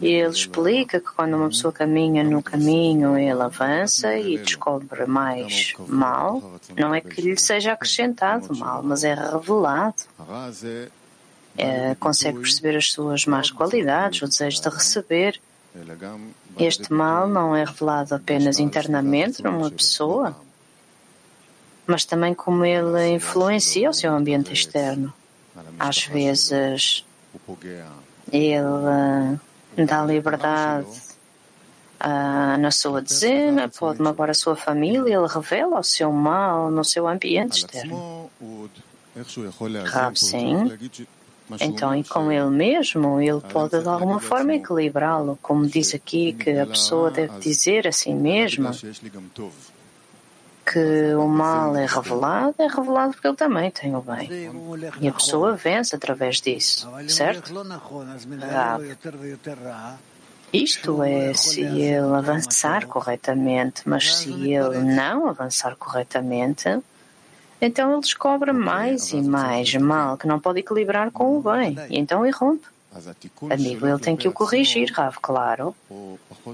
E 0.00 0.08
ele 0.08 0.30
explica 0.30 1.00
que 1.00 1.08
quando 1.14 1.34
uma 1.34 1.48
pessoa 1.48 1.72
caminha 1.72 2.24
no 2.24 2.42
caminho, 2.42 3.16
ele 3.16 3.42
avança 3.42 4.16
e 4.16 4.38
descobre 4.38 5.06
mais 5.06 5.72
mal. 5.86 6.58
Não 6.76 6.94
é 6.94 7.00
que 7.00 7.20
lhe 7.20 7.38
seja 7.38 7.72
acrescentado 7.72 8.56
mal, 8.56 8.82
mas 8.82 9.04
é 9.04 9.14
revelado. 9.14 10.02
É, 11.56 11.94
consegue 11.96 12.38
perceber 12.38 12.76
as 12.76 12.92
suas 12.92 13.26
más 13.26 13.50
qualidades, 13.50 14.22
o 14.22 14.28
desejo 14.28 14.62
de 14.62 14.68
receber. 14.68 15.40
Este 16.58 16.92
mal 16.92 17.28
não 17.28 17.54
é 17.54 17.64
revelado 17.64 18.14
apenas 18.14 18.58
internamente 18.58 19.42
numa 19.42 19.70
pessoa, 19.70 20.36
mas 21.88 22.04
também 22.04 22.34
como 22.34 22.66
ele 22.66 23.14
influencia 23.14 23.88
o 23.88 23.94
seu 23.94 24.12
ambiente 24.12 24.52
externo. 24.52 25.10
Às 25.80 26.04
vezes, 26.04 27.06
ele 28.30 28.60
uh, 28.60 29.86
dá 29.86 30.04
liberdade 30.04 30.86
uh, 30.86 32.58
na 32.58 32.70
sua 32.70 33.00
dezena, 33.00 33.70
pode 33.70 34.02
magoar 34.02 34.28
a 34.28 34.34
sua 34.34 34.54
família, 34.54 35.16
ele 35.16 35.26
revela 35.26 35.80
o 35.80 35.82
seu 35.82 36.12
mal 36.12 36.70
no 36.70 36.84
seu 36.84 37.08
ambiente 37.08 37.60
externo. 37.60 38.30
Rab, 39.86 40.14
sim. 40.14 40.70
Então, 41.58 41.96
e 41.96 42.04
com 42.04 42.30
ele 42.30 42.50
mesmo, 42.50 43.18
ele 43.18 43.40
pode 43.40 43.80
de 43.80 43.88
alguma 43.88 44.20
forma 44.20 44.52
equilibrá-lo, 44.52 45.38
como 45.40 45.66
diz 45.66 45.94
aqui 45.94 46.34
que 46.34 46.50
a 46.50 46.66
pessoa 46.66 47.10
deve 47.10 47.38
dizer 47.38 47.88
a 47.88 47.92
si 47.92 48.12
mesma 48.12 48.72
que 50.70 51.14
o 51.14 51.26
mal 51.26 51.76
é 51.76 51.86
revelado, 51.86 52.54
é 52.58 52.66
revelado 52.66 53.12
porque 53.12 53.26
ele 53.26 53.36
também 53.36 53.70
tem 53.70 53.94
o 53.94 54.02
bem. 54.02 54.28
E 55.00 55.08
a 55.08 55.12
pessoa 55.12 55.54
vence 55.54 55.96
através 55.96 56.40
disso, 56.40 56.88
certo? 57.08 57.52
Isto 60.52 61.02
é 61.02 61.34
se 61.34 61.60
ele 61.60 62.14
avançar 62.14 62.86
corretamente, 62.86 63.82
mas 63.86 64.16
se 64.16 64.30
ele 64.30 64.78
não 64.78 65.28
avançar 65.28 65.76
corretamente, 65.76 66.80
então 67.60 67.92
ele 67.92 68.00
descobre 68.00 68.52
mais 68.52 69.12
e 69.12 69.20
mais 69.20 69.74
mal 69.74 70.16
que 70.16 70.26
não 70.26 70.40
pode 70.40 70.60
equilibrar 70.60 71.10
com 71.10 71.38
o 71.38 71.42
bem, 71.42 71.76
e 71.90 71.98
então 71.98 72.26
irrompe. 72.26 72.66
Amigo, 73.50 73.86
ele 73.86 73.98
tem 73.98 74.16
que 74.16 74.26
o 74.26 74.32
corrigir, 74.32 74.90
Rav, 74.92 75.16
claro. 75.20 75.76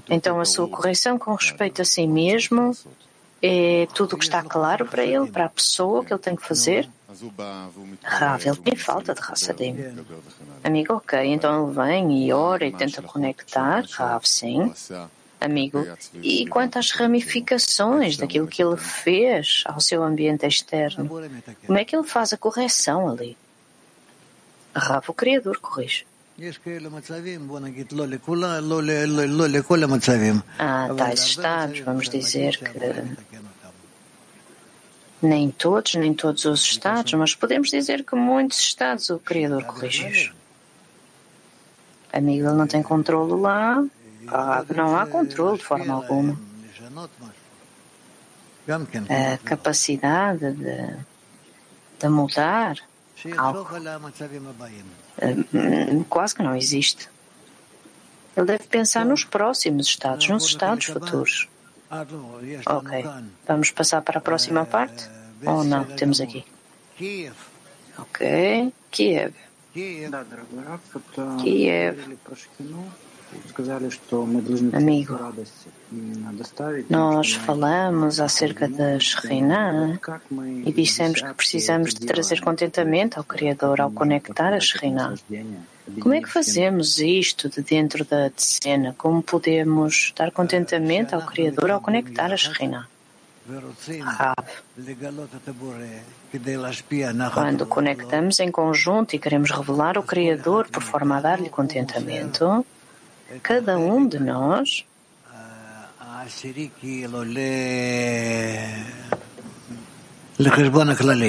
Então 0.09 0.39
a 0.39 0.45
sua 0.45 0.67
correção 0.67 1.17
com 1.17 1.33
respeito 1.33 1.81
a 1.81 1.85
si 1.85 2.05
mesmo 2.05 2.75
é 3.45 3.87
tudo 3.93 4.15
o 4.15 4.17
que 4.17 4.25
está 4.25 4.41
claro 4.43 4.85
para 4.85 5.03
ele, 5.03 5.29
para 5.29 5.45
a 5.45 5.49
pessoa 5.49 6.03
que 6.03 6.11
ele 6.11 6.19
tem 6.19 6.35
que 6.35 6.45
fazer. 6.45 6.89
Rav, 8.03 8.45
ele 8.45 8.57
tem 8.57 8.75
falta 8.75 9.13
de 9.13 9.21
Hassadim. 9.21 9.77
Amigo, 10.63 10.93
ok, 10.93 11.19
então 11.27 11.65
ele 11.65 11.75
vem 11.75 12.25
e 12.25 12.33
ora 12.33 12.65
e 12.65 12.71
tenta 12.71 13.01
conectar. 13.01 13.85
Rav, 13.91 14.25
sim. 14.25 14.73
Amigo, 15.39 15.85
e 16.21 16.47
quanto 16.47 16.79
às 16.79 16.91
ramificações 16.91 18.17
daquilo 18.17 18.47
que 18.47 18.63
ele 18.63 18.77
fez 18.77 19.63
ao 19.65 19.79
seu 19.79 20.03
ambiente 20.03 20.45
externo, 20.45 21.07
como 21.65 21.77
é 21.77 21.85
que 21.85 21.95
ele 21.95 22.07
faz 22.07 22.33
a 22.33 22.37
correção 22.37 23.07
ali? 23.07 23.37
Rav, 24.73 25.05
o 25.07 25.13
Criador, 25.13 25.59
corrige. 25.59 26.05
Há 30.59 30.93
tais 30.93 31.21
estados, 31.21 31.79
vamos 31.79 32.09
dizer 32.09 32.57
que 32.57 33.25
nem 35.21 35.49
todos, 35.49 35.95
nem 35.95 36.13
todos 36.13 36.43
os 36.43 36.61
estados, 36.61 37.13
mas 37.13 37.33
podemos 37.33 37.69
dizer 37.69 38.03
que 38.03 38.15
muitos 38.15 38.59
estados 38.59 39.09
o 39.09 39.17
Criador 39.17 39.63
corrigiu. 39.63 40.33
Amigo, 42.11 42.47
ele 42.47 42.55
não 42.55 42.67
tem 42.67 42.83
controle 42.83 43.41
lá, 43.41 43.83
não 44.75 44.97
há 44.97 45.07
controle 45.07 45.57
de 45.57 45.63
forma 45.63 45.93
alguma. 45.93 46.37
A 49.09 49.37
capacidade 49.37 50.51
de, 50.51 50.97
de 51.99 52.09
mudar 52.09 52.77
algo 53.37 53.65
Hum, 55.21 56.03
quase 56.09 56.35
que 56.35 56.43
não 56.43 56.55
existe. 56.55 57.09
Ele 58.35 58.45
deve 58.45 58.65
pensar 58.65 59.05
nos 59.05 59.23
próximos 59.23 59.87
estados, 59.87 60.27
nos 60.27 60.45
estados 60.45 60.85
futuros. 60.85 61.47
Ok. 62.65 63.05
Vamos 63.47 63.71
passar 63.71 64.01
para 64.01 64.17
a 64.17 64.21
próxima 64.21 64.65
parte? 64.65 65.09
Ou 65.45 65.63
não? 65.63 65.85
Temos 65.85 66.19
aqui. 66.19 66.45
Ok. 67.97 68.73
Kiev. 68.91 69.33
Kiev. 71.41 72.17
Amigo, 74.73 75.19
nós 76.89 77.33
falamos 77.33 78.19
acerca 78.19 78.67
da 78.67 78.99
Shekhinah 78.99 79.99
e 80.65 80.71
dissemos 80.71 81.21
que 81.21 81.33
precisamos 81.33 81.93
de 81.93 82.05
trazer 82.05 82.41
contentamento 82.41 83.17
ao 83.17 83.23
Criador 83.23 83.81
ao 83.81 83.91
conectar 83.91 84.53
a 84.53 84.59
Shekhinah. 84.59 85.15
Como 86.01 86.13
é 86.13 86.21
que 86.21 86.29
fazemos 86.29 86.99
isto 86.99 87.47
de 87.47 87.61
dentro 87.61 88.03
da 88.03 88.29
decena? 88.29 88.95
Como 88.97 89.21
podemos 89.21 90.13
dar 90.15 90.31
contentamento 90.31 91.13
ao 91.13 91.25
Criador 91.25 91.71
ao 91.71 91.81
conectar 91.81 92.31
a 92.33 92.37
Shekhinah? 92.37 92.87
Quando 97.33 97.65
conectamos 97.67 98.39
em 98.39 98.51
conjunto 98.51 99.15
e 99.15 99.19
queremos 99.19 99.51
revelar 99.51 99.99
o 99.99 100.03
Criador 100.03 100.67
por 100.67 100.81
forma 100.81 101.17
a 101.17 101.21
dar-lhe 101.21 101.49
contentamento, 101.49 102.65
cada 103.41 103.77
um 103.77 104.07
de 104.07 104.19
nós 104.19 104.85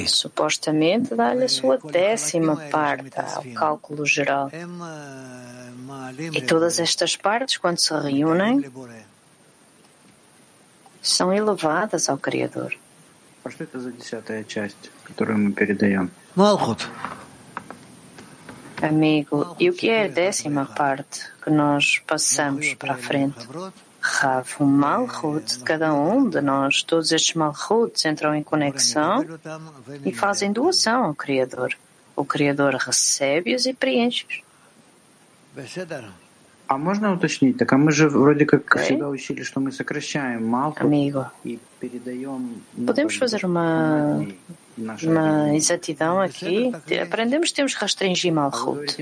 supostamente 0.09 1.15
dá-lhe 1.15 1.45
a 1.45 1.49
sua 1.49 1.79
décima 1.79 2.57
parte 2.71 3.19
ao 3.19 3.45
cálculo 3.55 4.05
geral. 4.05 4.51
E 6.33 6.41
todas 6.41 6.81
estas 6.81 7.17
partes, 7.17 7.57
quando 7.57 7.79
se 7.79 7.95
reúnem, 7.95 8.65
são 11.01 11.33
elevadas 11.33 12.09
ao 12.09 12.19
Criador. 12.19 12.75
Malchut. 16.35 16.91
Amigo, 18.82 19.56
e 19.60 19.70
o 19.70 19.74
que 19.74 19.90
é 19.90 20.06
a 20.06 20.08
décima 20.08 20.66
parte 20.66 21.32
que 21.44 21.52
nós 21.52 22.02
passamos 22.08 22.74
para 22.74 22.94
a 22.94 22.98
frente? 22.98 23.48
Rav, 24.02 24.48
o 24.60 24.66
Malchut 24.66 25.60
de 25.60 25.64
cada 25.64 25.94
um 25.94 26.28
de 26.28 26.42
nós, 26.42 26.82
todos 26.82 27.12
estes 27.12 27.36
Malchuts 27.36 28.04
entram 28.06 28.34
em 28.34 28.42
conexão 28.42 29.24
e 30.04 30.12
fazem 30.12 30.52
doação 30.52 31.06
ao 31.06 31.14
Criador. 31.14 31.78
O 32.16 32.26
Criador 32.26 32.74
recebe-os 32.74 33.68
e 33.68 33.74
preenche-os. 33.74 34.42
А 36.68 36.78
можно 36.78 37.12
уточнить? 37.14 37.58
Так 37.58 37.74
а 37.74 37.78
мы 37.78 37.92
же 37.92 38.08
вроде 38.08 38.46
как 38.46 38.64
okay. 38.64 38.84
всегда 38.84 39.10
учили, 39.10 39.44
что 39.44 39.60
мы 39.60 39.74
сокращаем 39.74 40.48
Малхут 40.48 40.82
Amigo, 40.82 41.26
и 41.44 41.60
передаем... 41.82 42.62
Podemos 42.88 43.18
fazer 43.18 43.46
uma, 43.46 44.26
uma 44.77 45.55
exatidão 45.55 46.21
aqui. 46.21 46.73
Aprendemos 47.03 47.51
que 47.51 47.57
temos 47.57 47.75
que 47.75 47.81
restringir 47.81 48.33
Malchut 48.33 48.97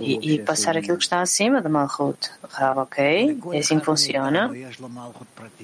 e, 0.00 0.34
e 0.34 0.42
passar 0.42 0.76
aquilo 0.76 0.96
que 0.96 1.04
está 1.04 1.20
acima 1.20 1.62
de 1.62 1.68
Malchut. 1.68 2.30
Rav, 2.50 2.78
ok? 2.78 3.38
É 3.52 3.58
assim 3.58 3.78
que 3.78 3.84
funciona. 3.84 4.50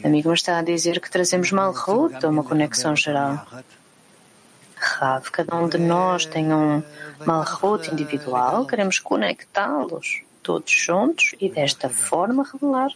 Amigo, 0.03 0.31
mas 0.31 0.41
está 0.41 0.59
a 0.59 0.63
dizer 0.63 1.01
que 1.01 1.11
trazemos 1.11 1.51
Malchut 1.53 2.25
a 2.25 2.29
uma 2.29 2.43
conexão 2.43 2.97
geral. 2.97 3.47
Rav, 4.77 5.31
cada 5.31 5.57
um 5.57 5.69
de 5.69 5.79
nós 5.79 6.27
tem 6.27 6.53
um 6.53 6.83
Malchut 7.25 7.91
individual, 7.91 8.67
queremos 8.67 8.99
conectá-los 8.99 10.23
todos 10.43 10.71
juntos 10.71 11.35
e 11.41 11.49
desta 11.49 11.89
forma 11.89 12.45
revelar. 12.51 12.91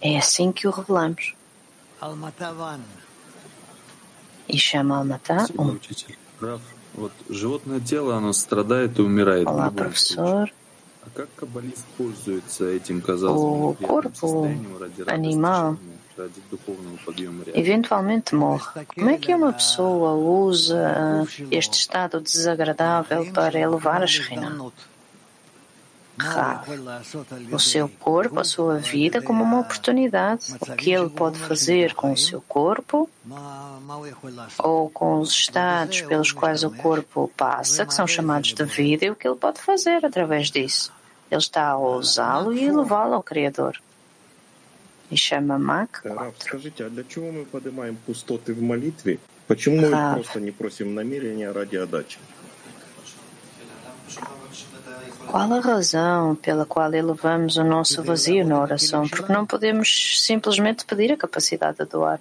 É 0.00 0.18
assim 0.18 0.52
que 0.52 0.66
o 0.66 0.70
revelamos. 0.70 1.35
E 4.48 4.58
chama 4.58 4.98
Almatá 4.98 5.46
um. 5.58 5.76
Olá, 9.50 9.70
professor. 9.70 10.50
O 13.34 13.74
corpo 13.74 14.46
animal 15.08 15.76
eventualmente 17.54 18.34
morre. 18.34 18.84
Como 18.94 19.10
é 19.10 19.18
que 19.18 19.34
uma 19.34 19.52
pessoa 19.52 20.12
usa 20.14 21.26
este 21.50 21.78
estado 21.80 22.20
desagradável 22.20 23.32
para 23.32 23.58
elevar 23.58 24.02
a 24.02 24.06
Shekhinah? 24.06 24.70
o 27.51 27.59
seu 27.59 27.87
corpo, 27.87 28.39
a 28.39 28.43
sua 28.43 28.77
vida, 28.77 29.21
como 29.21 29.43
uma 29.43 29.59
oportunidade. 29.59 30.53
O 30.59 30.75
que 30.75 30.91
ele 30.91 31.09
pode 31.09 31.39
fazer 31.39 31.93
com 31.95 32.11
o 32.11 32.17
seu 32.17 32.41
corpo 32.41 33.09
ou 34.59 34.89
com 34.89 35.19
os 35.19 35.31
estados 35.31 36.01
pelos 36.01 36.31
quais 36.31 36.63
o 36.63 36.71
corpo 36.71 37.31
passa, 37.35 37.85
que 37.85 37.93
são 37.93 38.05
chamados 38.05 38.53
de 38.53 38.63
vida, 38.63 39.05
e 39.05 39.09
o 39.11 39.15
que 39.15 39.27
ele 39.27 39.37
pode 39.37 39.61
fazer 39.61 40.05
através 40.05 40.51
disso. 40.51 40.91
Ele 41.29 41.39
está 41.39 41.69
a 41.69 41.79
usá-lo 41.79 42.53
e 42.53 42.65
elevá-lo 42.65 43.15
ao 43.15 43.23
Criador. 43.23 43.79
И 45.09 45.17
chama 45.17 45.59
Мак 45.59 46.01
4. 46.03 46.33
Скажите, 46.39 46.85
а 46.85 46.89
для 46.89 47.03
чего 47.03 47.31
мы 47.31 47.43
поднимаем 47.43 47.97
пустоты 48.05 48.53
в 48.53 48.61
молитве? 48.61 49.19
Почему 49.45 49.81
мы 49.81 49.89
Рав. 49.89 50.15
просто 50.15 50.39
не 50.39 50.51
просим 50.51 50.95
намерения 50.95 51.51
ради 51.51 51.75
отдачи? 51.75 52.17
Qual 55.26 55.52
a 55.52 55.60
razão 55.60 56.34
pela 56.36 56.64
qual 56.64 56.92
elevamos 56.92 57.56
o 57.56 57.64
nosso 57.64 58.02
vazio 58.02 58.46
na 58.46 58.60
oração? 58.60 59.08
Porque 59.08 59.32
não 59.32 59.46
podemos 59.46 60.22
simplesmente 60.24 60.84
pedir 60.84 61.12
a 61.12 61.16
capacidade 61.16 61.78
de 61.78 61.84
doar. 61.84 62.20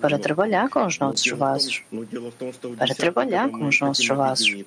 Para 0.00 0.18
trabalhar 0.18 0.68
com 0.68 0.84
os 0.84 0.98
nossos 0.98 1.30
vasos. 1.30 1.82
Para 2.76 2.94
trabalhar 2.94 3.48
com 3.50 3.66
os 3.66 3.80
nossos 3.80 4.06
vasos. 4.06 4.64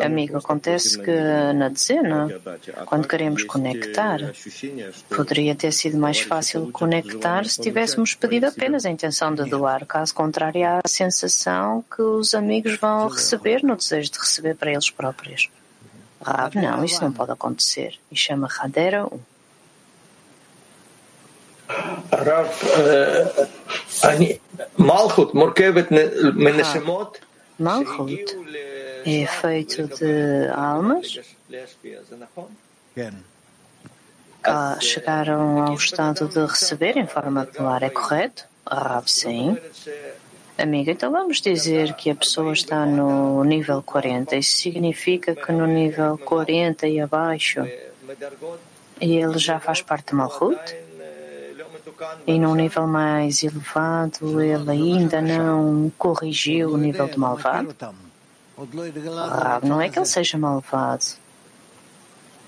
Amigo, 0.00 0.36
acontece 0.38 0.98
que 0.98 1.12
na 1.54 1.68
dezena, 1.68 2.28
quando 2.84 3.06
queremos 3.06 3.44
conectar, 3.44 4.18
poderia 5.08 5.54
ter 5.54 5.72
sido 5.72 5.96
mais 5.98 6.20
fácil 6.20 6.70
conectar 6.72 7.44
se 7.46 7.60
tivéssemos 7.60 8.14
pedido 8.14 8.46
apenas 8.46 8.84
a 8.84 8.90
intenção 8.90 9.32
de 9.32 9.44
doar. 9.48 9.86
Caso 9.86 10.12
contrário, 10.14 10.66
há 10.66 10.80
a 10.84 10.88
sensação 10.88 11.84
que 11.94 12.02
os 12.02 12.34
amigos 12.34 12.76
vão 12.76 13.08
receber 13.08 13.62
no 13.62 13.76
desejo 13.76 14.10
de 14.10 14.18
receber 14.18 14.56
para 14.56 14.72
eles 14.72 14.90
próprios. 14.90 15.48
Ah, 16.20 16.42
Rav, 16.42 16.54
não, 16.56 16.84
isso 16.84 17.02
não 17.02 17.12
pode 17.12 17.30
acontecer. 17.30 17.94
E 18.10 18.16
chama 18.16 18.48
Radera 18.50 19.06
1. 19.06 19.20
Rav, 22.12 22.50
eh, 22.78 23.46
Malchut, 24.76 25.34
Morkevet, 25.34 25.88
Menashemot. 26.34 27.29
Malchut 27.60 28.24
é 29.04 29.26
feito 29.26 29.86
de 29.86 30.48
almas 30.54 31.20
que 34.42 34.80
chegaram 34.80 35.62
ao 35.66 35.74
estado 35.74 36.26
de 36.26 36.40
receber 36.46 36.96
em 36.96 37.06
forma 37.06 37.44
de 37.44 37.52
clara, 37.52 37.86
é 37.86 37.90
correto? 37.90 38.44
Ah, 38.64 39.02
sim. 39.04 39.58
Amiga, 40.56 40.92
então 40.92 41.12
vamos 41.12 41.40
dizer 41.40 41.94
que 41.94 42.10
a 42.10 42.14
pessoa 42.14 42.52
está 42.52 42.86
no 42.86 43.44
nível 43.44 43.82
40. 43.82 44.36
Isso 44.36 44.56
significa 44.56 45.34
que 45.34 45.52
no 45.52 45.66
nível 45.66 46.16
40 46.18 46.88
e 46.88 47.00
abaixo 47.00 47.66
e 49.00 49.16
ele 49.16 49.38
já 49.38 49.60
faz 49.60 49.82
parte 49.82 50.08
de 50.08 50.14
Malchut? 50.14 50.58
E 52.26 52.38
num 52.38 52.54
nível 52.54 52.86
mais 52.86 53.42
elevado 53.42 54.40
ele 54.40 54.70
ainda 54.70 55.20
não 55.20 55.92
corrigiu 55.98 56.72
o 56.72 56.76
nível 56.76 57.08
do 57.08 57.18
malvado? 57.18 57.74
Rav, 59.28 59.64
não 59.64 59.80
é 59.80 59.88
que 59.88 59.98
ele 59.98 60.06
seja 60.06 60.36
malvado. 60.38 61.04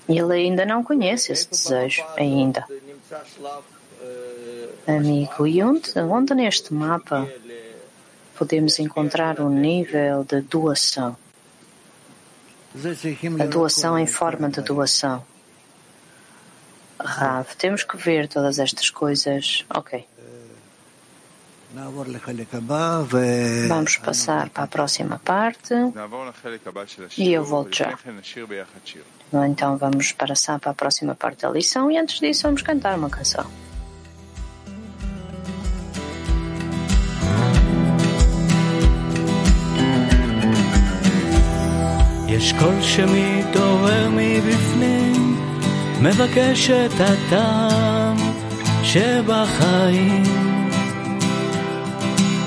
Ele 0.07 0.33
ainda 0.33 0.65
não 0.65 0.83
conhece 0.83 1.31
esse 1.31 1.49
desejo, 1.49 2.03
ainda. 2.17 2.65
Amigo, 4.87 5.47
e 5.47 5.63
onde, 5.63 5.97
onde 5.99 6.35
neste 6.35 6.73
mapa 6.73 7.27
podemos 8.37 8.79
encontrar 8.79 9.39
o 9.39 9.49
nível 9.49 10.23
de 10.23 10.41
doação? 10.41 11.15
A 13.39 13.45
doação 13.45 13.97
em 13.97 14.07
forma 14.07 14.49
de 14.49 14.61
doação. 14.61 15.23
Rav, 17.02 17.46
temos 17.56 17.82
que 17.84 17.96
ver 17.96 18.26
todas 18.28 18.58
estas 18.58 18.90
coisas. 18.90 19.64
Ok. 19.70 20.04
Vamos 23.68 23.96
passar 23.98 24.48
para 24.50 24.64
a 24.64 24.66
próxima 24.66 25.18
parte. 25.18 25.74
נעבור 25.94 26.26
לחלק 26.26 26.66
הבא 26.66 26.86
של 26.86 27.02
E 27.02 27.32
eu 27.32 27.42
השיעור, 27.42 27.46
volto 27.46 27.76
já. 27.76 27.86
ולפני 27.88 28.12
כן 28.12 28.18
נשיר 28.20 28.46
ביחד 28.46 28.80
שיר. 28.84 29.02
Então 29.32 29.76
vamos 29.78 30.12
passar 30.12 30.58
para 30.58 30.70
a 30.70 30.74
próxima 30.74 31.14
parte 31.14 31.42
da 31.42 31.50
lição 31.50 31.90
e 31.90 31.98
antes 31.98 32.18
disso 32.20 32.42
vamos 32.44 32.62
cantar 32.62 32.96
uma 32.98 33.10
canção. 33.10 33.46
יש 42.28 42.52
קול 42.52 42.82
שמתעורר 42.82 44.08
מבפנים, 44.10 45.31
מבקש 46.03 46.69
את 46.69 46.91
הטעם 46.99 48.17
שבחיים. 48.83 50.23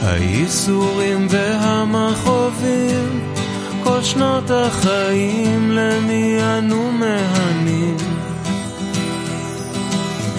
הייסורים 0.02 1.26
והמכאובים, 1.30 3.20
כל 3.84 4.02
שנות 4.02 4.50
החיים 4.50 5.70
למי 5.70 6.38
אנו 6.58 6.92
מהנים. 6.92 7.96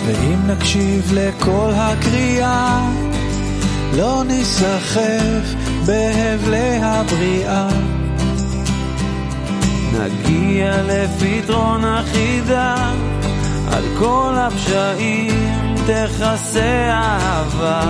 ואם 0.05 0.47
נקשיב 0.47 1.11
לקול 1.13 1.71
הקריאה, 1.75 2.89
לא 3.93 4.23
ניסחף 4.27 5.53
בהבלי 5.85 6.79
הבריאה. 6.81 7.86
נגיע 9.99 10.71
לפתרון 10.83 11.85
החידה, 11.85 12.75
על 13.71 13.83
כל 13.99 14.33
הפשעים 14.37 15.75
תכסה 15.87 16.89
אהבה. 16.89 17.81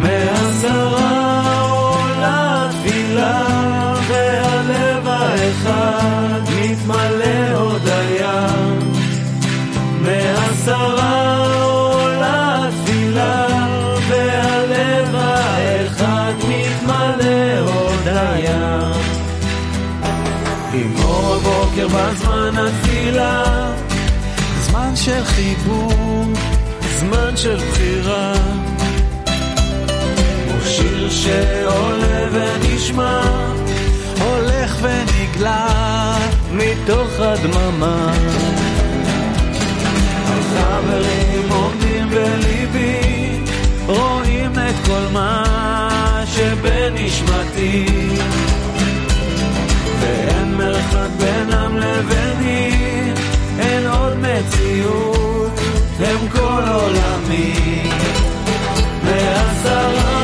מעשרה 0.00 1.60
עולה 1.70 2.68
תפילה, 2.70 3.42
והלב 4.08 5.08
האחד 5.08 6.40
מתמלא 6.62 7.58
הודיה. 7.58 8.46
מעשרה 10.00 11.36
עולה 11.62 12.68
תפילה, 12.84 13.46
והלב 14.08 15.14
האחד 15.14 16.32
מתמלא 16.48 17.58
הודיה. 17.58 18.99
הבוקר 21.80 22.12
בזמן 22.12 22.52
התפילה, 22.58 23.72
זמן 24.60 24.96
של 24.96 25.24
חיבור, 25.24 26.24
זמן 26.98 27.36
של 27.36 27.56
בחירה. 27.56 28.34
שיר 30.64 31.10
שעולה 31.10 32.26
ונשמע, 32.32 33.20
הולך 34.20 34.76
ונגלה 34.82 36.16
מתוך 36.52 37.20
הדממה. 37.20 38.12
החברים 40.24 41.48
עומדים 41.48 42.10
בליבי, 42.10 43.40
רואים 43.86 44.52
את 44.52 44.86
כל 44.86 45.06
מה 45.12 45.44
שבנשמתי. 46.34 47.86
מרחק 50.80 51.08
בינם 51.18 51.76
לביני, 51.76 53.12
אין 53.58 53.86
עוד 53.86 54.16
מציאות, 54.18 55.60
הם 55.98 56.28
כל 56.28 56.62
עולמי. 56.72 57.82
מעשרה 59.04 60.19